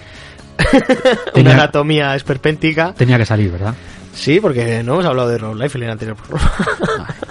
Tenía- 1.35 1.53
una 1.53 1.63
anatomía 1.63 2.15
esperpéntica. 2.15 2.95
Tenía 2.95 3.19
que 3.19 3.27
salir, 3.27 3.51
¿verdad? 3.51 3.75
Sí, 4.15 4.39
porque 4.41 4.83
no 4.85 4.93
hemos 4.95 5.07
hablado 5.07 5.29
de 5.29 5.39
Rob 5.39 5.57
Life 5.57 5.77
en 5.77 5.85
el 5.85 5.91
anterior 5.91 6.17
programa. 6.17 6.53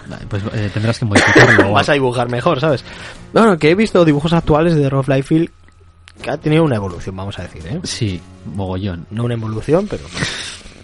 Vale, 0.07 0.25
pues 0.27 0.43
eh, 0.53 0.69
tendrás 0.73 0.99
que 0.99 1.05
modificarlo. 1.05 1.71
Vas 1.71 1.87
a 1.87 1.93
dibujar 1.93 2.29
mejor, 2.29 2.59
¿sabes? 2.59 2.83
Bueno, 3.31 3.57
que 3.57 3.71
he 3.71 3.75
visto 3.75 4.03
dibujos 4.03 4.33
actuales 4.33 4.75
de 4.75 4.89
Rob 4.89 5.07
Liefeld 5.07 5.49
que 6.21 6.29
ha 6.29 6.37
tenido 6.37 6.63
una 6.63 6.75
evolución, 6.75 7.15
vamos 7.15 7.39
a 7.39 7.43
decir, 7.43 7.65
¿eh? 7.65 7.79
Sí, 7.83 8.21
mogollón. 8.53 9.07
No 9.09 9.23
una 9.23 9.33
evolución, 9.35 9.87
pero 9.89 10.03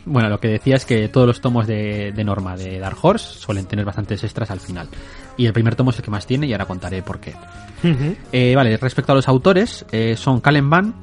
Bueno, 0.05 0.29
lo 0.29 0.39
que 0.39 0.47
decía 0.47 0.75
es 0.75 0.85
que 0.85 1.07
todos 1.09 1.27
los 1.27 1.41
tomos 1.41 1.67
de, 1.67 2.11
de 2.11 2.23
norma 2.23 2.55
de 2.55 2.79
Dark 2.79 2.97
Horse 3.01 3.39
suelen 3.39 3.65
tener 3.65 3.85
bastantes 3.85 4.23
extras 4.23 4.49
al 4.51 4.59
final. 4.59 4.87
Y 5.37 5.45
el 5.45 5.53
primer 5.53 5.75
tomo 5.75 5.91
es 5.91 5.97
el 5.97 6.03
que 6.03 6.11
más 6.11 6.25
tiene 6.25 6.47
y 6.47 6.51
ahora 6.51 6.65
contaré 6.65 7.01
por 7.01 7.19
qué. 7.19 7.33
Eh, 8.31 8.53
vale, 8.55 8.75
respecto 8.77 9.13
a 9.13 9.15
los 9.15 9.27
autores, 9.27 9.85
eh, 9.91 10.15
son 10.17 10.41
Calen 10.41 10.69
Van 10.69 10.93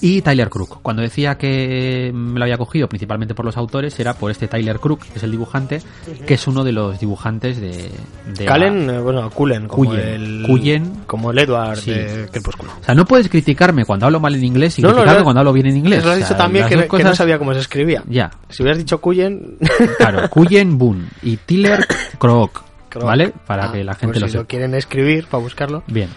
y 0.00 0.22
Tyler 0.22 0.48
Crook. 0.50 0.80
Cuando 0.82 1.02
decía 1.02 1.36
que 1.36 2.10
me 2.14 2.38
lo 2.38 2.44
había 2.44 2.58
cogido 2.58 2.88
principalmente 2.88 3.34
por 3.34 3.44
los 3.44 3.56
autores, 3.56 3.98
era 4.00 4.14
por 4.14 4.30
este 4.30 4.48
Tyler 4.48 4.78
Crook, 4.78 5.00
que 5.04 5.18
es 5.18 5.22
el 5.22 5.30
dibujante, 5.30 5.82
que 6.26 6.34
es 6.34 6.46
uno 6.46 6.64
de 6.64 6.72
los 6.72 6.98
dibujantes 7.00 7.60
de... 7.60 7.90
de 8.34 8.44
la- 8.44 8.52
Calen, 8.52 8.90
eh, 8.90 8.98
bueno, 9.00 9.30
Cullen, 9.30 9.68
como 9.68 9.90
Cullen. 9.90 10.06
el 10.08 10.44
Cullen. 10.46 10.92
como 11.06 11.30
el 11.30 11.38
Edward 11.38 11.78
Sí. 11.78 11.90
de 11.92 12.28
Crepúsculo. 12.30 12.72
O 12.80 12.84
sea, 12.84 12.94
no 12.94 13.04
puedes 13.04 13.28
criticarme 13.28 13.84
cuando 13.84 14.06
hablo 14.06 14.20
mal 14.20 14.34
en 14.34 14.44
inglés 14.44 14.78
y 14.78 14.82
No, 14.82 14.88
no, 14.88 14.94
criticarme 14.94 15.18
lo- 15.20 15.24
cuando 15.24 15.40
hablo 15.40 15.52
bien 15.52 15.66
en 15.66 15.76
inglés. 15.78 16.04
Lo 16.04 16.10
has 16.10 16.16
O 16.16 16.18
dicho 16.18 16.28
sea, 16.28 16.36
también 16.36 16.66
que, 16.68 16.74
dos 16.76 16.84
que 16.84 16.90
no 16.90 16.98
cosas- 17.04 17.16
sabía 17.16 17.38
cómo 17.38 17.54
se 17.54 17.60
escribía. 17.60 18.02
Ya, 18.08 18.30
Si 18.48 18.62
hubieras 18.62 18.78
dicho 18.78 19.00
Cullen, 19.00 19.56
claro. 19.98 20.28
Cullen 20.30 20.78
Boone 20.78 21.06
y 21.22 21.36
Tiller 21.38 21.86
Crook, 22.18 22.62
¿vale? 23.00 23.32
Para 23.46 23.66
Ah, 23.70 23.72
que 23.72 23.84
la 23.84 23.94
gente 23.94 24.20
lo 24.20 24.26
si 24.26 24.32
sepa. 24.32 24.42
lo 24.42 24.48
quieren 24.48 24.74
escribir 24.74 25.26
para 25.26 25.42
buscarlo. 25.42 25.82
Bien. 25.86 26.08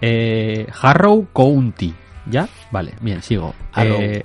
Eh, 0.00 0.66
Harrow 0.80 1.26
County. 1.32 1.92
¿Ya? 2.30 2.48
Vale, 2.70 2.92
bien, 3.00 3.22
sigo. 3.22 3.54
Eh, 3.76 4.22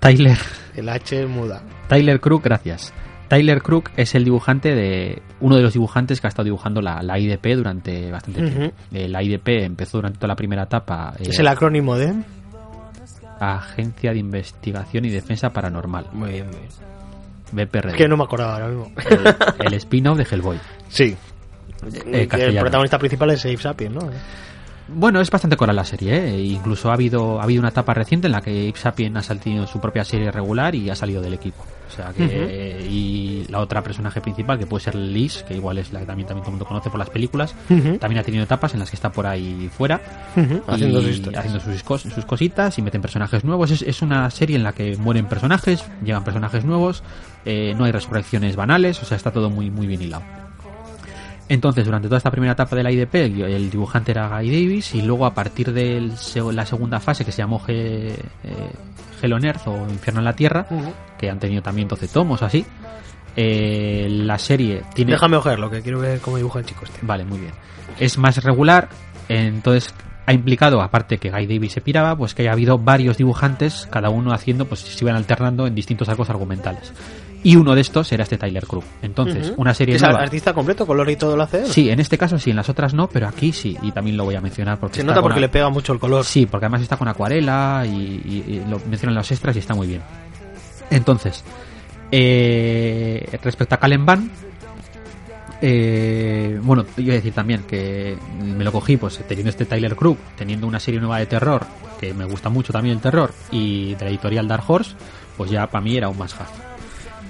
Tyler, 0.00 0.36
El 0.74 0.88
H 0.88 1.26
muda. 1.26 1.62
Tyler 1.88 2.20
Crook, 2.20 2.42
gracias. 2.44 2.92
Tyler 3.28 3.60
Crook 3.62 3.90
es 3.96 4.14
el 4.14 4.24
dibujante 4.24 4.74
de. 4.74 5.20
uno 5.40 5.56
de 5.56 5.62
los 5.62 5.72
dibujantes 5.72 6.20
que 6.20 6.26
ha 6.26 6.28
estado 6.28 6.44
dibujando 6.44 6.80
la, 6.80 7.02
la 7.02 7.18
IDP 7.18 7.54
durante 7.56 8.10
bastante 8.10 8.42
tiempo. 8.50 8.76
Eh, 8.92 9.08
la 9.08 9.22
IDP 9.22 9.48
empezó 9.64 9.98
durante 9.98 10.18
toda 10.18 10.28
la 10.28 10.36
primera 10.36 10.64
etapa. 10.64 11.12
eh, 11.18 11.24
Es 11.28 11.38
el 11.38 11.48
acrónimo 11.48 11.96
de. 11.96 12.14
Agencia 13.38 14.12
de 14.12 14.18
Investigación 14.18 15.04
y 15.04 15.10
Defensa 15.10 15.50
Paranormal. 15.50 16.06
Muy 16.12 16.32
bien, 16.32 16.46
muy 16.46 16.56
bien. 16.56 16.68
BPRD. 17.66 17.90
Es 17.90 17.94
que 17.96 18.08
no 18.08 18.16
me 18.16 18.24
acordaba 18.24 18.54
ahora 18.54 18.68
mismo. 18.68 18.90
el, 19.10 19.66
el 19.66 19.74
spin-off 19.74 20.16
de 20.18 20.24
Hellboy. 20.30 20.58
Sí. 20.88 21.16
Eh, 22.06 22.26
el 22.30 22.58
protagonista 22.58 22.98
principal 22.98 23.30
es 23.32 23.44
Abe 23.44 23.56
Sapien, 23.58 23.94
¿no? 23.94 24.08
Bueno, 24.88 25.20
es 25.20 25.30
bastante 25.30 25.56
coral 25.56 25.74
la 25.74 25.84
serie, 25.84 26.14
¿eh? 26.16 26.34
E 26.36 26.42
Incluso 26.44 26.90
ha 26.90 26.94
habido, 26.94 27.40
ha 27.40 27.42
habido 27.42 27.60
una 27.60 27.70
etapa 27.70 27.92
reciente 27.92 28.26
en 28.28 28.32
la 28.32 28.40
que 28.40 28.68
Abe 28.68 28.78
Sapien 28.78 29.16
ha 29.16 29.22
salido 29.22 29.66
su 29.66 29.80
propia 29.80 30.04
serie 30.04 30.30
regular 30.30 30.74
y 30.76 30.90
ha 30.90 30.94
salido 30.94 31.20
del 31.20 31.34
equipo. 31.34 31.64
O 31.88 31.92
sea 31.92 32.12
que, 32.12 32.24
y 32.88 33.46
la 33.48 33.58
otra 33.60 33.82
personaje 33.82 34.20
principal, 34.20 34.58
que 34.58 34.66
puede 34.66 34.84
ser 34.84 34.94
Liz, 34.94 35.42
que 35.46 35.54
igual 35.54 35.78
es 35.78 35.92
la 35.92 36.00
que 36.00 36.06
también, 36.06 36.26
también 36.28 36.42
todo 36.44 36.50
el 36.50 36.58
mundo 36.58 36.66
conoce 36.66 36.88
por 36.90 36.98
las 37.00 37.10
películas, 37.10 37.54
también 37.98 38.18
ha 38.20 38.22
tenido 38.22 38.44
etapas 38.44 38.74
en 38.74 38.80
las 38.80 38.90
que 38.90 38.96
está 38.96 39.10
por 39.10 39.26
ahí 39.26 39.68
fuera. 39.76 40.00
Haciendo 40.68 41.00
y 41.00 41.02
sus 41.06 41.10
historias. 41.16 41.44
haciendo 41.44 41.60
sus, 41.60 41.84
cos- 41.84 42.12
sus 42.14 42.24
cositas 42.24 42.78
y 42.78 42.82
meten 42.82 43.02
personajes 43.02 43.44
nuevos. 43.44 43.70
Es, 43.72 43.82
es 43.82 44.02
una 44.02 44.30
serie 44.30 44.54
en 44.56 44.62
la 44.62 44.72
que 44.72 44.96
mueren 44.96 45.26
personajes, 45.26 45.84
llegan 46.04 46.22
personajes 46.24 46.64
nuevos, 46.64 47.02
eh, 47.44 47.74
no 47.76 47.84
hay 47.84 47.92
resurrecciones 47.92 48.54
banales, 48.56 49.02
o 49.02 49.04
sea, 49.06 49.16
está 49.16 49.32
todo 49.32 49.50
muy, 49.50 49.70
muy 49.70 49.86
bien 49.88 50.00
hilado. 50.02 50.22
Entonces, 51.48 51.84
durante 51.84 52.08
toda 52.08 52.18
esta 52.18 52.30
primera 52.30 52.54
etapa 52.54 52.74
de 52.74 52.82
la 52.82 52.90
IDP, 52.90 53.14
el, 53.14 53.70
dibujante 53.70 54.10
era 54.10 54.28
Guy 54.28 54.50
Davis 54.50 54.94
y 54.94 55.02
luego 55.02 55.26
a 55.26 55.32
partir 55.34 55.72
de 55.72 56.10
la 56.52 56.66
segunda 56.66 56.98
fase 56.98 57.24
que 57.24 57.30
se 57.30 57.38
llamó 57.38 57.60
Ge- 57.60 58.14
eh, 58.14 58.70
Hell 59.22 59.32
on 59.32 59.44
Earth 59.44 59.66
o 59.68 59.76
Infierno 59.88 60.20
en 60.20 60.24
la 60.24 60.34
Tierra, 60.34 60.66
que 61.16 61.30
han 61.30 61.38
tenido 61.38 61.62
también 61.62 61.86
12 61.86 62.08
tomos 62.08 62.42
así, 62.42 62.66
eh, 63.36 64.08
la 64.10 64.38
serie 64.38 64.82
tiene... 64.94 65.12
Déjame 65.12 65.36
ojerlo, 65.36 65.70
que 65.70 65.82
quiero 65.82 66.00
ver 66.00 66.20
cómo 66.20 66.36
dibuja 66.36 66.58
el 66.58 66.64
chico 66.66 66.84
este. 66.84 66.98
Vale, 67.02 67.24
muy 67.24 67.38
bien. 67.38 67.52
Es 67.98 68.18
más 68.18 68.42
regular, 68.42 68.88
entonces 69.28 69.94
ha 70.26 70.32
implicado, 70.32 70.82
aparte 70.82 71.18
que 71.18 71.30
Guy 71.30 71.46
Davis 71.46 71.72
se 71.72 71.80
piraba, 71.80 72.16
pues 72.16 72.34
que 72.34 72.42
haya 72.42 72.52
habido 72.52 72.78
varios 72.78 73.16
dibujantes, 73.18 73.86
cada 73.90 74.08
uno 74.10 74.32
haciendo, 74.32 74.64
pues 74.66 74.80
se 74.80 75.04
iban 75.04 75.14
alternando 75.14 75.66
en 75.68 75.74
distintos 75.76 76.08
arcos 76.08 76.28
argumentales. 76.28 76.92
Y 77.42 77.54
uno 77.54 77.74
de 77.76 77.80
estos 77.80 78.10
era 78.10 78.24
este 78.24 78.38
Tyler 78.38 78.66
Crook. 78.66 78.84
Entonces, 79.02 79.52
una 79.56 79.72
serie 79.72 79.94
¿Es 79.96 80.02
nueva. 80.02 80.20
artista 80.20 80.52
completo, 80.52 80.84
color 80.86 81.08
y 81.10 81.16
todo 81.16 81.36
lo 81.36 81.44
hace 81.44 81.60
él? 81.60 81.66
Sí, 81.68 81.90
en 81.90 82.00
este 82.00 82.18
caso 82.18 82.38
sí, 82.38 82.50
en 82.50 82.56
las 82.56 82.68
otras 82.68 82.92
no, 82.92 83.08
pero 83.08 83.28
aquí 83.28 83.52
sí, 83.52 83.76
y 83.82 83.92
también 83.92 84.16
lo 84.16 84.24
voy 84.24 84.34
a 84.34 84.40
mencionar 84.40 84.78
porque 84.80 84.96
Se 84.96 85.00
está 85.02 85.12
nota 85.12 85.22
porque 85.22 85.38
le 85.40 85.48
pega 85.48 85.68
mucho 85.68 85.92
el 85.92 86.00
color. 86.00 86.24
Sí, 86.24 86.46
porque 86.46 86.66
además 86.66 86.82
está 86.82 86.96
con 86.96 87.06
acuarela 87.06 87.84
y, 87.86 87.90
y- 87.90 88.44
y 88.48 88.64
lo 88.68 88.80
mencionan 88.88 89.14
los 89.14 89.30
extras 89.30 89.54
y 89.54 89.60
está 89.60 89.74
muy 89.74 89.86
bien. 89.86 90.02
Entonces, 90.90 91.44
eh, 92.10 93.38
respecto 93.42 93.74
a 93.76 93.78
Calen 93.78 94.04
Van, 94.06 94.30
eh, 95.62 96.58
bueno, 96.62 96.84
yo 96.96 97.02
iba 97.02 97.12
a 97.12 97.16
decir 97.16 97.32
también 97.32 97.62
que 97.62 98.16
me 98.42 98.64
lo 98.64 98.72
cogí 98.72 98.96
pues 98.96 99.18
teniendo 99.26 99.50
este 99.50 99.64
Tyler 99.66 99.94
Crook, 99.96 100.18
teniendo 100.36 100.66
una 100.66 100.80
serie 100.80 101.00
nueva 101.00 101.18
de 101.18 101.26
terror, 101.26 101.64
que 102.00 102.12
me 102.12 102.24
gusta 102.24 102.48
mucho 102.48 102.72
también 102.72 102.96
el 102.96 103.02
terror, 103.02 103.32
y 103.50 103.94
de 103.94 104.04
la 104.04 104.10
editorial 104.10 104.48
Dark 104.48 104.64
Horse, 104.66 104.94
pues 105.36 105.50
ya 105.50 105.66
para 105.68 105.82
mí 105.82 105.96
era 105.96 106.08
un 106.08 106.18
más 106.18 106.34
have. 106.34 106.65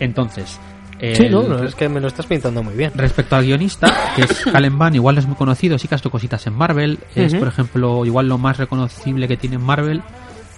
Entonces, 0.01 0.59
Sí, 0.99 1.25
el- 1.25 1.33
no, 1.33 1.43
no, 1.43 1.63
es 1.63 1.75
que 1.75 1.91
me 1.91 2.01
lo 2.01 2.09
estás 2.09 2.25
pintando 2.25 2.63
muy 2.63 2.73
bien. 2.75 2.91
Respecto 2.95 3.37
al 3.37 3.45
guionista, 3.45 3.93
que 4.17 4.23
es 4.23 4.47
Calen 4.53 4.79
Van, 4.79 4.95
igual 4.95 5.15
no 5.17 5.21
es 5.21 5.27
muy 5.27 5.37
conocido, 5.37 5.79
sí 5.79 5.89
que 5.89 5.95
ha 5.95 5.99
hecho 5.99 6.11
cositas 6.11 6.47
en 6.47 6.55
Marvel. 6.55 6.99
Es, 7.15 7.35
por 7.35 7.49
ejemplo, 7.49 8.07
igual 8.07 8.29
lo 8.29 8.39
más 8.39 8.57
reconocible 8.57 9.29
que 9.29 9.37
tiene 9.37 9.57
en 9.57 9.63
Marvel, 9.63 10.03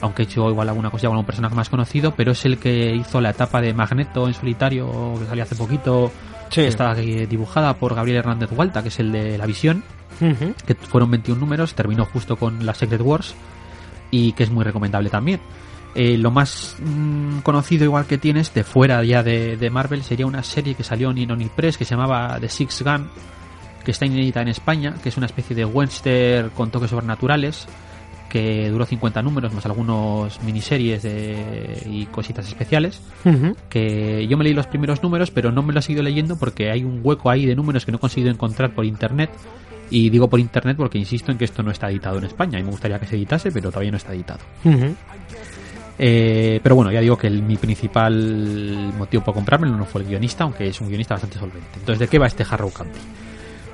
aunque 0.00 0.22
ha 0.22 0.24
hecho 0.26 0.48
igual 0.48 0.68
alguna 0.68 0.90
cosilla 0.90 1.08
con 1.08 1.16
algún 1.16 1.26
personaje 1.26 1.56
más 1.56 1.68
conocido, 1.68 2.14
pero 2.14 2.30
es 2.32 2.44
el 2.44 2.58
que 2.58 2.94
hizo 2.94 3.20
la 3.20 3.30
etapa 3.30 3.60
de 3.60 3.74
Magneto 3.74 4.28
en 4.28 4.34
solitario, 4.34 5.14
que 5.18 5.26
salió 5.26 5.42
hace 5.42 5.56
poquito, 5.56 6.12
Sí. 6.50 6.60
que 6.62 6.68
está 6.68 6.92
eh, 6.98 7.26
dibujada 7.26 7.74
por 7.74 7.96
Gabriel 7.96 8.18
Hernández 8.18 8.50
Hualta, 8.52 8.80
que 8.82 8.88
es 8.90 9.00
el 9.00 9.10
de 9.10 9.36
La 9.38 9.44
Visión, 9.44 9.82
Ujú. 10.20 10.54
que 10.64 10.76
fueron 10.76 11.10
21 11.10 11.40
números, 11.40 11.74
terminó 11.74 12.04
justo 12.04 12.36
con 12.36 12.64
la 12.64 12.74
Secret 12.74 13.00
Wars, 13.02 13.34
y 14.12 14.32
que 14.34 14.44
es 14.44 14.50
muy 14.50 14.62
recomendable 14.64 15.10
también. 15.10 15.40
Eh, 16.00 16.16
lo 16.16 16.30
más 16.30 16.76
mm, 16.78 17.38
conocido 17.40 17.82
igual 17.84 18.06
que 18.06 18.18
tienes 18.18 18.54
de 18.54 18.62
fuera 18.62 19.02
ya 19.02 19.24
de, 19.24 19.56
de 19.56 19.68
Marvel 19.68 20.04
sería 20.04 20.26
una 20.26 20.44
serie 20.44 20.76
que 20.76 20.84
salió 20.84 21.10
en 21.10 21.28
Omnipress 21.28 21.76
que 21.76 21.84
se 21.84 21.96
llamaba 21.96 22.38
The 22.40 22.48
Six 22.48 22.82
Gun 22.84 23.08
que 23.84 23.90
está 23.90 24.06
inédita 24.06 24.40
en 24.40 24.46
España 24.48 24.94
que 25.02 25.08
es 25.08 25.16
una 25.16 25.26
especie 25.26 25.56
de 25.56 25.64
western 25.64 26.50
con 26.50 26.70
toques 26.70 26.90
sobrenaturales 26.90 27.66
que 28.28 28.68
duró 28.70 28.84
50 28.86 29.22
números 29.22 29.52
más 29.52 29.66
algunos 29.66 30.40
miniseries 30.44 31.02
de- 31.02 31.82
y 31.90 32.06
cositas 32.06 32.46
especiales 32.46 33.00
Ujú. 33.24 33.56
que 33.68 34.24
yo 34.28 34.36
me 34.38 34.44
leí 34.44 34.54
los 34.54 34.68
primeros 34.68 35.02
números 35.02 35.32
pero 35.32 35.50
no 35.50 35.62
me 35.64 35.72
lo 35.72 35.80
he 35.80 35.82
seguido 35.82 36.04
leyendo 36.04 36.36
porque 36.38 36.70
hay 36.70 36.84
un 36.84 37.00
hueco 37.02 37.28
ahí 37.28 37.44
de 37.44 37.56
números 37.56 37.84
que 37.84 37.90
no 37.90 37.96
he 37.96 38.00
conseguido 38.00 38.30
encontrar 38.30 38.72
por 38.72 38.84
internet 38.84 39.30
y 39.90 40.10
digo 40.10 40.28
por 40.28 40.38
internet 40.38 40.76
porque 40.76 40.98
insisto 40.98 41.32
en 41.32 41.38
que 41.38 41.46
esto 41.46 41.62
no 41.64 41.70
está 41.72 41.90
editado 41.90 42.18
en 42.18 42.24
España 42.24 42.60
y 42.60 42.62
me 42.62 42.70
gustaría 42.70 43.00
que 43.00 43.06
se 43.06 43.16
editase 43.16 43.50
pero 43.50 43.70
todavía 43.70 43.90
no 43.90 43.96
está 43.96 44.12
editado 44.12 44.40
Ujú. 44.64 44.94
Eh, 45.98 46.60
pero 46.62 46.74
bueno, 46.76 46.90
ya 46.92 47.00
digo 47.00 47.16
que 47.16 47.26
el- 47.26 47.42
mi 47.42 47.56
principal 47.56 48.92
motivo 48.96 49.24
para 49.24 49.34
comprármelo 49.34 49.76
no 49.76 49.84
fue 49.84 50.02
el 50.02 50.08
guionista, 50.08 50.44
aunque 50.44 50.68
es 50.68 50.80
un 50.80 50.88
guionista 50.88 51.14
bastante 51.14 51.38
solvente. 51.38 51.68
Entonces, 51.80 51.98
¿de 51.98 52.08
qué 52.08 52.18
va 52.18 52.26
este 52.26 52.44
Harrow 52.48 52.72
County? 52.72 52.98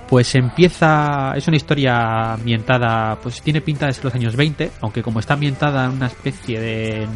Pues 0.08 0.34
empieza, 0.34 1.32
es 1.34 1.46
una 1.48 1.56
historia 1.56 2.34
ambientada, 2.34 3.16
pues 3.22 3.40
tiene 3.42 3.60
pinta 3.62 3.86
de 3.86 3.94
ser 3.94 4.04
los 4.04 4.14
años 4.14 4.36
20, 4.36 4.70
aunque 4.82 5.02
como 5.02 5.18
está 5.20 5.34
ambientada 5.34 5.86
en 5.86 5.92
una 5.92 6.06
especie 6.06 6.60
de 6.60 7.06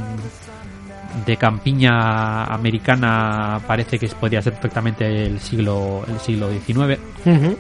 de 1.27 1.37
campiña 1.39 2.45
americana 2.45 3.61
parece 3.67 3.99
que 3.99 4.07
podría 4.09 4.43
ser 4.43 4.53
perfectamente 4.53 5.07
el 5.25 5.41
siglo 5.41 6.05
el 6.07 6.21
siglo 6.21 6.51
XIX 6.51 6.99
Ujú. 7.25 7.57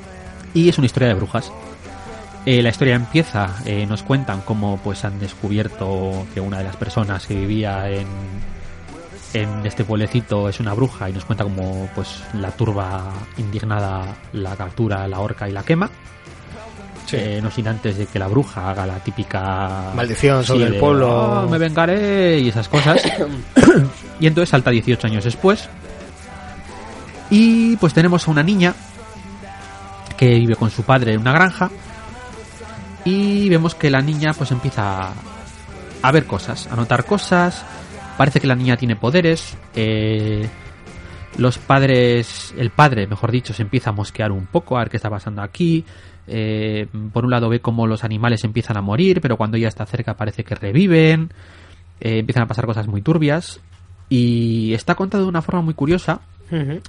y 0.55 0.69
es 0.69 0.77
una 0.79 0.85
historia 0.87 1.09
de 1.09 1.15
brujas. 1.15 1.51
Eh, 2.51 2.63
la 2.63 2.71
historia 2.71 2.95
empieza, 2.95 3.57
eh, 3.67 3.85
nos 3.85 4.03
cuentan 4.03 4.41
cómo 4.41 4.79
pues 4.83 5.05
han 5.05 5.21
descubierto 5.21 6.27
que 6.33 6.41
una 6.41 6.57
de 6.57 6.65
las 6.65 6.77
personas 6.77 7.27
que 7.27 7.35
vivía 7.35 7.91
en, 7.91 8.07
en 9.35 9.67
este 9.67 9.85
pueblecito 9.85 10.49
es 10.49 10.59
una 10.59 10.73
bruja 10.73 11.11
y 11.11 11.13
nos 11.13 11.27
cuenta 11.27 11.45
cómo 11.45 11.91
pues 11.95 12.23
la 12.33 12.51
turba 12.53 13.13
indignada 13.37 14.17
la 14.33 14.57
captura, 14.57 15.07
la 15.07 15.21
horca 15.21 15.47
y 15.47 15.53
la 15.53 15.63
quema. 15.63 15.91
Sí. 17.05 17.17
Eh, 17.21 17.41
no 17.43 17.51
sin 17.51 17.69
antes 17.69 17.99
de 17.99 18.07
que 18.07 18.19
la 18.19 18.29
bruja 18.29 18.71
haga 18.71 18.87
la 18.87 18.99
típica 19.01 19.93
Maldición 19.95 20.43
sobre 20.43 20.69
el 20.69 20.77
pueblo. 20.77 21.43
"Oh, 21.43 21.49
me 21.51 21.59
vengaré 21.59 22.39
y 22.39 22.49
esas 22.49 22.67
cosas. 22.71 23.03
y 24.21 24.27
entonces 24.27 24.49
salta 24.49 24.71
18 24.71 25.07
años 25.07 25.25
después. 25.25 25.69
Y 27.29 27.77
pues 27.77 27.93
tenemos 27.93 28.27
a 28.27 28.31
una 28.31 28.43
niña 28.43 28.73
que 30.17 30.31
vive 30.31 30.57
con 30.57 30.71
su 30.71 30.83
padre 30.83 31.13
en 31.13 31.21
una 31.21 31.33
granja. 31.33 31.71
Y 33.09 33.49
vemos 33.49 33.75
que 33.75 33.89
la 33.89 34.03
niña 34.03 34.35
pues 34.35 34.51
empieza 34.51 35.15
a 36.03 36.13
ver 36.13 36.27
cosas, 36.27 36.67
a 36.67 36.77
notar 36.77 37.07
cosas. 37.07 37.65
Parece 38.19 38.39
que 38.39 38.47
la 38.47 38.55
niña 38.55 38.77
tiene 38.77 38.97
poderes. 38.97 39.57
eh, 39.75 40.47
los 41.39 41.57
padres, 41.57 42.53
el 42.59 42.69
padre, 42.69 43.07
mejor 43.07 43.33
dicho, 43.33 43.55
se 43.55 43.63
empieza 43.63 43.91
a 43.91 43.93
mosquear 43.95 44.31
un 44.31 44.45
poco 44.45 44.77
a 44.77 44.81
ver 44.81 44.91
qué 44.91 44.99
está 44.99 45.09
pasando 45.09 45.41
aquí. 45.41 45.87
Eh, 46.27 46.87
por 47.15 47.25
un 47.25 47.31
lado 47.31 47.49
ve 47.49 47.61
cómo 47.61 47.87
los 47.87 48.05
animales 48.05 48.45
empiezan 48.45 48.77
a 48.77 48.83
morir, 48.83 49.23
pero 49.23 49.39
cuando 49.39 49.57
ella 49.57 49.69
está 49.69 49.87
cerca 49.87 50.15
parece 50.15 50.45
que 50.45 50.55
reviven. 50.55 51.33
Eh, 52.01 52.19
empiezan 52.19 52.43
a 52.43 52.47
pasar 52.47 52.67
cosas 52.67 52.89
muy 52.89 53.01
turbias. 53.01 53.61
Y 54.11 54.75
está 54.75 54.97
contado 54.97 55.23
de 55.23 55.31
una 55.31 55.41
forma 55.41 55.63
muy 55.63 55.73
curiosa, 55.73 56.21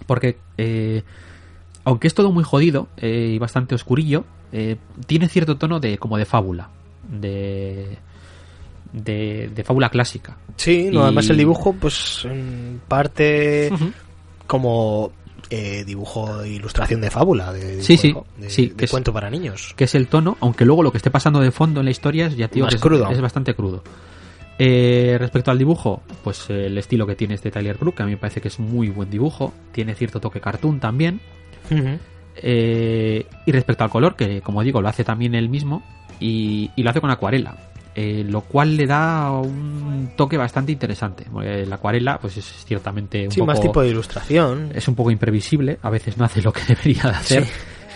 porque 0.05 0.38
eh, 0.57 1.03
aunque 1.86 2.07
es 2.07 2.13
todo 2.13 2.34
muy 2.34 2.43
jodido 2.43 2.88
y 3.01 3.38
bastante 3.39 3.76
oscurillo, 3.76 4.26
eh, 4.52 4.78
tiene 5.06 5.28
cierto 5.30 5.58
tono 5.58 5.80
de 5.80 5.97
como 5.97 6.18
de 6.18 6.26
fábula, 6.26 6.70
de 7.10 7.97
de, 8.91 9.50
de 9.54 9.64
fábula 9.64 9.89
clásica. 9.89 10.38
Sí, 10.56 10.89
no, 10.91 11.02
Y- 11.02 11.04
además 11.04 11.30
el 11.30 11.38
dibujo, 11.38 11.74
pues 11.80 12.26
en 12.26 12.82
parte 12.88 13.70
como 14.47 15.12
eh, 15.52 15.84
dibujo 15.86 16.39
de 16.39 16.50
ilustración 16.50 17.02
de 17.02 17.12
fábula, 17.12 17.54
de, 17.54 17.82
Sí, 17.84 17.97
dibujo, 17.97 18.26
sí, 18.38 18.41
de, 18.41 18.50
sí, 18.50 18.66
de 18.68 18.76
que 18.76 18.86
es- 18.86 18.91
cuento 18.91 19.14
para 19.14 19.30
niños. 19.30 19.74
que 19.76 19.84
es 19.86 19.95
el 19.95 20.08
tono, 20.08 20.38
aunque 20.41 20.66
luego 20.66 20.82
lo 20.84 20.91
que 20.91 20.97
esté 20.97 21.12
pasando 21.12 21.39
de 21.39 21.52
fondo 21.52 21.82
en 21.82 21.86
la 21.86 21.91
historia 21.91 22.28
es 22.28 22.36
ya 22.36 22.47
tío 22.47 22.66
Más 22.66 22.74
que 22.76 22.80
crudo. 22.82 23.10
es 23.10 23.22
bastante 23.22 23.54
crudo. 23.54 23.84
Eh, 24.62 25.16
respecto 25.20 25.52
al 25.52 25.58
dibujo, 25.58 26.02
pues 26.24 26.50
eh, 26.50 26.66
el 26.66 26.78
estilo 26.78 27.08
que 27.08 27.16
tiene 27.16 27.36
este 27.36 27.50
Tyler 27.52 27.78
Brook, 27.78 27.95
que 27.95 28.04
a 28.04 28.06
mí 28.06 28.12
me 28.12 28.18
parece 28.18 28.41
que 28.41 28.50
es 28.50 28.60
muy 28.60 28.89
buen 28.89 29.10
dibujo, 29.10 29.54
tiene 29.72 29.95
cierto 29.95 30.20
toque 30.20 30.41
cartoon 30.41 30.80
también. 30.80 31.22
Eh, 32.36 33.25
y 33.45 33.51
respecto 33.51 33.84
al 33.84 33.89
color, 33.89 34.15
que 34.15 34.41
como 34.41 34.63
digo, 34.63 34.82
lo 34.82 34.88
hace 34.89 35.03
también 35.03 35.36
él 35.36 35.49
mismo 35.49 35.84
y, 36.19 36.71
y 36.75 36.84
lo 36.84 36.89
hace 36.89 37.01
con 37.01 37.09
acuarela. 37.11 37.55
eh, 37.95 38.23
lo 38.25 38.41
cual 38.41 38.77
le 38.77 38.86
da 38.88 39.32
un 39.32 40.11
toque 40.15 40.38
bastante 40.38 40.71
interesante. 40.71 41.25
porque 41.32 41.65
La 41.65 41.75
acuarela, 41.75 42.17
pues 42.19 42.38
es 42.38 42.45
ciertamente 42.65 43.25
un 43.25 43.32
Sí, 43.32 43.39
poco 43.39 43.47
más 43.51 43.59
tipo 43.61 43.82
de 43.82 43.89
ilustración. 43.89 44.71
es 44.73 44.88
un 44.88 44.95
poco 44.95 45.11
imprevisible, 45.11 45.80
a 45.82 45.89
veces 45.89 46.17
no 46.17 46.23
hace 46.25 46.41
lo 46.41 46.53
que 46.53 46.61
debería 46.67 47.03
de 47.03 47.09
hacer 47.09 47.45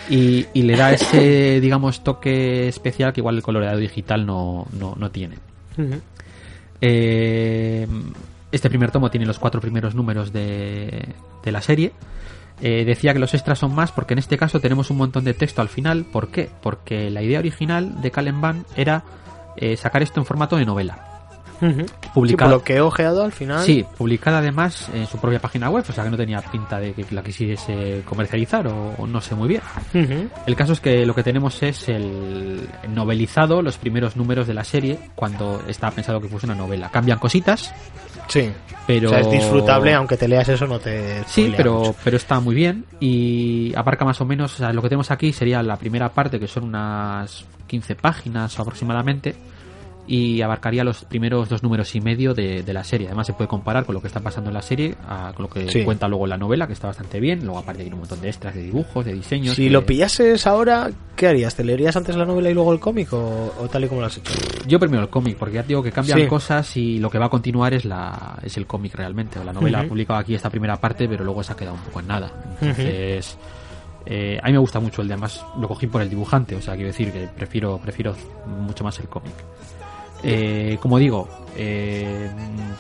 y, 0.10 0.46
y 0.54 0.64
le 0.64 0.76
da 0.76 0.92
ese, 0.92 1.62
digamos, 1.62 2.04
toque 2.04 2.68
especial 2.68 3.14
que 3.14 3.22
igual 3.22 3.38
el 3.38 3.44
coloreado 3.44 3.78
digital 3.78 4.26
no, 4.26 4.68
no, 4.78 4.96
no 4.98 5.10
tiene. 5.12 5.38
Eh, 6.82 7.88
este 8.52 8.70
primer 8.70 8.92
tomo 8.92 9.10
tiene 9.10 9.26
los 9.26 9.40
cuatro 9.40 9.62
primeros 9.62 9.96
números 9.96 10.32
de, 10.34 11.08
de 11.44 11.52
la 11.52 11.62
serie. 11.62 11.92
Eh, 12.62 12.86
decía 12.86 13.14
que 13.14 13.20
los 13.20 13.34
extras 13.34 13.60
son 13.60 13.74
más 13.76 13.92
porque 13.92 14.14
en 14.14 14.20
este 14.20 14.38
caso 14.38 14.60
tenemos 14.60 14.90
un 14.90 14.98
montón 14.98 15.24
de 15.24 15.34
texto 15.34 15.62
al 15.62 15.70
final. 15.70 16.06
¿Por 16.06 16.30
qué? 16.30 16.50
Porque 16.62 17.10
la 17.10 17.22
idea 17.22 17.40
original 17.40 18.02
de 18.02 18.12
Calen 18.12 18.40
Van 18.42 18.66
era 18.76 19.04
eh, 19.58 19.76
sacar 19.76 20.04
esto 20.04 20.20
en 20.20 20.26
formato 20.26 20.56
de 20.56 20.66
novela. 20.66 21.10
Sí, 21.60 22.36
por 22.36 22.50
lo 22.50 22.64
que 22.64 22.76
he 22.76 22.82
ojeado 22.82 23.24
al 23.24 23.32
final. 23.32 23.64
Sí, 23.64 23.86
publicada 23.98 24.40
además 24.40 24.90
en 24.94 25.08
su 25.08 25.18
propia 25.18 25.40
página 25.40 25.70
web, 25.70 25.86
o 25.88 25.94
sea 25.94 26.04
que 26.04 26.10
no 26.10 26.18
tenía 26.18 26.42
pinta 26.42 26.80
de 26.80 26.94
que 26.94 27.06
la 27.12 27.24
quisiese 27.24 28.02
comercializar 28.06 28.68
o, 28.68 28.96
o 28.98 29.08
no 29.08 29.22
sé 29.22 29.34
muy 29.36 29.48
bien. 29.48 29.62
Ujú. 29.94 30.30
El 30.46 30.56
caso 30.56 30.74
es 30.74 30.82
que 30.82 31.06
lo 31.06 31.16
que 31.16 31.24
tenemos 31.24 31.64
es 31.64 31.88
el 31.88 32.68
novelizado, 32.90 33.62
los 33.62 33.78
primeros 33.78 34.18
números 34.18 34.48
de 34.48 34.54
la 34.54 34.64
serie, 34.66 35.00
cuando 35.16 35.64
estaba 35.68 35.96
pensado 35.96 36.20
que 36.20 36.28
fuese 36.28 36.48
una 36.48 36.56
novela. 36.56 36.90
Cambian 36.90 37.20
cositas, 37.20 37.74
Sí. 38.28 38.52
pero... 38.88 39.10
O 39.10 39.12
sea, 39.12 39.20
es 39.22 39.32
disfrutable, 39.32 39.94
aunque 39.94 40.18
te 40.18 40.28
leas 40.28 40.48
eso 40.50 40.68
no 40.68 40.80
te... 40.80 41.24
Sí, 41.26 41.54
pero, 41.56 41.80
mucho. 41.80 41.96
pero 42.04 42.18
está 42.18 42.40
muy 42.40 42.56
bien 42.56 42.86
y 43.00 43.74
abarca 43.76 44.06
más 44.06 44.20
o 44.22 44.26
menos, 44.26 44.54
o 44.56 44.58
sea, 44.58 44.74
lo 44.74 44.82
que 44.82 44.90
tenemos 44.90 45.12
aquí 45.12 45.34
sería 45.34 45.62
la 45.64 45.78
primera 45.78 46.10
parte, 46.10 46.40
que 46.40 46.48
son 46.48 46.66
unas 46.66 47.46
15 47.68 47.96
páginas 47.96 48.60
aproximadamente, 48.60 49.36
y 50.06 50.42
abarcaría 50.42 50.84
los 50.84 51.06
primeros 51.06 51.48
dos 51.48 51.64
números 51.64 51.96
y 51.96 52.02
medio 52.02 52.34
de, 52.34 52.62
de 52.62 52.74
la 52.74 52.84
serie. 52.84 53.08
Además 53.08 53.26
se 53.28 53.34
puede 53.34 53.48
comparar 53.48 53.86
con 53.86 53.96
lo 53.96 54.02
que 54.02 54.08
está 54.08 54.20
pasando 54.20 54.50
en 54.50 54.54
la 54.56 54.62
serie, 54.62 54.96
a- 55.08 55.32
con 55.34 55.44
lo 55.44 55.50
que 55.50 55.70
Sí. 55.70 55.84
cuenta 55.84 56.10
luego 56.10 56.28
la 56.28 56.38
novela, 56.38 56.68
que 56.68 56.74
está 56.74 56.88
bastante 56.88 57.22
bien. 57.22 57.40
Luego 57.46 57.60
aparte 57.60 57.84
hay 57.84 57.90
un 57.90 58.00
montón 58.00 58.20
de 58.20 58.28
extras, 58.28 58.54
de 58.54 58.64
dibujos, 58.64 59.06
de 59.06 59.14
diseños. 59.14 59.56
Si 59.56 59.64
que- 59.66 59.70
lo 59.70 59.86
pillases 59.86 60.46
ahora, 60.46 60.90
¿qué 61.16 61.28
harías? 61.28 61.56
¿Te 61.56 61.64
leerías 61.64 61.96
antes 61.96 62.18
la 62.18 62.26
novela 62.26 62.50
y 62.50 62.54
luego 62.54 62.74
el 62.74 62.80
cómic 62.82 63.14
o, 63.14 63.54
o 63.60 63.68
tal 63.70 63.86
y 63.86 63.88
como 63.88 64.02
lo 64.02 64.08
has 64.08 64.18
hecho? 64.18 64.34
Yo 64.68 64.78
primero 64.78 65.04
el 65.04 65.10
cómic, 65.10 65.38
porque 65.38 65.56
ya 65.56 65.62
te 65.62 65.70
digo 65.70 65.82
que 65.82 65.92
cambian 65.94 66.20
Sí. 66.20 66.28
cosas 66.28 66.76
y 66.76 67.00
lo 67.00 67.10
que 67.10 67.18
va 67.20 67.28
a 67.28 67.30
continuar 67.30 67.74
es 67.74 67.86
la 67.86 68.38
es 68.44 68.58
el 68.58 68.68
cómic 68.68 68.96
realmente. 68.96 69.40
O 69.40 69.44
la 69.46 69.54
novela 69.54 69.78
Ujú. 69.80 69.86
ha 69.86 69.90
publicado 69.90 70.20
aquí 70.20 70.36
esta 70.36 70.50
primera 70.50 70.76
parte, 70.76 71.08
pero 71.08 71.24
luego 71.24 71.42
se 71.44 71.54
ha 71.54 71.56
quedado 71.56 71.76
un 71.76 71.82
poco 71.84 72.02
en 72.02 72.08
nada. 72.08 72.30
Entonces, 72.60 73.38
eh, 74.06 74.38
a 74.44 74.48
mí 74.48 74.52
me 74.52 74.58
gusta 74.60 74.82
mucho 74.82 75.02
el 75.02 75.08
de 75.08 75.14
además 75.14 75.46
lo 75.58 75.66
cogí 75.66 75.88
por 75.88 76.02
el 76.02 76.10
dibujante, 76.10 76.56
o 76.58 76.62
sea, 76.62 76.74
quiero 76.74 76.88
decir 76.88 77.10
que 77.14 77.26
prefiero 77.34 77.78
prefiero 77.78 78.14
mucho 78.46 78.84
más 78.84 79.00
el 79.00 79.08
cómic. 79.08 79.32
Eh, 80.24 80.78
como 80.82 80.98
digo, 80.98 81.28
eh, 81.56 82.30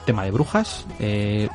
tema 0.05 0.23
de 0.23 0.31
brujas. 0.31 0.85
eh, 0.99 1.47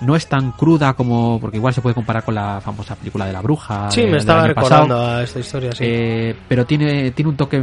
no 0.00 0.14
es 0.14 0.28
tan 0.28 0.52
cruda 0.52 0.92
como. 0.94 1.40
Porque 1.40 1.56
igual 1.56 1.74
se 1.74 1.80
puede 1.80 1.94
comparar 1.94 2.22
con 2.24 2.34
la 2.34 2.60
famosa 2.60 2.94
película 2.94 3.26
de 3.26 3.32
la 3.32 3.42
bruja. 3.42 3.90
Sí, 3.90 4.02
de- 4.02 4.06
me 4.12 4.18
estaba 4.18 4.42
pasado. 4.54 4.54
recordando 4.84 5.06
a 5.06 5.22
esta 5.24 5.40
historia, 5.40 5.72
sí. 5.72 5.84
Eh, 5.84 6.36
pero 6.46 6.64
tiene, 6.64 7.10
tiene 7.10 7.30
un 7.30 7.36
toque 7.36 7.62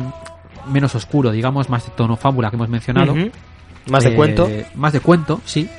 menos 0.68 0.94
oscuro, 0.96 1.32
digamos, 1.32 1.70
más 1.70 1.86
de 1.86 1.92
tono 1.96 2.18
fábula 2.18 2.50
que 2.50 2.58
hemos 2.58 2.68
mencionado. 2.70 3.16
Más 3.90 4.04
de 4.04 4.10
Eh, 4.12 4.16
cuento. 4.16 4.50
Más 4.76 4.92
de 4.92 5.00
cuento, 5.00 5.40
sí. 5.46 5.70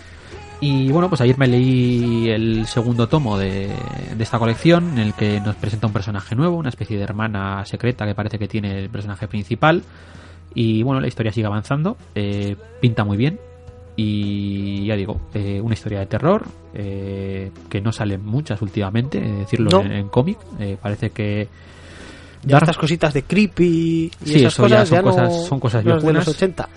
Y 0.63 0.91
bueno, 0.91 1.11
pues 1.11 1.21
ayer 1.21 1.37
me 1.37 1.47
leí 1.47 2.31
el 2.31 2.67
segundo 2.67 3.07
tomo 3.07 3.37
de, 3.37 3.69
de 4.17 4.23
esta 4.25 4.39
colección, 4.39 4.93
en 4.93 4.99
el 5.01 5.13
que 5.13 5.39
nos 5.41 5.57
presenta 5.57 5.87
un 5.89 5.93
personaje 5.93 6.35
nuevo, 6.35 6.57
una 6.57 6.71
especie 6.71 6.97
de 6.97 7.03
hermana 7.05 7.67
secreta 7.67 8.07
que 8.07 8.15
parece 8.15 8.39
que 8.39 8.49
tiene 8.49 8.79
el 8.79 8.89
personaje 8.89 9.29
principal. 9.29 9.83
Y 10.57 10.83
bueno, 10.83 11.01
la 11.01 11.07
historia 11.07 11.31
sigue 11.31 11.47
avanzando, 11.47 11.97
eh, 12.17 12.57
pinta 12.81 13.05
muy 13.05 13.17
bien. 13.17 13.39
Y 13.95 14.85
ya 14.87 14.97
digo, 14.97 15.21
eh, 15.35 15.61
una 15.63 15.75
historia 15.75 16.01
de 16.01 16.07
terror, 16.07 16.45
eh, 16.75 17.51
que 17.71 17.81
no 17.81 17.93
salen 17.93 18.25
muchas 18.25 18.61
últimamente, 18.63 19.21
decirlo 19.21 19.71
No. 19.71 19.83
en, 19.83 19.93
en 19.93 20.09
cómic. 20.09 20.39
Eh, 20.59 20.77
parece 20.81 21.11
que 21.11 21.49
Ya 22.43 22.53
Dark- 22.55 22.65
estas 22.65 22.79
cositas 22.79 23.15
de 23.15 23.23
creepy 23.23 23.65
y 23.65 24.11
Sí, 24.25 24.35
esas 24.45 24.53
eso 24.55 24.67
ya 24.67 24.79
cosas 24.81 24.89
son 24.89 24.97
ya 24.97 25.03
no- 25.03 25.11
cosas- 25.11 25.47
son 25.47 25.61
cosas 25.61 25.85
no 25.85 25.97
es 25.97 26.03
de 26.03 26.13
los 26.13 26.15
viejunas. 26.25 26.29
80. 26.29 26.69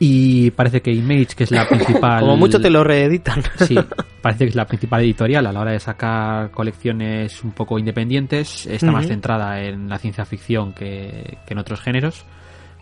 Y 0.00 0.50
parece 0.50 0.80
que 0.82 0.90
Image, 0.92 1.34
que 1.36 1.44
es 1.44 1.50
la 1.52 1.66
principal. 1.68 2.20
Como 2.20 2.36
mucho 2.36 2.60
te 2.60 2.70
lo 2.70 2.82
reeditan. 2.82 3.40
Sí, 3.58 3.76
parece 4.22 4.44
que 4.44 4.50
es 4.50 4.56
la 4.56 4.66
principal 4.66 5.00
editorial 5.02 5.46
a 5.46 5.52
la 5.52 5.60
hora 5.60 5.70
de 5.72 5.78
sacar 5.80 6.50
colecciones 6.50 7.42
un 7.44 7.52
poco 7.52 7.78
independientes. 7.78 8.66
Está 8.66 8.90
más 8.90 9.04
Ujú. 9.04 9.12
centrada 9.14 9.60
en 9.62 9.88
la 9.88 9.98
ciencia 9.98 10.24
ficción 10.24 10.72
que, 10.72 11.38
que 11.46 11.54
en 11.54 11.58
otros 11.58 11.80
géneros. 11.80 12.24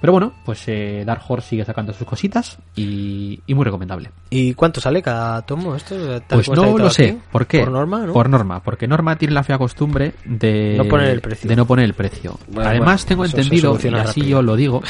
Pero 0.01 0.13
bueno, 0.15 0.33
pues 0.47 0.63
eh, 0.67 1.03
Dark 1.05 1.21
Horse 1.29 1.51
sigue 1.51 1.65
sacando 1.65 1.93
sus 1.93 2.07
cositas 2.07 2.57
y, 2.75 3.39
y 3.47 3.55
muy 3.55 3.65
recomendable. 3.67 4.11
¿Y 4.31 4.55
cuánto 4.55 4.81
sale 4.81 5.03
cada 5.03 5.43
tomo 5.43 5.75
esto? 5.77 5.95
Pues 6.29 6.49
no 6.49 6.79
lo 6.79 6.89
sé. 6.89 7.11
aquí? 7.11 7.19
¿Por 7.31 7.47
qué? 7.47 7.61
Por 7.61 7.71
norma, 7.71 8.07
¿no? 8.07 8.13
Por 8.15 8.29
norma, 8.31 8.63
porque 8.63 8.89
Norma 8.89 9.17
tiene 9.17 9.35
la 9.35 9.43
fea 9.43 9.59
costumbre 9.59 10.15
de 10.25 10.75
No 10.79 10.85
poner 10.87 11.09
el 11.11 11.21
precio. 11.21 11.49
De 11.49 11.55
no 11.57 11.67
poner 11.67 11.85
el 11.85 11.93
precio. 11.95 12.39
Bueno, 12.49 12.71
Además, 12.71 13.03
bueno, 13.05 13.09
tengo 13.09 13.25
eso 13.27 13.37
entendido, 13.37 13.73
y 13.75 13.77
así 13.77 13.91
rápido. 14.21 14.27
yo 14.29 14.43
lo 14.43 14.57
digo, 14.57 14.83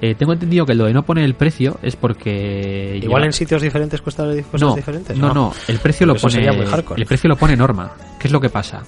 eh, 0.00 0.14
tengo 0.14 0.32
entendido 0.32 0.64
que 0.64 0.74
lo 0.74 0.86
de 0.86 0.94
no 0.94 1.02
poner 1.04 1.24
el 1.24 1.34
precio 1.34 1.78
es 1.82 1.96
porque... 1.96 2.98
Igual 3.02 3.20
lleva- 3.22 3.26
en 3.26 3.32
sitios 3.34 3.60
diferentes 3.60 4.00
cuesta 4.00 4.24
cosas 4.24 4.60
no, 4.62 4.74
diferentes. 4.74 5.16
No, 5.18 5.34
no, 5.34 5.52
el 5.68 5.78
precio 5.78 6.06
lo 6.06 6.14
Eso 6.14 6.22
pone 6.22 6.34
sería 6.36 6.52
muy 6.54 6.64
hardcore. 6.64 7.00
el 7.02 7.06
precio 7.06 7.28
lo 7.28 7.36
pone 7.36 7.54
Norma. 7.54 7.92
¿Qué 8.18 8.28
es 8.28 8.32
lo 8.32 8.40
que 8.40 8.48
pasa? 8.48 8.82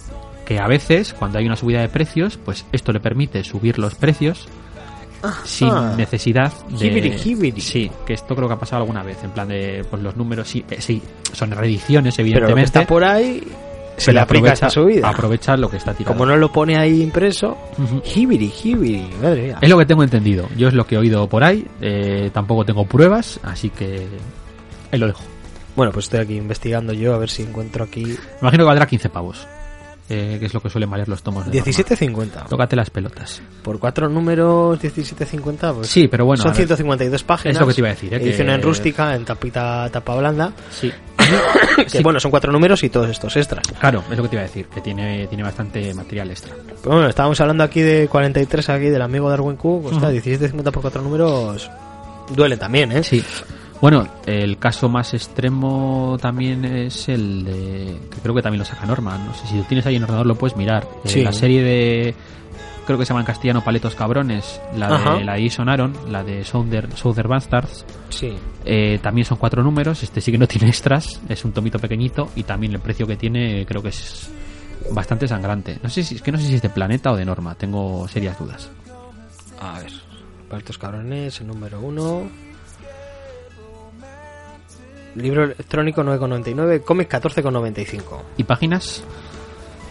Que 0.47 0.59
a 0.59 0.67
veces 0.67 1.13
cuando 1.13 1.39
hay 1.39 1.47
una 1.47 1.57
subida 1.57 1.81
de 1.83 1.89
precios, 1.89 2.39
pues 2.39 2.65
esto 2.73 2.93
le 2.93 3.01
permite 3.01 3.45
subir 3.45 3.79
los 3.79 3.95
precios 3.95 4.49
sin 5.45 5.97
necesidad 5.97 6.53
de 6.69 6.87
Hibiri, 6.87 7.15
hibiri. 7.25 7.61
Sí, 7.61 7.91
que 8.07 8.15
esto 8.15 8.35
creo 8.35 8.49
que 8.49 8.55
ha 8.55 8.59
pasado 8.59 8.83
alguna 8.83 9.03
vez 9.03 9.23
en 9.23 9.31
plan 9.31 9.49
de 9.49 9.85
pues 9.89 10.03
los 10.03 10.17
números 10.17 10.49
sí, 10.49 10.65
eh, 10.71 10.81
sí 10.81 11.03
son 11.33 11.51
reediciones 11.51 12.15
Pero 12.17 12.25
lo 12.27 12.27
que 12.27 12.31
evidentemente. 12.39 12.79
está 12.81 12.87
por 12.87 13.05
ahí 13.05 13.43
se 13.97 14.07
pero 14.07 14.15
le 14.15 14.21
aplica 14.21 14.53
esta 14.53 14.71
subida. 14.71 15.09
aprovecha 15.11 15.57
lo 15.59 15.69
que 15.71 15.77
está 15.77 15.93
tirado. 15.93 16.15
Como 16.15 16.25
no 16.25 16.35
lo 16.37 16.51
pone 16.51 16.79
ahí 16.79 17.03
impreso, 17.03 17.59
Ujú. 17.77 18.01
hibiri, 18.17 18.51
hibiri, 18.65 19.11
madre 19.23 19.43
mía. 19.43 19.59
Es 19.61 19.69
lo 19.69 19.77
que 19.77 19.85
tengo 19.85 20.03
entendido. 20.03 20.49
Yo 20.57 20.69
es 20.69 20.75
lo 20.75 20.87
que 20.87 20.95
he 20.95 20.99
oído 20.99 21.29
por 21.29 21.45
ahí. 21.45 21.67
eh, 21.83 22.31
tampoco 22.33 22.65
tengo 22.65 22.87
pruebas, 22.87 23.39
así 23.43 23.69
que 23.69 24.07
ahí 24.91 24.99
lo 24.99 25.07
dejo. 25.07 25.23
Bueno, 25.77 25.93
pues 25.93 26.07
estoy 26.07 26.21
aquí 26.21 26.37
investigando 26.37 26.93
yo 26.95 27.15
a 27.15 27.19
ver 27.19 27.29
si 27.31 27.43
encuentro 27.43 27.85
aquí 27.85 28.17
Imagino 28.41 28.65
que 28.65 28.69
valdrá 28.69 28.87
15 28.87 29.09
pavos. 29.11 29.47
Eh, 30.11 30.37
que 30.41 30.47
es 30.47 30.53
lo 30.55 30.61
que 30.61 30.69
suelen 30.69 30.91
valer 30.91 31.09
los 31.09 31.23
tomos 31.23 31.47
de 31.47 31.57
Norma. 31.57 31.73
17.50. 31.73 32.49
Tócate 32.49 32.77
las 32.77 32.91
pelotas. 32.91 33.41
Por 33.63 33.79
cuatro 33.79 34.09
números 34.09 34.79
17.50, 34.81 35.75
pues 35.75 35.87
Sí, 35.87 36.09
pero 36.09 36.27
bueno. 36.27 36.43
son 36.43 36.49
a 36.51 36.55
ver, 36.55 36.67
152 36.67 37.23
páginas. 37.25 37.55
Es 37.57 37.61
lo 37.61 37.67
que 37.69 37.75
te 37.75 37.81
iba 37.81 37.89
a 37.89 37.93
decir, 37.93 38.13
¿eh? 38.13 38.17
Edición 38.17 38.49
que- 38.49 38.55
en 38.55 38.63
rústica, 38.63 39.15
en 39.15 39.25
tapita, 39.25 39.89
tapa 39.91 40.17
blanda. 40.17 40.53
Sí. 40.71 40.93
Que 41.77 41.89
Sí. 41.89 42.03
bueno, 42.03 42.19
son 42.19 42.31
cuatro 42.31 42.51
números 42.53 42.83
y 42.83 42.91
todos 42.91 43.09
estos 43.09 43.37
extras. 43.37 43.65
Claro, 43.79 44.03
es 44.11 44.17
lo 44.17 44.23
que 44.25 44.29
te 44.31 44.35
iba 44.37 44.43
a 44.43 44.47
decir, 44.47 44.67
que 44.67 44.81
tiene, 44.81 45.27
tiene 45.29 45.45
bastante 45.45 45.95
material 45.95 46.31
extra. 46.31 46.55
Pero 46.83 46.95
bueno, 46.97 47.09
estábamos 47.09 47.41
hablando 47.41 47.63
aquí 47.63 47.81
de 47.81 48.09
43 48.09 48.69
aquí 48.71 48.87
del 48.87 49.03
amigo 49.03 49.31
Darwin. 49.31 49.57
Pues 49.57 49.95
Ujú. 49.95 49.95
está, 49.97 50.11
17.50 50.11 50.73
por 50.73 50.83
cuatro 50.83 51.03
números 51.03 51.71
duele 52.35 52.57
también, 52.57 52.91
¿eh? 52.93 53.03
Sí. 53.05 53.23
Bueno, 53.81 54.07
el 54.27 54.59
caso 54.59 54.89
más 54.91 55.15
extremo 55.15 56.19
también 56.21 56.65
es 56.67 57.09
el 57.09 57.45
de. 57.45 57.99
que 58.11 58.19
creo 58.21 58.35
que 58.35 58.43
también 58.43 58.59
lo 58.59 58.65
saca 58.67 58.85
Norma. 58.85 59.17
No 59.17 59.33
sé 59.35 59.47
si 59.47 59.57
lo 59.57 59.63
tienes 59.65 59.87
ahí 59.87 59.97
en 59.97 60.03
ordenador, 60.03 60.27
lo 60.27 60.35
puedes 60.37 60.57
mirar. 60.57 60.87
Eh, 61.05 61.09
Sí. 61.09 61.23
la 61.25 61.33
serie 61.33 61.63
de. 61.63 62.15
Creo 62.87 62.99
que 62.99 63.05
se 63.07 63.11
llama 63.11 63.21
en 63.21 63.27
castellano 63.27 63.63
Paletos 63.65 63.95
Cabrones. 63.95 64.61
La 64.77 64.89
Ajá. 64.89 65.15
de 65.15 65.25
la 65.25 65.39
I 65.39 65.49
sonaron, 65.49 65.95
la 66.09 66.23
de 66.25 66.45
Southern, 66.45 66.95
Southern 66.97 67.29
Bastards. 67.29 67.87
Sí. 68.11 68.33
Eh, 68.65 68.99
también 69.03 69.25
son 69.25 69.39
cuatro 69.39 69.63
números. 69.63 70.03
Este 70.03 70.21
sí 70.21 70.31
que 70.33 70.39
no 70.39 70.47
tiene 70.49 70.69
extras. 70.69 71.21
Es 71.29 71.45
un 71.45 71.53
tomito 71.53 71.79
pequeñito. 71.79 72.29
Y 72.37 72.43
también 72.43 72.73
el 72.73 72.81
precio 72.81 73.07
que 73.07 73.17
tiene 73.17 73.65
creo 73.65 73.83
que 73.83 73.91
es 73.91 74.31
bastante 74.93 75.27
sangrante. 75.29 75.79
No 75.83 75.89
sé 75.89 76.03
si 76.03 76.17
es 76.17 76.23
que 76.23 76.33
no 76.33 76.39
sé 76.39 76.45
si 76.49 76.55
es 76.57 76.63
de 76.63 76.69
Planeta 76.69 77.13
o 77.13 77.17
de 77.17 77.25
Norma. 77.25 77.55
Tengo 77.55 78.07
serias 78.09 78.39
dudas. 78.39 78.69
A 79.61 79.79
ver. 79.79 79.93
Para 80.49 80.59
estos 80.59 80.77
cabrones, 80.77 81.41
el 81.41 81.47
número 81.47 81.81
uno. 81.81 82.29
Libro 85.17 85.45
electrónico 85.45 86.03
9,99, 86.03 86.83
cómic 86.85 87.11
14,95. 87.11 88.03
¿Y 88.37 88.45
páginas? 88.45 89.03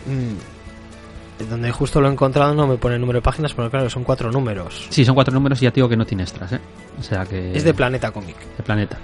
Mm. 0.06 1.46
donde 1.50 1.72
justo 1.72 2.02
lo 2.02 2.08
he 2.10 2.12
encontrado 2.12 2.54
no 2.54 2.68
me 2.68 2.78
pone 2.78 2.96
el 2.96 3.02
número 3.02 3.18
de 3.20 3.22
páginas, 3.24 3.54
pero 3.54 3.70
claro, 3.70 3.90
son 3.90 4.04
cuatro 4.04 4.32
números. 4.32 4.88
Sí, 4.90 5.06
son 5.06 5.16
cuatro 5.16 5.34
números 5.34 5.62
y 5.62 5.66
ya 5.66 5.72
te 5.72 5.76
digo 5.76 5.90
que 5.90 5.98
no 5.98 6.06
tiene 6.06 6.24
extras, 6.24 6.54
¿eh? 6.54 6.60
O 7.00 7.04
sea 7.04 7.26
que... 7.26 7.54
Es 7.56 7.64
de 7.64 7.74
Planeta 7.74 8.12
Comic. 8.12 8.36
de 8.58 8.64
planeta. 8.64 8.98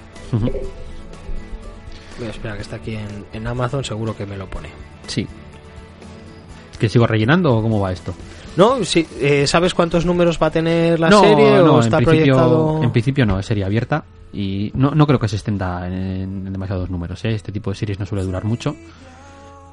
Voy 2.18 2.28
a 2.28 2.30
esperar 2.30 2.56
que 2.56 2.62
está 2.62 2.78
aquí 2.78 2.96
en, 2.96 3.26
en 3.34 3.48
Amazon, 3.48 3.84
seguro 3.84 4.16
que 4.16 4.26
me 4.26 4.38
lo 4.38 4.48
pone. 4.50 4.70
Sí. 5.08 5.28
¿Que 6.80 6.90
sigo 6.90 7.08
rellenando 7.08 7.56
o 7.56 7.62
cómo 7.62 7.80
va 7.80 7.92
esto? 7.92 8.14
No, 8.58 8.84
sí, 8.86 9.06
eh, 9.20 9.46
¿sabes 9.48 9.74
cuántos 9.74 10.06
números 10.06 10.40
va 10.42 10.48
a 10.48 10.52
tener 10.52 11.00
la 11.00 11.10
no, 11.10 11.20
serie 11.22 11.58
no, 11.58 11.74
o 11.76 11.78
en 11.80 11.84
está 11.86 11.98
principio, 11.98 12.36
proyectado? 12.36 12.84
en 12.84 12.92
principio 12.92 13.26
no, 13.26 13.40
es 13.40 13.46
serie 13.46 13.66
abierta 13.66 14.04
y 14.34 14.72
no, 14.76 14.92
no 14.92 15.06
creo 15.08 15.20
que 15.20 15.28
se 15.28 15.36
extenda 15.36 15.86
en, 15.88 15.94
en 16.48 16.52
demasiados 16.54 16.90
números. 16.90 17.24
¿eh? 17.26 17.34
Este 17.34 17.52
tipo 17.52 17.70
de 17.72 17.76
series 17.76 18.00
no 18.00 18.06
suele 18.06 18.24
durar 18.24 18.44
mucho 18.46 18.76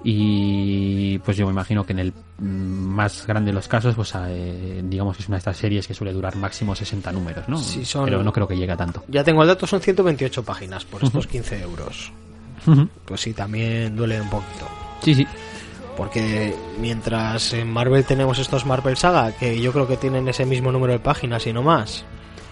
y 0.05 1.19
pues 1.19 1.37
yo 1.37 1.47
me 1.47 1.53
imagino 1.53 1.85
que 1.85 1.93
en 1.93 2.01
el 2.01 2.13
mm, 2.39 2.45
más 2.45 3.25
grande 3.27 3.51
de 3.51 3.55
los 3.55 3.69
casos, 3.69 3.95
pues 3.95 4.13
eh, 4.17 4.83
digamos 4.85 5.17
que 5.17 5.23
es 5.23 5.29
una 5.29 5.37
de 5.37 5.41
estas 5.41 5.57
series 5.57 5.87
que 5.87 5.95
suele 5.95 6.13
durar 6.13 6.35
máximo 6.37 6.75
60 6.75 7.13
números, 7.13 7.49
¿no? 7.49 7.57
Sí, 7.59 7.85
son- 7.85 8.05
Pero 8.05 8.23
no 8.25 8.33
creo 8.33 8.49
que 8.49 8.57
llegue 8.57 8.73
a 8.73 8.77
tanto. 8.77 9.05
Ya 9.09 9.23
tengo 9.23 9.43
el 9.43 9.49
dato, 9.49 9.67
son 9.67 9.81
128 9.81 10.43
páginas 10.43 10.85
por 10.85 11.05
estos 11.05 11.27
15 11.27 11.61
euros. 11.63 12.13
Pues 13.05 13.21
sí, 13.21 13.33
también 13.33 13.95
duele 13.97 14.21
un 14.21 14.29
poquito. 14.31 14.67
Sí, 15.03 15.15
sí. 15.15 15.27
Porque 15.97 16.55
mientras 16.81 17.53
en 17.53 17.71
Marvel 17.71 18.05
tenemos 18.05 18.39
estos 18.39 18.65
Marvel 18.67 18.97
Saga, 18.97 19.33
que 19.33 19.61
yo 19.61 19.73
creo 19.73 19.87
que 19.87 19.97
tienen 19.97 20.27
ese 20.29 20.47
mismo 20.47 20.73
número 20.73 20.93
de 20.95 20.99
páginas 20.99 21.47
y 21.47 21.53
no 21.53 21.63
más, 21.63 22.05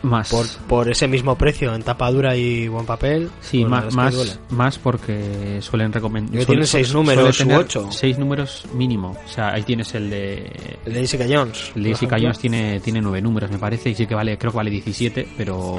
Más. 0.03 0.29
por, 0.29 0.47
por 0.69 0.91
ese 0.91 1.09
mismo 1.09 1.37
precio 1.37 1.75
en 1.75 1.83
tapa 1.83 2.11
dura 2.11 2.37
y 2.37 2.69
buen 2.69 2.85
papel, 2.85 3.31
Sí, 3.41 3.61
pues 3.65 3.71
más, 3.71 3.95
más, 3.95 4.41
más 4.51 4.79
porque 4.79 5.59
suelen 5.63 5.91
recomendar. 5.93 6.45
Tienen 6.45 6.67
seis 6.67 6.93
números 6.93 7.41
u 7.41 7.53
ocho. 7.55 7.89
Seis 7.91 8.19
números 8.19 8.67
mínimo. 8.75 9.17
O 9.25 9.29
sea, 9.29 9.55
ahí 9.55 9.63
tienes 9.63 9.95
el 9.95 10.11
de. 10.11 10.79
El 10.85 10.93
de 10.93 11.01
Jessica 11.01 11.25
Jones. 11.29 11.73
El 11.75 11.85
de 11.85 11.89
Jessica. 11.91 12.17
Jones 12.21 12.39
tiene, 12.39 12.81
tiene 12.81 13.01
nueve 13.01 13.23
números, 13.23 13.51
me 13.51 13.59
parece, 13.59 13.91
y 13.91 13.95
sí 13.95 14.07
que 14.07 14.15
vale, 14.15 14.37
creo 14.37 14.53
que 14.53 14.57
vale 14.59 14.71
17, 14.71 15.29
pero. 15.37 15.79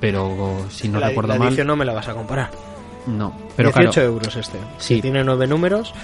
Pero 0.00 0.66
si 0.70 0.88
no 0.88 1.00
la, 1.00 1.08
recuerdo 1.08 1.32
la 1.32 1.38
mal. 1.38 1.48
edición 1.48 1.66
no 1.66 1.76
me 1.76 1.84
la 1.84 1.92
vas 1.94 2.08
a 2.08 2.14
comparar. 2.14 2.50
No, 3.06 3.34
pero 3.56 3.68
18 3.70 3.90
claro. 3.92 4.08
euros 4.08 4.36
este. 4.36 4.58
Sí. 4.78 4.96
Que 4.96 5.02
tiene 5.02 5.22
nueve 5.24 5.46
números 5.46 5.94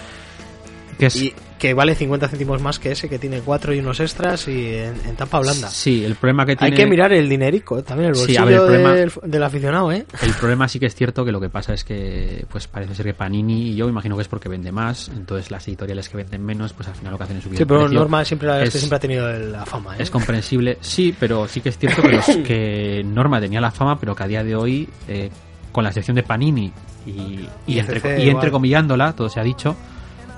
Que 1.03 1.07
es, 1.07 1.17
y 1.17 1.35
que 1.59 1.75
vale 1.75 1.97
50 1.97 2.29
céntimos 2.29 2.63
más 2.63 2.79
que 2.79 2.93
ese, 2.93 3.09
que 3.09 3.19
tiene 3.19 3.41
cuatro 3.41 3.75
y 3.75 3.81
unos 3.81 3.99
extras 3.99 4.47
y 4.47 4.69
en, 4.77 4.95
en 5.05 5.17
tapa 5.17 5.41
blanda. 5.41 5.69
Sí, 5.69 6.05
el 6.05 6.15
problema 6.15 6.47
que 6.47 6.55
tiene. 6.55 6.73
Hay 6.75 6.77
que 6.81 6.87
mirar 6.89 7.13
el 7.13 7.29
dinerico, 7.29 7.77
eh, 7.79 7.83
también 7.83 8.11
el 8.11 8.15
bolsillo 8.17 8.41
a 8.41 8.45
ver, 8.45 8.55
el 8.55 8.61
problema- 8.61 8.93
del, 8.95 9.13
del 9.25 9.43
aficionado, 9.43 9.91
¿eh? 9.91 10.07
El 10.23 10.33
problema 10.35 10.69
sí 10.69 10.79
que 10.79 10.87
es 10.87 10.95
cierto 10.95 11.25
que 11.25 11.33
lo 11.33 11.41
que 11.41 11.49
pasa 11.49 11.75
es 11.75 11.83
que 11.83 12.45
pues 12.49 12.69
parece 12.69 12.95
ser 12.95 13.07
que 13.07 13.15
Panini, 13.15 13.71
y 13.71 13.75
yo 13.75 13.89
imagino 13.89 14.15
que 14.17 14.23
es 14.23 14.29
porque 14.29 14.49
vende 14.49 14.71
más, 14.71 15.09
entonces 15.09 15.51
las 15.51 15.67
editoriales 15.67 16.09
que 16.09 16.17
venden 16.19 16.45
menos, 16.45 16.73
pues 16.73 16.89
al 16.89 16.95
final 16.95 17.13
lo 17.13 17.19
que 17.19 17.25
hacen 17.25 17.37
es 17.39 17.43
subir 17.43 17.59
Sí, 17.59 17.65
pero. 17.65 17.89
Norma 17.89 18.25
siempre, 18.25 18.47
la 18.49 18.63
es 18.63 18.73
siempre 18.73 18.97
ha 18.97 19.01
tenido 19.01 19.29
la 19.33 19.67
fama, 19.67 19.97
¿eh? 19.97 20.03
Es 20.05 20.11
comprensible, 20.11 20.79
sí, 20.81 21.13
pero 21.19 21.49
sí 21.49 21.61
que 21.61 21.71
es 21.71 21.79
cierto 21.79 22.01
que, 22.03 22.09
los- 22.13 22.27
que 22.27 23.03
Norma 23.07 23.41
tenía 23.41 23.61
la 23.61 23.73
fama, 23.73 23.99
pero 23.99 24.15
que 24.15 24.23
a 24.23 24.29
día 24.29 24.45
de 24.45 24.55
hoy, 24.55 24.89
eh, 25.09 25.31
con 25.73 25.83
la 25.85 25.91
excepción 25.91 26.15
de 26.15 26.23
Panini 26.23 26.73
y, 27.07 27.11
y, 27.11 27.49
Y 27.67 27.79
entre, 27.81 28.23
y 28.25 28.29
entrecomillándola, 28.31 29.13
todo 29.15 29.29
se 29.29 29.41
ha 29.41 29.43
dicho, 29.43 29.75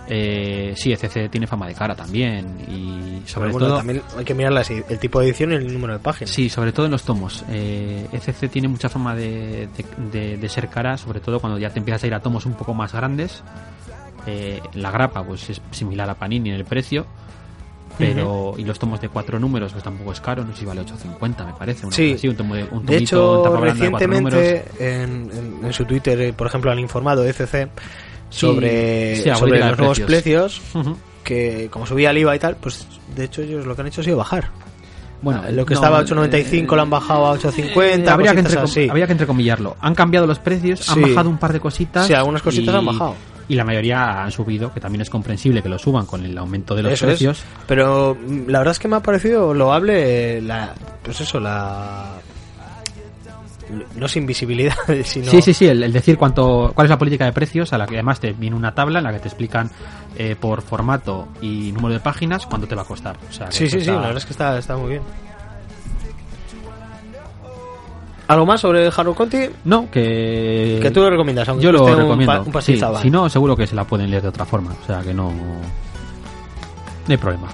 eh, 0.09 0.75
sí, 0.77 0.93
ECC 0.93 1.31
tiene 1.31 1.47
fama 1.47 1.67
de 1.67 1.75
cara 1.75 1.95
también 1.95 2.47
y 2.69 3.23
sobre 3.27 3.51
bueno, 3.51 3.67
todo... 3.69 3.77
también 3.79 4.03
hay 4.19 4.25
que 4.25 4.35
mirar 4.35 4.53
el 4.89 4.99
tipo 4.99 5.21
de 5.21 5.27
edición 5.29 5.53
y 5.53 5.55
el 5.55 5.73
número 5.73 5.95
de 5.95 5.99
páginas. 5.99 6.31
Sí, 6.31 6.49
sobre 6.51 6.73
todo 6.73 6.87
en 6.87 6.93
los 6.93 7.05
tomos. 7.05 7.43
Eh, 7.51 8.07
ECC 8.13 8.51
tiene 8.51 8.69
mucha 8.69 8.89
fama 8.89 9.15
de, 9.15 9.69
de- 9.77 10.11
de- 10.13 10.37
de 10.37 10.49
ser 10.49 10.69
cara, 10.69 10.99
sobre 10.99 11.21
todo 11.21 11.41
cuando 11.41 11.59
ya 11.59 11.71
te 11.71 11.79
empiezas 11.79 12.05
a 12.05 12.07
ir 12.07 12.15
a 12.15 12.21
tomos 12.21 12.45
un 12.47 12.53
poco 12.55 12.75
más 12.75 12.93
grandes. 12.93 13.43
Eh, 14.27 14.61
la 14.75 14.91
grapa 14.91 15.23
pues 15.25 15.49
es 15.51 15.61
similar 15.71 16.09
a 16.11 16.15
Panini 16.15 16.51
en 16.51 16.57
el 16.57 16.65
precio, 16.65 17.07
pero 17.99 18.55
y 18.59 18.65
los 18.65 18.79
tomos 18.79 19.01
de 19.01 19.09
cuatro 19.09 19.39
números 19.39 19.73
pues 19.73 19.85
tampoco 19.85 20.13
es 20.13 20.21
caro, 20.21 20.45
no 20.45 20.53
sé 20.53 20.61
si 20.61 20.65
vale 20.67 20.83
8.50 20.83 21.47
me 21.47 21.53
parece. 21.53 21.87
una 21.87 21.95
Sí. 21.95 22.13
así, 22.15 22.29
un, 22.29 22.37
tomo 22.37 22.55
de, 22.55 22.65
un 22.65 22.85
De 22.85 22.97
hecho, 22.97 23.43
blanda 23.59 23.75
de 23.85 23.91
cuatro 23.91 24.09
números. 24.09 24.41
recientemente 24.41 25.03
en, 25.03 25.31
en- 25.61 25.65
en 25.67 25.73
su 25.73 25.85
Twitter, 25.85 26.21
eh, 26.21 26.33
por 26.33 26.47
ejemplo, 26.47 26.71
han 26.73 26.79
informado 26.79 27.25
ECC 27.25 27.69
sobre, 28.35 29.17
sí, 29.17 29.31
sobre 29.35 29.61
los 29.61 29.79
nuevos 29.79 30.01
precios. 30.01 30.61
precios, 30.61 30.97
que 31.23 31.69
como 31.71 31.87
subía 31.87 32.11
el 32.11 32.19
IVA 32.19 32.37
y 32.37 32.39
tal, 32.39 32.57
pues 32.57 32.87
de 33.17 33.25
hecho 33.25 33.43
ellos 33.43 33.65
lo 33.67 33.75
que 33.75 33.81
han 33.83 33.87
hecho 33.89 34.01
ha 34.01 34.05
sido 34.05 34.17
bajar. 34.19 34.51
Bueno, 35.23 35.43
lo 35.53 35.65
que 35.65 35.73
no, 35.75 35.81
estaba 35.81 36.01
a 36.01 36.05
8.95 36.05 36.77
lo 36.77 36.83
han 36.83 36.91
bajado 36.91 37.27
a 37.29 37.39
8.50, 37.39 37.81
Eh, 38.05 38.09
habría, 38.11 38.35
que 38.35 38.41
así. 38.59 38.89
habría 38.91 39.07
que 39.07 39.13
entrecomillarlo. 39.13 39.75
Han 39.81 39.95
cambiado 39.95 40.27
los 40.27 40.39
precios, 40.39 40.87
han 40.91 41.01
bajado 41.01 41.31
un 41.31 41.39
par 41.39 41.53
de 41.55 41.61
cositas. 41.61 42.07
Sí, 42.07 42.13
algunas 42.13 42.43
cositas 42.43 42.75
y- 42.75 42.77
han 42.79 42.85
bajado. 42.85 43.15
Y 43.49 43.55
la 43.57 43.65
mayoría 43.65 44.23
han 44.23 44.31
subido, 44.31 44.73
que 44.73 44.81
también 44.81 45.03
es 45.03 45.11
comprensible 45.11 45.63
que 45.63 45.69
lo 45.69 45.79
suban 45.79 46.05
con 46.07 46.25
el 46.25 46.37
aumento 46.37 46.75
de 46.75 46.83
los 46.83 46.93
Eso 46.93 47.05
es. 47.07 47.11
precios. 47.13 47.43
Pero 47.67 48.15
mm, 48.19 48.49
la 48.49 48.59
verdad 48.59 48.73
es 48.73 48.79
que 48.79 48.89
me 48.89 48.97
ha 48.97 49.01
parecido 49.01 49.53
loable 49.55 50.41
la, 50.43 50.75
pues 51.03 51.21
eso, 51.23 51.41
la 51.41 52.13
no 53.97 54.07
es 54.07 54.17
invisibilidad, 54.17 54.75
sino 55.05 55.31
Sí, 55.31 55.41
sí, 55.43 55.55
sí, 55.55 55.67
el, 55.67 55.83
el 55.83 55.93
decir 55.93 56.17
cuánto, 56.19 56.73
cuál 56.75 56.87
es 56.87 56.91
la 56.91 56.99
política 56.99 57.25
de 57.25 57.33
precios, 57.33 57.73
a 57.73 57.79
la 57.79 57.87
que 57.87 57.95
además 57.95 58.21
te 58.21 58.33
viene 58.33 58.55
una 58.57 58.75
tabla 58.75 58.99
en 58.99 59.05
la 59.05 59.13
que 59.13 59.19
te 59.21 59.29
explican 59.29 59.71
eh, 60.17 60.37
por 60.39 60.63
formato 60.63 61.29
y 61.41 61.73
número 61.73 61.95
de 61.95 62.01
páginas 62.01 62.47
cuánto 62.47 62.67
te 62.67 62.75
va 62.75 62.83
a 62.83 62.87
costar. 62.87 63.17
O 63.29 63.33
sea, 63.33 63.51
Sí, 63.51 63.69
sí, 63.69 63.81
sí, 63.81 63.87
la 63.87 63.97
verdad 64.01 64.17
es 64.19 64.27
que 64.27 64.33
está, 64.33 64.59
está 64.59 64.77
muy 64.77 64.91
bien. 64.91 65.03
¿Algo 68.27 68.47
más 68.47 68.61
sobre 68.63 68.87
Harold 68.89 69.17
Conti? 69.17 69.39
No, 69.65 69.91
que... 69.91 70.79
Que 70.81 70.91
tú 70.91 71.01
lo 71.01 71.11
recomiendas, 71.11 71.47
aunque 71.49 71.63
Yo 71.65 71.71
lo 71.73 71.81
cueste 71.81 71.97
un 71.97 72.03
recomiendo. 72.05 72.33
pa- 72.33 72.41
un 72.59 72.63
Sí, 72.63 72.81
si 73.03 73.11
no, 73.11 73.29
seguro 73.29 73.55
que 73.55 73.67
se 73.67 73.75
la 73.75 73.85
pueden 73.85 74.11
leer 74.11 74.23
de 74.23 74.29
otra 74.29 74.47
forma. 74.47 74.75
O 74.83 74.87
sea, 74.87 75.03
que 75.03 75.13
no... 75.13 75.31
No 75.31 75.35
hay 77.11 77.19
problema. 77.19 77.49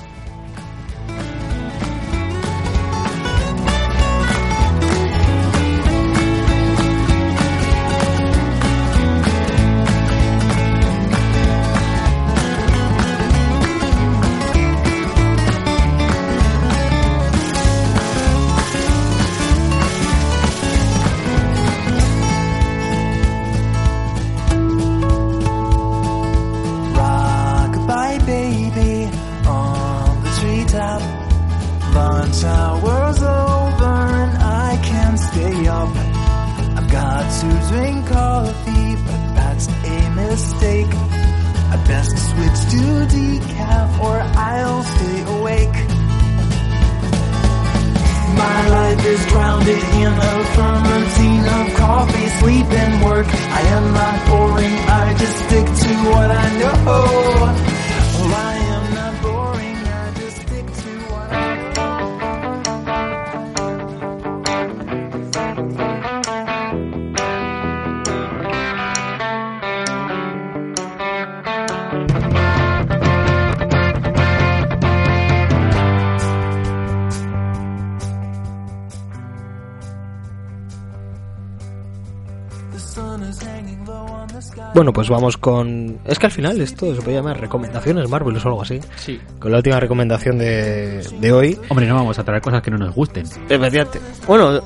Bueno, 84.75 84.93
pues 84.93 85.09
vamos 85.09 85.37
con... 85.37 85.99
Es 86.05 86.19
que 86.19 86.27
al 86.27 86.33
final 86.33 86.61
esto 86.61 86.95
se 86.95 87.03
puede 87.03 87.17
llamar 87.17 87.41
recomendaciones 87.41 88.09
Marvel 88.09 88.37
o 88.37 88.41
algo 88.41 88.63
así. 88.63 88.81
Sí. 88.97 89.21
Con 89.39 89.51
la 89.51 89.59
última 89.59 89.81
recomendación 89.81 90.39
de, 90.39 91.03
de 91.21 91.33
hoy. 91.33 91.59
Hombre, 91.69 91.87
no 91.87 91.97
vamos 91.97 92.19
a 92.19 92.25
traer 92.25 92.41
cosas 92.41 92.63
que 92.63 92.71
no 92.71 92.79
nos 92.79 92.95
gusten. 92.95 93.25
Efectivamente. 93.49 94.01
Bueno, 94.27 94.61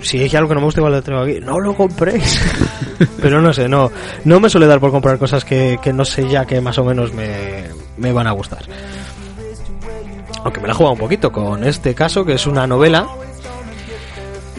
si 0.00 0.18
hay 0.20 0.36
algo 0.36 0.48
que 0.48 0.54
no 0.54 0.60
me 0.60 0.66
gusta 0.66 0.80
igual 0.80 0.94
lo 0.94 1.02
traigo 1.02 1.22
aquí. 1.22 1.40
No 1.40 1.60
lo 1.60 1.74
compréis. 1.74 2.40
Pero 3.20 3.40
no 3.40 3.52
sé, 3.52 3.68
no, 3.68 3.90
no 4.24 4.40
me 4.40 4.48
suele 4.48 4.66
dar 4.66 4.80
por 4.80 4.90
comprar 4.90 5.18
cosas 5.18 5.44
que, 5.44 5.78
que 5.82 5.92
no 5.92 6.04
sé 6.04 6.28
ya 6.28 6.44
que 6.44 6.60
más 6.60 6.78
o 6.78 6.84
menos 6.84 7.12
me, 7.12 7.64
me 7.96 8.12
van 8.12 8.26
a 8.26 8.32
gustar. 8.32 8.62
Aunque 10.44 10.60
me 10.60 10.68
la 10.68 10.72
he 10.72 10.76
jugado 10.76 10.92
un 10.92 11.00
poquito 11.00 11.32
con 11.32 11.64
este 11.64 11.94
caso, 11.94 12.24
que 12.24 12.34
es 12.34 12.46
una 12.46 12.66
novela 12.66 13.06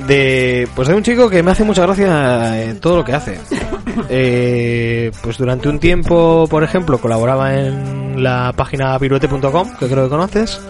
de 0.08 0.68
pues 0.76 0.88
de 0.88 0.94
un 0.96 1.04
chico 1.04 1.30
que 1.30 1.44
me 1.44 1.52
hace 1.52 1.64
mucha 1.64 1.82
gracia 1.84 2.64
en 2.64 2.80
todo 2.80 2.98
lo 2.98 3.06
que 3.06 3.14
hace. 3.14 3.40
Eh, 4.10 5.12
pues 5.22 5.38
durante 5.38 5.68
un 5.70 5.80
tiempo, 5.80 6.48
por 6.50 6.64
ejemplo, 6.64 7.00
colaboraba 7.00 7.54
en 7.56 8.24
la 8.24 8.54
página 8.56 8.98
piruete.com, 9.00 9.76
que 9.80 9.88
creo 9.88 10.04
que 10.06 10.10
conoces. 10.10 10.62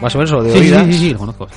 Más 0.00 0.14
o 0.14 0.18
menos 0.18 0.30
lo 0.32 0.42
de 0.42 0.52
Sí, 0.52 0.58
oídas. 0.58 0.86
sí, 0.86 0.92
sí, 0.94 1.10
lo 1.10 1.18
conozco. 1.18 1.48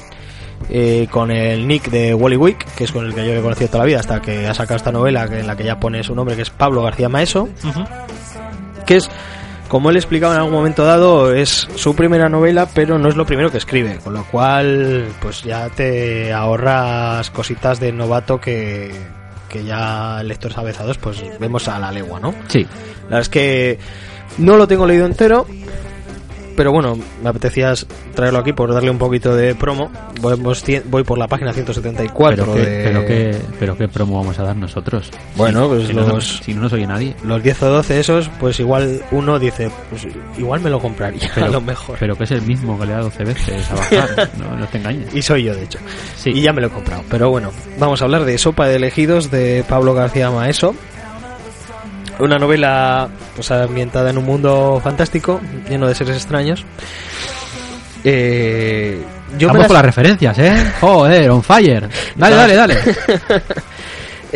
eh, 0.70 1.08
con 1.12 1.32
el 1.32 1.68
nick 1.68 1.90
de 1.90 2.14
Wally 2.14 2.36
Wick, 2.38 2.66
que 2.76 2.84
es 2.86 2.92
con 2.92 3.06
el 3.06 3.14
que 3.14 3.26
yo 3.26 3.34
le 3.34 3.40
he 3.40 3.42
conocido 3.42 3.68
toda 3.70 3.80
la 3.80 3.86
vida, 3.86 4.00
hasta 4.00 4.22
que 4.22 4.48
ha 4.48 4.54
sacado 4.54 4.78
esta 4.78 4.92
novela 4.92 5.26
en 5.26 5.46
la 5.48 5.56
que 5.56 5.64
ya 5.64 5.80
pone 5.80 6.04
su 6.04 6.14
nombre, 6.16 6.36
que 6.36 6.42
es 6.44 6.50
Pablo 6.50 6.82
García 6.84 7.10
Maeso, 7.10 7.48
que 8.86 8.98
es, 8.98 9.10
como 9.68 9.90
él 9.90 9.98
explicaba 9.98 10.34
en 10.34 10.40
algún 10.40 10.54
momento 10.54 10.86
dado, 10.86 11.34
es 11.34 11.68
su 11.76 11.96
primera 11.96 12.30
novela, 12.30 12.68
pero 12.74 12.98
no 12.98 13.10
es 13.10 13.16
lo 13.16 13.26
primero 13.26 13.52
que 13.52 13.58
escribe, 13.58 14.00
con 14.04 14.14
lo 14.14 14.24
cual, 14.26 15.08
pues 15.22 15.44
ya 15.44 15.70
te 15.70 16.32
ahorras 16.34 17.30
cositas 17.32 17.80
de 17.80 17.92
novato 17.92 18.40
que, 18.40 18.92
que 19.50 19.64
ya 19.64 20.22
lectores 20.24 20.58
avezados, 20.58 20.98
pues 20.98 21.24
vemos 21.40 21.68
a 21.68 21.80
la 21.80 21.92
legua, 21.92 22.20
¿no? 22.20 22.34
Sí. 22.48 22.64
La 23.04 23.18
verdad 23.18 23.22
es 23.22 23.30
que 23.30 23.80
no 24.38 24.58
lo 24.58 24.68
tengo 24.68 24.86
leído 24.86 25.06
entero, 25.06 25.48
pero 26.56 26.72
bueno, 26.72 26.98
me 27.24 27.30
apetecía 27.30 27.74
traerlo 28.14 28.40
aquí 28.40 28.54
por 28.54 28.74
darle 28.74 28.90
un 28.90 28.98
poquito 28.98 29.36
de 29.36 29.56
promo. 29.56 29.92
Voy, 30.22 30.40
voy 30.86 31.04
por 31.04 31.18
la 31.18 31.28
página 31.28 31.52
174 31.54 32.46
Pero, 32.46 32.54
qué, 32.56 32.62
de... 32.70 32.84
pero, 32.84 33.06
qué, 33.06 33.38
pero 33.60 33.78
qué 33.78 33.88
promo 33.88 34.18
vamos 34.20 34.38
a 34.40 34.44
dar 34.44 34.56
nosotros. 34.56 35.12
Bueno, 35.36 35.68
pues 35.68 35.88
si, 35.88 35.94
no, 35.94 36.08
los- 36.08 36.38
si 36.44 36.54
no 36.54 36.62
nos 36.62 36.74
oye 36.74 36.88
nadie. 36.88 37.16
Los 37.24 37.44
10 37.44 37.64
o 37.64 37.70
12 37.70 38.00
esos, 38.00 38.30
pues 38.40 38.60
igual 38.60 39.02
uno 39.12 39.38
dice, 39.40 39.70
pues 39.90 40.08
igual 40.38 40.62
me 40.62 40.70
lo 40.70 40.80
compraría, 40.80 41.30
a 41.36 41.48
lo 41.48 41.62
mejor. 41.62 41.98
Pero 42.00 42.16
que 42.16 42.24
es 42.26 42.32
el 42.32 42.42
mismo 42.42 42.80
que 42.80 42.86
le 42.86 42.94
da 42.94 43.00
12 43.02 43.24
veces 43.24 43.72
a 43.72 43.76
bajar. 43.76 44.30
no, 44.40 44.56
no 44.58 44.68
te 44.68 44.78
engañes. 44.78 45.14
Y 45.14 45.22
soy 45.22 45.44
yo, 45.44 45.54
de 45.56 45.64
hecho. 45.64 45.80
Sí. 46.18 46.32
Y 46.32 46.42
ya 46.42 46.54
me 46.54 46.62
lo 46.62 46.68
he 46.68 46.72
comprado. 46.72 47.04
Pero 47.10 47.30
bueno, 47.30 47.52
vamos 47.80 48.02
a 48.02 48.06
hablar 48.06 48.26
de 48.26 48.38
Sopa 48.38 48.68
de 48.68 48.76
Elegidos 48.78 49.32
de 49.32 49.64
Pablo 49.68 49.94
García 49.94 50.30
Maeso. 50.32 50.76
Una 52.20 52.38
novela 52.40 53.10
pues 53.36 53.52
ambientada 53.52 54.10
en 54.10 54.18
un 54.18 54.26
mundo 54.26 54.80
fantástico, 54.84 55.42
lleno 55.70 55.88
de 55.88 55.96
seres 55.96 56.16
extraños. 56.16 56.64
Eh, 58.04 59.02
yo 59.38 59.48
me 59.48 59.54
Vamos 59.54 59.60
las- 59.60 59.68
con 59.68 59.74
las 59.76 59.86
referencias, 59.86 60.38
¿eh? 60.40 60.72
Joder, 60.80 61.30
on 61.32 61.44
fire. 61.44 61.90
Dale, 62.16 62.36
dale, 62.36 62.56
dale. 62.56 62.78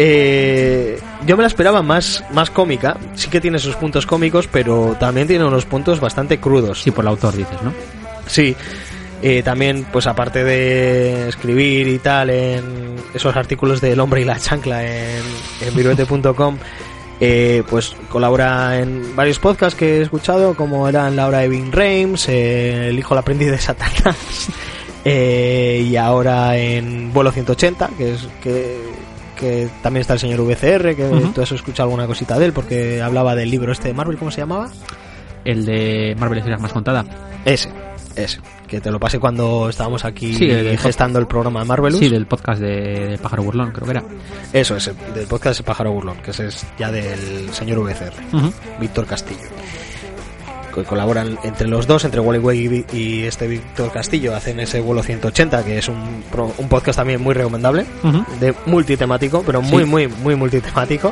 Eh, 0.02 0.98
yo 1.26 1.36
me 1.36 1.44
la 1.44 1.48
esperaba 1.48 1.82
más, 1.82 2.24
más 2.32 2.50
cómica. 2.50 2.96
Sí 3.16 3.30
que 3.30 3.42
tiene 3.42 3.60
sus 3.60 3.76
puntos 3.76 4.06
cómicos, 4.06 4.48
pero 4.48 4.96
también 4.98 5.28
tiene 5.28 5.44
unos 5.44 5.66
puntos 5.66 6.00
bastante 6.00 6.40
crudos. 6.40 6.82
Sí, 6.82 6.92
por 6.92 7.04
el 7.04 7.10
autor 7.10 7.36
dices, 7.36 7.62
¿no? 7.64 7.74
Sí, 8.26 8.56
eh, 9.22 9.44
también, 9.44 9.86
pues 9.92 10.08
aparte 10.08 10.46
de 10.46 11.28
escribir 11.28 11.88
y 11.90 12.00
tal 12.00 12.30
en 12.30 12.96
esos 13.14 13.36
artículos 13.36 13.82
del 13.82 14.00
hombre 14.00 14.22
y 14.22 14.26
la 14.26 14.40
chancla 14.40 14.86
en, 14.86 15.22
en 15.62 15.76
viruete.com, 15.76 16.58
eh, 17.20 17.64
pues 17.70 17.96
colabora 18.10 18.80
en 18.80 19.16
varios 19.16 19.40
podcasts 19.40 19.78
que 19.78 19.98
he 19.98 20.02
escuchado, 20.02 20.56
como 20.56 20.88
eran 20.88 21.16
La 21.16 21.28
Hora 21.28 21.40
de 21.40 21.48
eh, 22.28 22.88
El 22.90 22.98
Hijo 22.98 23.14
del 23.14 23.20
Aprendiz 23.20 23.52
de 23.52 23.58
Satanás, 23.58 24.50
eh, 25.06 25.86
y 25.86 25.96
ahora 25.98 26.58
en 26.58 27.12
Vuelo 27.14 27.32
180, 27.32 27.90
que 27.98 28.14
es 28.14 28.28
que, 28.42 28.82
que 29.38 29.70
también 29.84 30.02
está 30.02 30.14
el 30.14 30.20
señor 30.20 30.42
VCR, 30.42 30.96
que 30.96 31.10
Ujú. 31.12 31.32
tú 31.34 31.42
has 31.42 31.52
escuchado 31.52 31.88
alguna 31.90 32.08
cosita 32.08 32.40
de 32.40 32.46
él, 32.46 32.54
porque 32.54 33.02
hablaba 33.02 33.36
del 33.36 33.52
libro 33.52 33.72
este 33.72 33.90
de 33.90 33.94
Marvel, 33.94 34.18
¿cómo 34.18 34.32
se 34.32 34.42
llamaba? 34.42 34.70
El 35.44 35.66
de 35.66 36.16
Marvel 36.18 36.38
Historias 36.38 36.62
más 36.62 36.74
contada. 36.74 37.06
Ese, 37.46 37.70
ese. 38.16 38.40
Que 38.70 38.80
te 38.80 38.92
lo 38.92 39.00
pasé 39.00 39.18
cuando 39.20 39.68
estábamos 39.70 40.06
aquí 40.06 40.34
Sí, 40.34 40.48
gestando 40.78 41.18
el 41.18 41.26
programa 41.28 41.62
de 41.62 41.66
Marvelous. 41.66 42.00
Sí, 42.00 42.08
del 42.10 42.28
podcast 42.28 42.62
de, 42.62 43.08
de 43.10 43.18
Pájaro 43.18 43.42
Burlón, 43.44 43.72
creo 43.72 43.86
que 43.86 43.92
era. 43.92 44.04
Eso, 44.54 44.76
ese, 44.76 44.94
del 45.16 45.26
podcast 45.26 45.60
El 45.60 45.66
Pájaro 45.66 45.92
Burlón, 45.92 46.18
que 46.18 46.32
ese 46.32 46.48
es 46.48 46.66
ya 46.78 46.92
del 46.92 47.52
señor 47.52 47.80
VCR, 47.80 48.14
Víctor 48.80 49.06
Castillo. 49.08 49.40
Que 50.76 50.84
colaboran 50.84 51.40
entre 51.44 51.68
los 51.68 51.88
dos, 51.88 52.06
entre 52.06 52.20
Wally 52.20 52.38
Way 52.40 52.86
y, 52.94 52.96
y 52.98 53.24
este 53.24 53.48
Víctor 53.48 53.92
Castillo, 53.92 54.36
hacen 54.36 54.60
ese 54.60 54.80
vuelo 54.82 55.02
180, 55.02 55.66
que 55.66 55.80
es 55.80 55.88
un, 55.88 56.24
un 56.58 56.70
podcast 56.70 56.98
también 56.98 57.22
muy 57.22 57.34
recomendable, 57.34 57.88
Ujú. 58.04 58.24
de 58.40 58.54
multitemático, 58.68 59.42
pero 59.44 59.64
muy, 59.64 59.84
Sí. 59.84 59.90
muy, 59.90 60.08
muy 60.08 60.36
multitemático. 60.36 61.12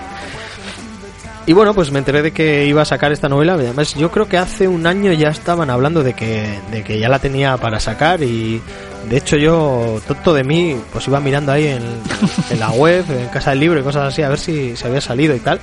Y 1.47 1.53
bueno, 1.53 1.73
pues 1.73 1.93
me 1.93 1.99
enteré 1.99 2.21
de 2.21 2.31
que 2.31 2.65
iba 2.65 2.81
a 2.81 2.85
sacar 2.85 3.13
esta 3.13 3.29
novela. 3.29 3.53
Además, 3.53 3.95
yo 3.95 4.11
creo 4.11 4.27
que 4.27 4.37
hace 4.37 4.67
un 4.67 4.85
año 4.85 5.13
ya 5.13 5.29
estaban 5.29 5.69
hablando 5.69 6.03
de 6.03 6.13
que, 6.13 6.59
de 6.71 6.83
que 6.83 6.99
ya 6.99 7.07
la 7.07 7.19
tenía 7.19 7.55
para 7.55 7.79
sacar. 7.79 8.21
Y 8.21 8.61
de 9.09 9.17
hecho, 9.17 9.37
yo, 9.37 10.01
tonto 10.05 10.33
de 10.33 10.43
mí, 10.43 10.75
pues 10.91 11.07
iba 11.07 11.21
mirando 11.21 11.53
ahí 11.53 11.67
en, 11.67 11.83
en 12.49 12.59
la 12.59 12.71
web, 12.71 13.05
en 13.09 13.29
Casa 13.29 13.51
del 13.51 13.61
Libro 13.61 13.79
y 13.79 13.83
cosas 13.83 14.11
así, 14.11 14.23
a 14.23 14.29
ver 14.29 14.39
si 14.39 14.75
se 14.75 14.87
había 14.87 14.99
salido 14.99 15.33
y 15.33 15.39
tal. 15.39 15.61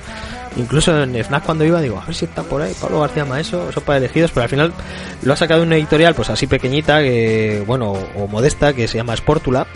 Incluso 0.57 0.99
en 1.03 1.13
FNAC 1.23 1.43
cuando 1.43 1.63
iba, 1.63 1.79
digo, 1.79 1.99
a 2.01 2.05
ver 2.05 2.15
si 2.15 2.25
está 2.25 2.41
por 2.41 2.63
ahí 2.63 2.73
Pablo 2.81 3.01
García 3.01 3.23
Maeso, 3.23 3.71
Sopa 3.71 3.93
de 3.93 3.99
Elegidos. 3.99 4.31
Pero 4.31 4.43
al 4.45 4.49
final 4.49 4.73
lo 5.21 5.33
ha 5.33 5.37
sacado 5.37 5.61
una 5.61 5.75
editorial, 5.75 6.15
pues 6.15 6.31
así 6.31 6.47
pequeñita, 6.47 7.03
que 7.03 7.63
bueno, 7.67 7.91
o 7.91 8.27
modesta, 8.27 8.73
que 8.73 8.87
se 8.87 8.97
llama 8.97 9.15
Sportula. 9.15 9.67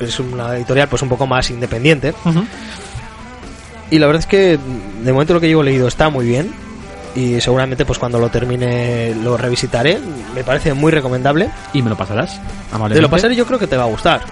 Es 0.00 0.18
una 0.20 0.56
editorial, 0.56 0.88
pues 0.88 1.02
un 1.02 1.10
poco 1.10 1.26
más 1.26 1.50
independiente. 1.50 2.14
Ujú. 2.24 2.46
Y 3.92 3.98
la 3.98 4.06
verdad 4.06 4.20
es 4.20 4.26
que 4.26 4.58
de 5.04 5.12
momento 5.12 5.34
lo 5.34 5.40
que 5.40 5.48
llevo 5.48 5.62
leído 5.62 5.86
está 5.86 6.08
muy 6.08 6.26
bien. 6.26 6.50
Y 7.14 7.42
seguramente 7.42 7.84
pues 7.84 7.98
cuando 7.98 8.18
lo 8.18 8.30
termine 8.30 9.14
lo 9.22 9.36
revisitaré. 9.36 9.98
Me 10.34 10.42
parece 10.44 10.72
muy 10.72 10.90
recomendable. 10.90 11.50
Y 11.74 11.82
me 11.82 11.90
lo 11.90 11.96
pasarás. 11.96 12.40
Te 12.40 12.74
Amablemente. 12.74 13.02
lo 13.02 13.10
pasaré 13.10 13.36
yo 13.36 13.46
creo 13.46 13.58
que 13.58 13.66
te 13.66 13.76
va 13.76 13.82
a 13.82 13.88
gustar. 13.88 14.22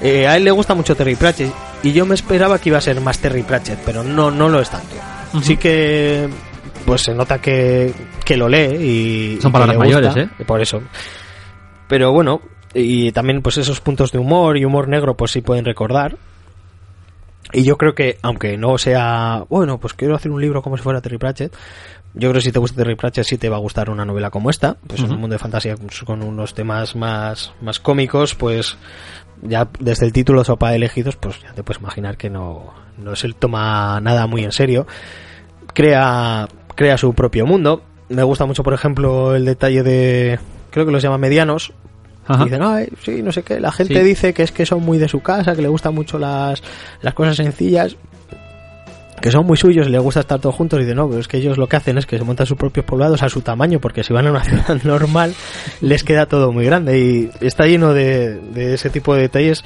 Eh, 0.00 0.26
a 0.26 0.36
él 0.36 0.42
le 0.42 0.50
gusta 0.50 0.74
mucho 0.74 0.96
Terry 0.96 1.14
Pratchett. 1.14 1.52
Y 1.84 1.92
yo 1.92 2.06
me 2.06 2.16
esperaba 2.16 2.58
que 2.58 2.70
iba 2.70 2.78
a 2.78 2.80
ser 2.80 3.00
más 3.00 3.20
Terry 3.20 3.44
Pratchett, 3.44 3.78
pero 3.86 4.02
no, 4.02 4.32
no 4.32 4.48
lo 4.48 4.60
es 4.60 4.68
tanto. 4.68 4.96
Ujú. 5.32 5.44
Sí 5.44 5.56
que 5.56 6.28
pues 6.84 7.02
se 7.02 7.14
nota 7.14 7.38
que, 7.38 7.94
que 8.24 8.36
lo 8.36 8.48
lee 8.48 9.36
y... 9.36 9.38
Son 9.40 9.50
y 9.50 9.52
que 9.52 9.52
palabras 9.52 9.78
le 9.78 9.84
gusta, 9.84 10.00
mayores, 10.00 10.30
¿eh? 10.40 10.44
Por 10.44 10.60
eso. 10.60 10.82
Pero 11.86 12.10
bueno, 12.12 12.40
y 12.74 13.12
también 13.12 13.42
pues 13.42 13.58
esos 13.58 13.80
puntos 13.80 14.10
de 14.10 14.18
humor 14.18 14.56
y 14.58 14.64
humor 14.64 14.88
negro 14.88 15.16
pues 15.16 15.30
sí 15.30 15.40
pueden 15.40 15.64
recordar. 15.64 16.16
Y 17.52 17.64
yo 17.64 17.78
creo 17.78 17.94
que, 17.94 18.18
aunque 18.22 18.56
no 18.58 18.76
sea, 18.78 19.44
bueno, 19.48 19.78
pues 19.78 19.94
quiero 19.94 20.14
hacer 20.14 20.30
un 20.30 20.40
libro 20.40 20.62
como 20.62 20.76
si 20.76 20.82
fuera 20.82 21.00
Terry 21.00 21.18
Pratchett, 21.18 21.54
yo 22.14 22.30
creo 22.30 22.34
que 22.34 22.40
si 22.40 22.52
te 22.52 22.58
gusta 22.58 22.76
Terry 22.76 22.96
Pratchett 22.96 23.24
sí 23.24 23.38
te 23.38 23.48
va 23.48 23.56
a 23.56 23.60
gustar 23.60 23.90
una 23.90 24.04
novela 24.04 24.30
como 24.30 24.50
esta, 24.50 24.76
pues 24.86 25.00
en 25.00 25.12
un 25.12 25.20
mundo 25.20 25.34
de 25.34 25.38
fantasía 25.38 25.76
con 26.04 26.22
unos 26.22 26.54
temas 26.54 26.96
más, 26.96 27.52
más 27.60 27.80
cómicos, 27.80 28.34
pues 28.34 28.76
ya 29.42 29.68
desde 29.78 30.06
el 30.06 30.12
título 30.12 30.44
Sopa 30.44 30.70
de 30.70 30.76
Elegidos, 30.76 31.16
pues 31.16 31.40
ya 31.42 31.52
te 31.52 31.62
puedes 31.62 31.80
imaginar 31.80 32.16
que 32.16 32.30
no, 32.30 32.72
no 32.98 33.14
se 33.14 33.32
toma 33.32 34.00
nada 34.00 34.26
muy 34.26 34.44
en 34.44 34.52
serio. 34.52 34.86
Crea, 35.74 36.48
crea 36.74 36.98
su 36.98 37.14
propio 37.14 37.46
mundo. 37.46 37.82
Me 38.08 38.22
gusta 38.22 38.46
mucho, 38.46 38.62
por 38.62 38.74
ejemplo, 38.74 39.36
el 39.36 39.44
detalle 39.44 39.82
de, 39.82 40.40
creo 40.70 40.86
que 40.86 40.92
los 40.92 41.02
llama 41.02 41.18
medianos, 41.18 41.72
Ajá. 42.28 42.42
y 42.42 42.44
dicen, 42.44 42.62
ay, 42.62 42.88
sí, 43.02 43.22
no 43.22 43.32
sé 43.32 43.42
qué. 43.42 43.58
La 43.58 43.72
gente 43.72 43.94
Sí. 43.94 44.00
dice 44.00 44.32
que 44.34 44.42
es 44.44 44.52
que 44.52 44.64
son 44.66 44.82
muy 44.82 44.98
de 44.98 45.08
su 45.08 45.20
casa, 45.20 45.54
que 45.56 45.62
le 45.62 45.68
gustan 45.68 45.94
mucho 45.94 46.18
las, 46.18 46.62
las 47.02 47.14
cosas 47.14 47.36
sencillas, 47.36 47.96
que 49.20 49.32
son 49.32 49.44
muy 49.46 49.56
suyos 49.56 49.88
y 49.88 49.90
les 49.90 50.00
gusta 50.00 50.20
estar 50.20 50.38
todos 50.38 50.54
juntos. 50.54 50.78
Y 50.78 50.82
dicen, 50.82 50.96
no, 50.96 51.08
pero 51.08 51.20
es 51.20 51.26
que 51.26 51.38
ellos 51.38 51.58
lo 51.58 51.66
que 51.68 51.76
hacen 51.76 51.98
es 51.98 52.06
que 52.06 52.18
se 52.18 52.24
montan 52.24 52.46
sus 52.46 52.56
propios 52.56 52.86
poblados 52.86 53.22
a 53.22 53.28
su 53.28 53.40
tamaño, 53.40 53.80
porque 53.80 54.04
si 54.04 54.12
van 54.12 54.26
a 54.28 54.30
una 54.30 54.44
ciudad 54.44 54.80
normal, 54.84 55.34
les 55.80 56.04
queda 56.04 56.26
todo 56.26 56.52
muy 56.52 56.64
grande. 56.64 56.98
Y 57.00 57.30
está 57.44 57.66
lleno 57.66 57.92
de, 57.94 58.38
de 58.54 58.74
ese 58.74 58.90
tipo 58.90 59.14
de 59.14 59.22
detalles. 59.22 59.64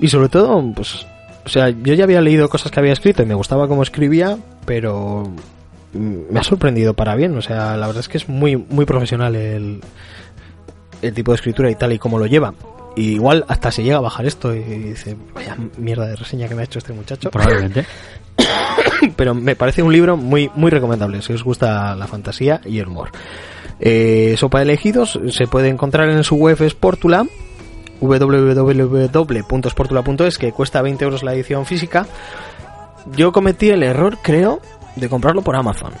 Y 0.00 0.08
sobre 0.08 0.28
todo, 0.28 0.62
pues, 0.74 1.06
o 1.46 1.48
sea, 1.48 1.70
yo 1.70 1.94
ya 1.94 2.04
había 2.04 2.20
leído 2.20 2.48
cosas 2.50 2.70
que 2.70 2.80
había 2.80 2.92
escrito 2.92 3.22
y 3.22 3.26
me 3.26 3.34
gustaba 3.34 3.68
cómo 3.68 3.82
escribía, 3.82 4.36
pero 4.66 5.32
me 5.94 6.38
ha 6.38 6.42
sorprendido 6.44 6.92
para 6.94 7.14
bien. 7.16 7.36
O 7.38 7.42
sea, 7.42 7.76
la 7.78 7.86
verdad 7.86 8.00
es 8.00 8.08
que 8.08 8.18
es 8.18 8.28
muy, 8.28 8.56
muy 8.56 8.84
profesional 8.84 9.34
el, 9.34 9.80
el 11.02 11.14
tipo 11.14 11.32
de 11.32 11.36
escritura 11.36 11.70
y 11.70 11.74
tal 11.74 11.92
y 11.92 11.98
cómo 11.98 12.18
lo 12.18 12.26
lleva. 12.26 12.54
Y 12.96 13.12
igual 13.12 13.44
hasta 13.48 13.70
se 13.70 13.82
llega 13.82 13.98
a 13.98 14.00
bajar 14.00 14.24
esto 14.26 14.54
y 14.54 14.62
dice, 14.62 15.16
vaya 15.34 15.56
mierda 15.78 16.06
de 16.06 16.16
reseña 16.16 16.48
que 16.48 16.54
me 16.54 16.62
ha 16.62 16.64
hecho 16.64 16.80
este 16.80 16.92
muchacho. 16.92 17.30
Probablemente. 17.30 17.86
Pero 19.16 19.34
me 19.34 19.56
parece 19.56 19.82
un 19.82 19.92
libro 19.92 20.16
muy, 20.16 20.50
muy 20.54 20.70
recomendable 20.70 21.20
si 21.22 21.32
os 21.32 21.42
gusta 21.44 21.94
la 21.94 22.06
fantasía 22.06 22.60
y 22.64 22.78
el 22.78 22.88
humor. 22.88 23.10
Eh, 23.78 24.34
Sopa 24.36 24.58
de 24.58 24.64
Elegidos 24.64 25.18
se 25.30 25.46
puede 25.46 25.68
encontrar 25.68 26.10
en 26.10 26.24
su 26.24 26.36
web 26.36 26.58
Sportula, 26.68 27.24
www.sportula.es, 28.00 30.38
que 30.38 30.52
cuesta 30.52 30.82
20 30.82 31.04
euros 31.04 31.22
la 31.22 31.32
edición 31.34 31.66
física. 31.66 32.06
Yo 33.16 33.32
cometí 33.32 33.70
el 33.70 33.82
error, 33.82 34.18
creo, 34.22 34.60
de 34.96 35.08
comprarlo 35.08 35.40
por 35.42 35.56
Amazon. 35.56 35.92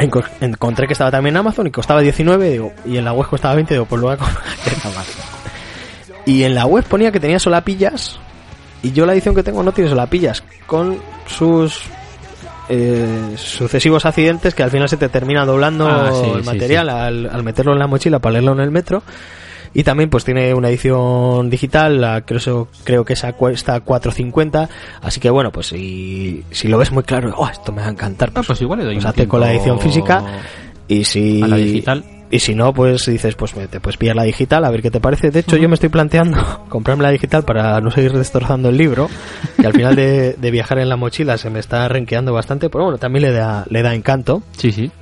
Enco- 0.00 0.24
Encontré 0.40 0.86
que 0.86 0.92
estaba 0.94 1.10
también 1.10 1.34
en 1.34 1.38
Amazon 1.40 1.66
y 1.66 1.70
costaba 1.70 2.00
19 2.00 2.50
digo, 2.50 2.72
y 2.84 2.96
en 2.96 3.04
la 3.04 3.12
web 3.12 3.28
costaba 3.28 3.54
20, 3.54 3.74
digo, 3.74 3.84
pues 3.86 4.00
lo 4.00 4.06
voy 4.08 4.14
a 4.14 4.18
comprar. 4.18 4.44
Y 6.26 6.42
en 6.44 6.54
la 6.54 6.66
web 6.66 6.84
ponía 6.84 7.10
que 7.12 7.20
tenía 7.20 7.38
solapillas 7.38 8.18
y 8.82 8.92
yo 8.92 9.06
la 9.06 9.12
edición 9.12 9.34
que 9.34 9.42
tengo 9.42 9.62
no 9.62 9.72
tiene 9.72 9.88
solapillas 9.90 10.42
con 10.66 10.98
sus 11.26 11.82
eh, 12.68 13.34
sucesivos 13.36 14.06
accidentes 14.06 14.54
que 14.54 14.62
al 14.62 14.70
final 14.70 14.88
se 14.88 14.96
te 14.96 15.08
termina 15.08 15.44
doblando 15.44 15.88
Ah, 15.88 16.10
sí, 16.12 16.30
el 16.30 16.40
sí, 16.40 16.46
material 16.46 16.86
sí. 16.86 16.92
Al, 16.94 17.30
al 17.32 17.42
meterlo 17.42 17.72
en 17.72 17.78
la 17.78 17.86
mochila 17.86 18.18
para 18.20 18.34
leerlo 18.34 18.52
en 18.52 18.60
el 18.60 18.70
metro 18.70 19.02
Y 19.72 19.84
también 19.84 20.10
pues 20.10 20.24
tiene 20.24 20.52
una 20.54 20.68
edición 20.68 21.48
digital, 21.48 22.00
la, 22.00 22.22
creo, 22.22 22.68
creo 22.84 23.04
que 23.04 23.12
esa 23.12 23.32
cuesta 23.34 23.84
4.50, 23.84 24.68
así 25.00 25.20
que 25.20 25.30
bueno, 25.30 25.52
pues 25.52 25.68
si, 25.68 26.44
si 26.50 26.66
lo 26.68 26.76
ves 26.78 26.90
muy 26.90 27.04
claro, 27.04 27.32
"Oh, 27.36 27.48
esto 27.48 27.70
me 27.72 27.80
va 27.82 27.88
a 27.88 27.90
encantar, 27.90 28.30
Ah, 28.30 28.32
pues, 28.34 28.48
pues 28.48 28.62
igual 28.62 28.80
le 28.80 28.84
doy 28.86 28.98
pues 29.00 29.28
con 29.28 29.40
la 29.40 29.52
edición 29.52 29.78
física 29.80 30.22
y 30.88 31.04
si... 31.04 31.40
a 31.42 31.46
la 31.46 31.56
digital. 31.56 32.04
Y 32.32 32.38
si 32.38 32.54
no, 32.54 32.72
pues 32.72 33.06
dices, 33.06 33.34
pues 33.34 33.56
me- 33.56 33.66
te 33.66 33.80
puedes 33.80 33.96
pillar 33.96 34.14
la 34.14 34.22
digital, 34.22 34.64
a 34.64 34.70
ver 34.70 34.82
qué 34.82 34.90
te 34.92 35.00
parece. 35.00 35.30
De 35.32 35.40
hecho, 35.40 35.56
yo 35.56 35.68
me 35.68 35.74
estoy 35.74 35.88
planteando 35.88 36.64
comprarme 36.68 37.02
la 37.02 37.10
digital 37.10 37.42
para 37.44 37.80
no 37.80 37.90
seguir 37.90 38.12
destrozando 38.12 38.68
el 38.68 38.76
libro, 38.76 39.08
que 39.60 39.66
al 39.66 39.72
final 39.72 39.96
de, 39.96 40.34
de 40.34 40.50
viajar 40.52 40.78
en 40.78 40.88
la 40.88 40.96
mochila 40.96 41.38
se 41.38 41.50
me 41.50 41.58
está 41.58 41.88
renqueando 41.88 42.32
bastante, 42.32 42.70
pero 42.70 42.84
bueno, 42.84 42.98
también 42.98 43.22
le 43.24 43.32
da, 43.32 43.64
le 43.68 43.82
da 43.82 43.94
encanto. 43.96 44.44
Sí, 44.56 44.70
sí. 44.70 44.92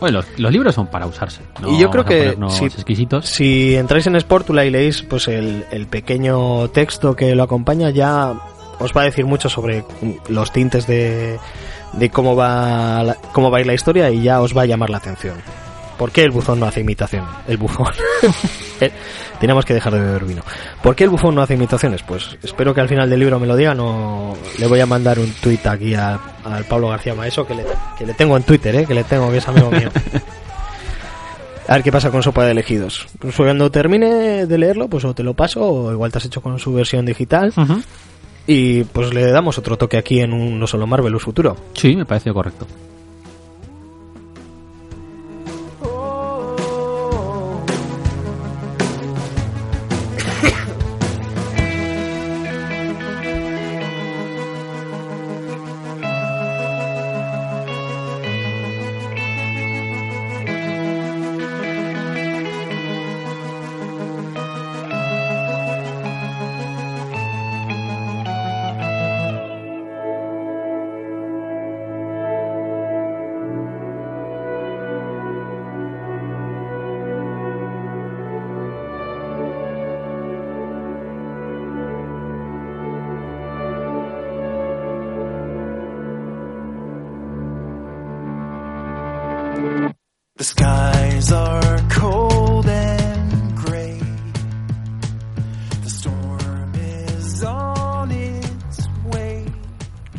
Bueno, 0.00 0.18
los, 0.18 0.38
los 0.38 0.52
libros 0.52 0.74
son 0.74 0.86
para 0.88 1.06
usarse. 1.06 1.40
No 1.60 1.70
Y 1.70 1.78
yo 1.78 1.90
creo 1.90 2.04
que 2.04 2.36
si- 2.50 2.64
exquisitos. 2.66 3.26
Si 3.26 3.74
entráis 3.76 4.06
en 4.06 4.20
Sportula 4.20 4.64
y 4.64 4.70
leéis 4.70 5.02
pues 5.02 5.28
el, 5.28 5.64
el 5.70 5.86
pequeño 5.86 6.68
texto 6.68 7.16
que 7.16 7.34
lo 7.34 7.42
acompaña, 7.42 7.90
ya 7.90 8.34
os 8.78 8.92
va 8.96 9.02
a 9.02 9.04
decir 9.04 9.24
mucho 9.24 9.48
sobre 9.48 9.84
los 10.28 10.52
tintes 10.52 10.86
de, 10.86 11.38
de 11.94 12.10
cómo 12.10 12.36
va 12.36 13.02
la- 13.02 13.16
cómo 13.32 13.50
va 13.50 13.58
a 13.58 13.60
ir 13.62 13.66
la 13.66 13.74
historia 13.74 14.10
y 14.10 14.22
ya 14.22 14.40
os 14.42 14.56
va 14.56 14.62
a 14.62 14.66
llamar 14.66 14.90
la 14.90 14.98
atención. 14.98 15.36
¿Por 15.96 16.10
qué 16.12 16.24
el 16.24 16.30
buzón 16.30 16.60
no 16.60 16.66
hace 16.66 16.80
imitación? 16.80 17.24
El 17.48 17.56
bufón. 17.56 17.92
Eh, 18.80 18.90
Tenemos 19.40 19.64
que 19.64 19.74
dejar 19.74 19.92
de 19.94 20.00
beber 20.00 20.24
vino. 20.24 20.42
¿Por 20.82 20.94
qué 20.96 21.04
el 21.04 21.10
bufón 21.10 21.34
no 21.34 21.42
hace 21.42 21.54
imitaciones? 21.54 22.02
Pues 22.02 22.36
espero 22.42 22.74
que 22.74 22.80
al 22.80 22.88
final 22.88 23.08
del 23.10 23.20
libro 23.20 23.38
me 23.40 23.46
lo 23.46 23.56
digan 23.56 23.78
o 23.80 24.36
le 24.58 24.66
voy 24.66 24.80
a 24.80 24.86
mandar 24.86 25.18
un 25.18 25.30
tuit 25.32 25.66
aquí 25.66 25.94
a- 25.94 26.18
al 26.44 26.64
Pablo 26.64 26.88
García 26.88 27.14
Maeso 27.14 27.46
que 27.46 27.54
le, 27.54 27.64
que 27.98 28.06
le 28.06 28.14
tengo 28.14 28.36
en 28.36 28.42
Twitter, 28.42 28.74
¿eh? 28.76 28.84
que 28.86 28.94
le 28.94 29.04
tengo, 29.04 29.30
que 29.30 29.38
es 29.38 29.48
amigo 29.48 29.70
mío. 29.70 29.88
A 31.68 31.74
ver 31.74 31.82
qué 31.82 31.90
pasa 31.90 32.10
con 32.12 32.22
Sopa 32.22 32.44
de 32.44 32.52
Elegidos. 32.52 33.08
Pues 33.18 33.34
cuando 33.34 33.70
termine 33.72 34.46
de 34.46 34.58
leerlo, 34.58 34.86
pues 34.88 35.04
o 35.04 35.14
te 35.14 35.24
lo 35.24 35.34
paso, 35.34 35.62
o 35.68 35.92
igual 35.92 36.12
te 36.12 36.18
has 36.18 36.24
hecho 36.24 36.40
con 36.40 36.58
su 36.60 36.72
versión 36.72 37.04
digital. 37.04 37.52
Y 38.46 38.84
pues 38.84 39.12
le 39.12 39.26
damos 39.32 39.58
otro 39.58 39.76
toque 39.76 39.96
aquí 39.96 40.20
en 40.20 40.32
un 40.32 40.60
No 40.60 40.68
Solo 40.68 40.86
Marvelous 40.86 41.22
futuro. 41.24 41.56
Sí, 41.74 41.96
me 41.96 42.06
parece 42.06 42.32
correcto. 42.32 42.68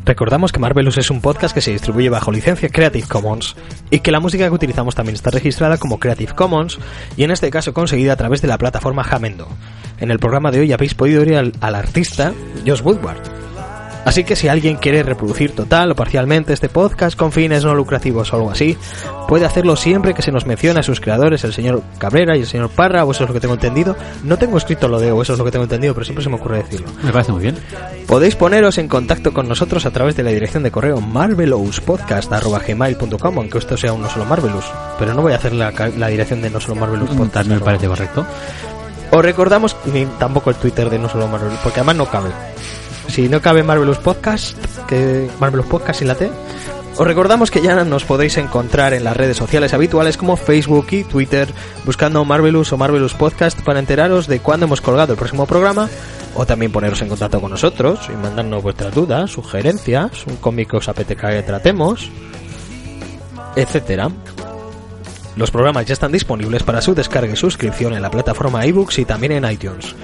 Recordamos 0.08 0.54
que 0.54 0.60
Marvelous 0.60 0.98
es 0.98 1.12
un 1.12 1.20
podcast 1.20 1.54
que 1.54 1.60
se 1.60 1.72
distribuye 1.72 2.10
bajo 2.10 2.32
licencia 2.32 2.70
Creative 2.70 3.06
Commons 3.10 3.58
y 3.92 4.00
que 4.00 4.14
la 4.14 4.22
música 4.22 4.48
que 4.48 4.54
utilizamos 4.54 4.96
también 4.96 5.16
está 5.16 5.32
registrada 5.32 5.78
como 5.78 6.00
Creative 6.00 6.34
Commons 6.34 6.80
y 7.18 7.26
en 7.26 7.32
este 7.32 7.52
caso 7.52 7.74
conseguida 7.74 8.14
a 8.14 8.16
través 8.16 8.42
de 8.42 8.48
la 8.48 8.58
plataforma 8.58 9.04
Jamendo. 9.04 9.50
En 10.00 10.10
el 10.10 10.20
programa 10.20 10.50
de 10.50 10.62
hoy 10.62 10.72
habéis 10.72 10.94
podido 10.94 11.24
oír 11.24 11.36
al, 11.36 11.52
al 11.60 11.76
artista 11.76 12.34
Josh 12.66 12.84
Woodward. 12.84 13.37
Así 14.08 14.24
que 14.24 14.38
si 14.38 14.48
alguien 14.48 14.78
quiere 14.78 15.04
reproducir 15.04 15.52
total 15.52 15.92
o 15.92 15.96
parcialmente 15.96 16.54
este 16.54 16.70
podcast 16.70 17.18
con 17.18 17.34
fines 17.34 17.66
no 17.66 17.76
lucrativos 17.76 18.32
o 18.32 18.38
algo 18.38 18.50
así, 18.50 18.78
puede 19.28 19.44
hacerlo 19.44 19.76
siempre 19.76 20.14
que 20.14 20.22
se 20.22 20.32
nos 20.32 20.46
mencione 20.46 20.80
a 20.80 20.84
sus 20.84 21.02
creadores, 21.02 21.44
el 21.44 21.52
señor 21.52 21.84
Cabrera 21.98 22.38
y 22.38 22.40
el 22.40 22.48
señor 22.48 22.70
Parra, 22.70 23.04
o 23.04 23.12
eso 23.12 23.26
es 23.26 23.30
lo 23.30 23.34
que 23.34 23.42
tengo 23.42 23.56
entendido. 23.56 23.98
No 24.24 24.38
tengo 24.38 24.58
escrito 24.58 24.88
lo 24.88 25.02
de 25.02 25.12
o 25.12 25.22
eso 25.22 25.34
es 25.34 25.40
lo 25.40 25.44
que 25.44 25.52
tengo 25.52 25.66
entendido, 25.66 25.94
pero 25.94 26.06
siempre 26.06 26.24
se 26.24 26.30
me 26.30 26.38
ocurre 26.38 26.60
decirlo. 26.60 26.88
Me 27.04 27.12
parece 27.12 27.34
muy 27.34 27.42
bien. 27.42 27.58
Podéis 28.08 28.38
poneros 28.38 28.78
en 28.78 28.88
contacto 28.88 29.34
con 29.34 29.50
nosotros 29.50 29.86
a 29.86 29.92
través 29.92 30.16
de 30.16 30.24
la 30.24 30.32
dirección 30.32 30.64
de 30.64 30.72
correo 30.72 31.02
marvelouspodcast.gmail.com 31.02 33.38
aunque 33.38 33.58
esto 33.58 33.76
sea 33.76 33.92
un 33.92 34.04
no 34.04 34.10
solo 34.10 34.24
Marvelous. 34.24 34.72
Pero 35.00 35.14
no 35.14 35.22
voy 35.22 35.34
a 35.34 35.36
hacer 35.36 35.52
la, 35.52 35.74
la 35.98 36.08
dirección 36.08 36.42
de 36.42 36.50
no 36.50 36.62
solo 36.62 36.76
Marvelous 36.76 37.10
Podcast. 37.10 37.34
También 37.34 37.60
me 37.60 37.66
parece 37.66 37.88
correcto. 37.88 38.26
Os 39.12 39.22
recordamos, 39.22 39.76
ni 39.92 40.06
tampoco 40.06 40.50
el 40.50 40.56
Twitter 40.56 40.90
de 40.90 40.98
no 40.98 41.10
solo 41.10 41.28
Marvelous, 41.28 41.60
porque 41.62 41.82
además 41.82 41.98
no 41.98 42.06
cabe. 42.06 42.30
Si 43.08 43.30
no 43.30 43.42
cabe 43.42 43.64
Marvelous 43.64 43.98
Podcast, 43.98 44.58
que 44.88 45.30
Marvelous 45.40 45.68
Podcast 45.68 46.00
sin 46.00 46.08
la 46.08 46.16
T, 46.16 46.30
os 46.98 47.06
recordamos 47.06 47.52
que 47.52 47.62
ya 47.62 47.84
nos 47.84 48.06
podéis 48.06 48.38
encontrar 48.38 48.94
en 48.94 49.04
las 49.04 49.16
redes 49.16 49.38
sociales 49.38 49.74
habituales 49.74 50.18
como 50.18 50.36
Facebook 50.36 50.88
y 50.92 51.04
Twitter, 51.04 51.48
buscando 51.86 52.26
Marvelous 52.26 52.74
o 52.74 52.78
Marvelous 52.78 53.14
Podcast 53.14 53.62
para 53.62 53.80
enteraros 53.80 54.26
de 54.26 54.40
cuándo 54.40 54.66
hemos 54.66 54.82
colgado 54.82 55.14
el 55.14 55.20
próximo 55.20 55.46
programa, 55.46 55.90
o 56.34 56.46
también 56.48 56.72
poneros 56.72 57.02
en 57.04 57.10
contacto 57.10 57.40
con 57.40 57.52
nosotros 57.52 58.00
y 58.12 58.16
mandarnos 58.18 58.64
vuestras 58.64 58.96
dudas, 58.96 59.30
sugerencias, 59.30 60.26
un 60.26 60.38
cómic 60.38 60.72
que 60.72 60.78
os 60.78 60.90
apetezca 60.90 61.30
que 61.30 61.44
tratemos, 61.44 62.10
etcétera. 63.56 64.10
Los 65.36 65.52
programas 65.52 65.86
ya 65.86 65.94
están 65.94 66.12
disponibles 66.12 66.64
para 66.64 66.82
su 66.82 66.96
descarga 66.96 67.32
y 67.32 67.36
suscripción 67.36 67.94
en 67.94 68.02
la 68.02 68.10
plataforma 68.10 68.66
iBooks 68.66 68.98
y 68.98 69.06
también 69.06 69.34
en 69.34 69.52
iTunes. 69.52 69.96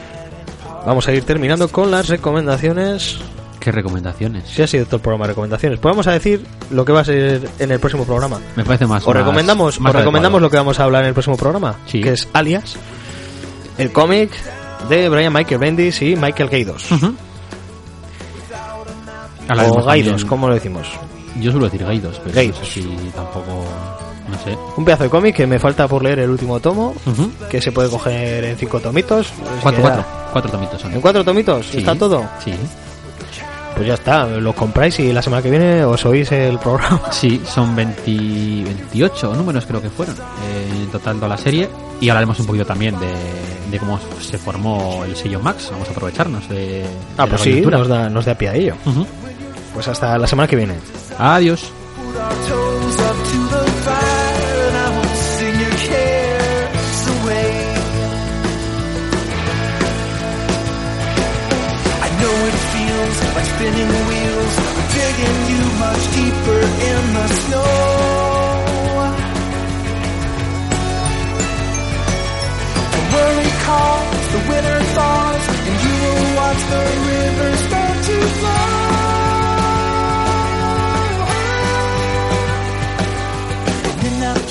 Vamos 0.86 1.08
a 1.08 1.14
ir 1.14 1.24
terminando 1.24 1.68
con 1.70 1.90
las 1.92 2.08
recomendaciones. 2.10 3.18
¿Qué 3.60 3.72
recomendaciones? 3.72 4.44
Si 4.50 4.62
ha 4.62 4.68
sido 4.68 4.86
todo 4.86 4.98
el 4.98 5.02
programa 5.02 5.24
de 5.26 5.30
recomendaciones. 5.30 5.80
Pues 5.80 5.92
vamos 5.94 6.08
a 6.08 6.12
decir 6.12 6.46
lo 6.72 6.84
que 6.84 6.92
va 6.92 7.00
a 7.02 7.06
ser 7.06 7.50
en 7.60 7.72
el 7.72 7.80
próximo 7.80 8.04
programa. 8.04 8.40
Me 8.58 8.66
parece 8.66 8.86
más. 8.86 9.08
Os 9.08 9.16
recomendamos, 9.16 9.80
más 9.80 9.92
os 9.96 10.00
recomendamos 10.02 10.42
lo 10.42 10.50
que 10.50 10.58
vamos 10.58 10.80
a 10.80 10.84
hablar 10.84 11.04
en 11.04 11.10
el 11.10 11.14
próximo 11.14 11.38
programa, 11.38 11.76
Sí. 11.86 12.02
que 12.02 12.12
es 12.12 12.28
Alias, 12.34 12.76
el 13.78 13.94
cómic 13.94 14.32
de 14.90 15.08
Brian 15.08 15.32
Michael 15.32 15.60
Bendis 15.60 16.02
y 16.02 16.18
Michael 16.18 16.50
Gaidos. 16.50 16.86
O 19.72 19.84
Gaidos, 19.84 20.26
¿cómo 20.26 20.50
lo 20.50 20.56
decimos? 20.56 20.88
Yo 21.40 21.52
suelo 21.52 21.66
decir 21.68 21.86
Gaidos, 21.86 22.20
pero 22.24 22.36
Gaidos. 22.36 22.60
no 22.60 22.66
sé 22.66 22.82
si 22.82 23.12
tampoco. 23.16 23.66
No 24.30 24.38
sé. 24.44 24.58
Un 24.78 24.86
pedazo 24.86 25.04
de 25.04 25.10
cómic 25.10 25.36
que 25.36 25.46
me 25.48 25.60
falta 25.60 25.88
por 25.88 26.04
leer 26.04 26.20
el 26.20 26.30
último 26.30 26.60
tomo, 26.60 26.94
que 27.50 27.62
se 27.62 27.72
puede 27.72 27.90
coger 27.90 28.44
en 28.46 28.58
cinco 28.58 28.80
tomitos. 28.80 29.28
Cuatro, 29.62 29.82
cuatro. 29.82 30.06
Cuatro 30.32 30.52
tomitos 30.52 30.82
son. 30.82 30.94
¿En 30.94 31.02
cuatro 31.02 31.24
tomitos? 31.24 31.66
Sí. 31.68 31.78
¿Está 31.80 31.96
todo? 31.96 32.24
Sí. 32.44 32.54
Pues 33.76 33.88
ya 33.88 33.96
está, 33.96 34.28
lo 34.28 34.54
compráis 34.54 35.00
y 35.00 35.12
la 35.12 35.22
semana 35.24 35.42
que 35.42 35.50
viene 35.50 35.84
os 35.84 36.06
oís 36.06 36.32
el 36.32 36.60
programa. 36.60 37.02
Sí, 37.12 37.42
son 37.44 37.76
20, 37.76 38.02
28 38.06 39.34
números 39.34 39.66
creo 39.66 39.82
que 39.82 39.90
fueron 39.90 40.16
eh, 40.16 40.84
en 40.84 40.88
total 40.92 41.16
toda 41.16 41.30
la 41.30 41.38
serie 41.38 41.68
y 42.00 42.08
hablaremos 42.08 42.40
un 42.40 42.46
poquito 42.46 42.66
también 42.68 43.00
de, 43.00 43.12
de 43.72 43.80
cómo 43.80 44.00
se 44.22 44.38
formó 44.38 45.04
el 45.06 45.16
sello 45.16 45.40
Max. 45.40 45.70
Vamos 45.72 45.88
a 45.88 45.92
aprovecharnos 45.92 46.48
de, 46.50 46.86
Ah, 47.18 47.24
de 47.24 47.30
pues 47.30 47.40
la 47.42 47.44
sí, 47.46 47.52
aventura. 47.54 47.78
nos 47.80 47.88
da, 47.88 48.10
nos 48.12 48.26
da 48.26 48.36
pie 48.36 48.50
a 48.50 48.56
ello. 48.56 48.76
Pues 49.74 49.88
hasta 49.88 50.20
la 50.20 50.28
semana 50.28 50.48
que 50.48 50.56
viene. 50.56 50.76
Adiós. 51.18 51.72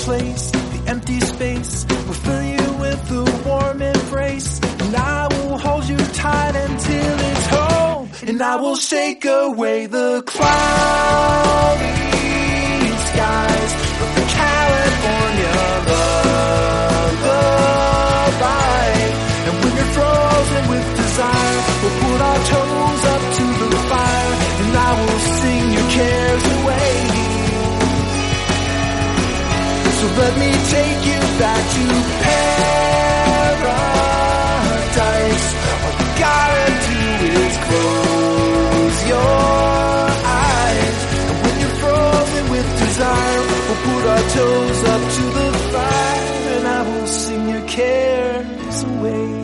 Will 0.05 0.43
the 0.51 0.83
empty 0.87 1.19
space, 1.19 1.83
for 1.85 2.13
fill 2.13 2.43
you 2.43 2.73
with 2.79 3.09
the 3.09 3.23
warm 3.45 3.81
embrace 3.81 4.59
and 4.93 4.95
I 4.95 5.27
will 5.27 5.57
hold 5.57 5.85
you 5.87 5.97
tight 5.97 6.55
until 6.55 7.19
it's 7.29 7.47
home, 7.47 8.09
and 8.27 8.41
I 8.41 8.55
will 8.57 8.75
shake 8.75 9.25
away 9.25 9.85
the 9.87 10.23
cloudy 10.25 12.03
skies 13.13 13.71
of 14.03 14.09
the 14.17 14.25
California 14.41 15.55
lullaby. 17.23 18.89
And 19.47 19.55
when 19.61 19.73
you're 19.77 19.93
frozen 19.97 20.63
with 20.71 20.87
desire, 20.97 21.59
we'll 21.81 21.97
put 22.03 22.19
our 22.29 22.41
toes 22.53 23.03
up 23.13 23.23
to 23.37 23.45
the 23.61 23.79
fire, 23.89 24.33
and 24.61 24.71
I 24.87 24.91
will 24.99 25.23
sing 25.39 25.65
your 25.77 25.89
cares 25.97 26.45
away. 26.57 26.91
So 29.97 30.05
let 30.21 30.33
me 30.41 30.49
take 30.75 31.01
you 31.09 31.19
back 31.41 31.63
to 31.75 31.83
paradise. 32.25 32.67
All 35.83 35.95
you 36.01 36.09
gotta 36.25 36.65
do 36.89 37.01
is 37.45 37.55
close 37.67 38.97
your 39.07 39.72
desire. 42.93 43.39
We'll 43.67 43.81
put 43.87 44.07
our 44.07 44.23
toes 44.29 44.83
up 44.93 45.01
to 45.17 45.23
the 45.37 45.49
fire 45.71 46.57
and 46.57 46.67
I 46.67 46.81
will 46.89 47.07
sing 47.07 47.49
your 47.49 47.67
cares 47.67 48.83
away. 48.83 49.42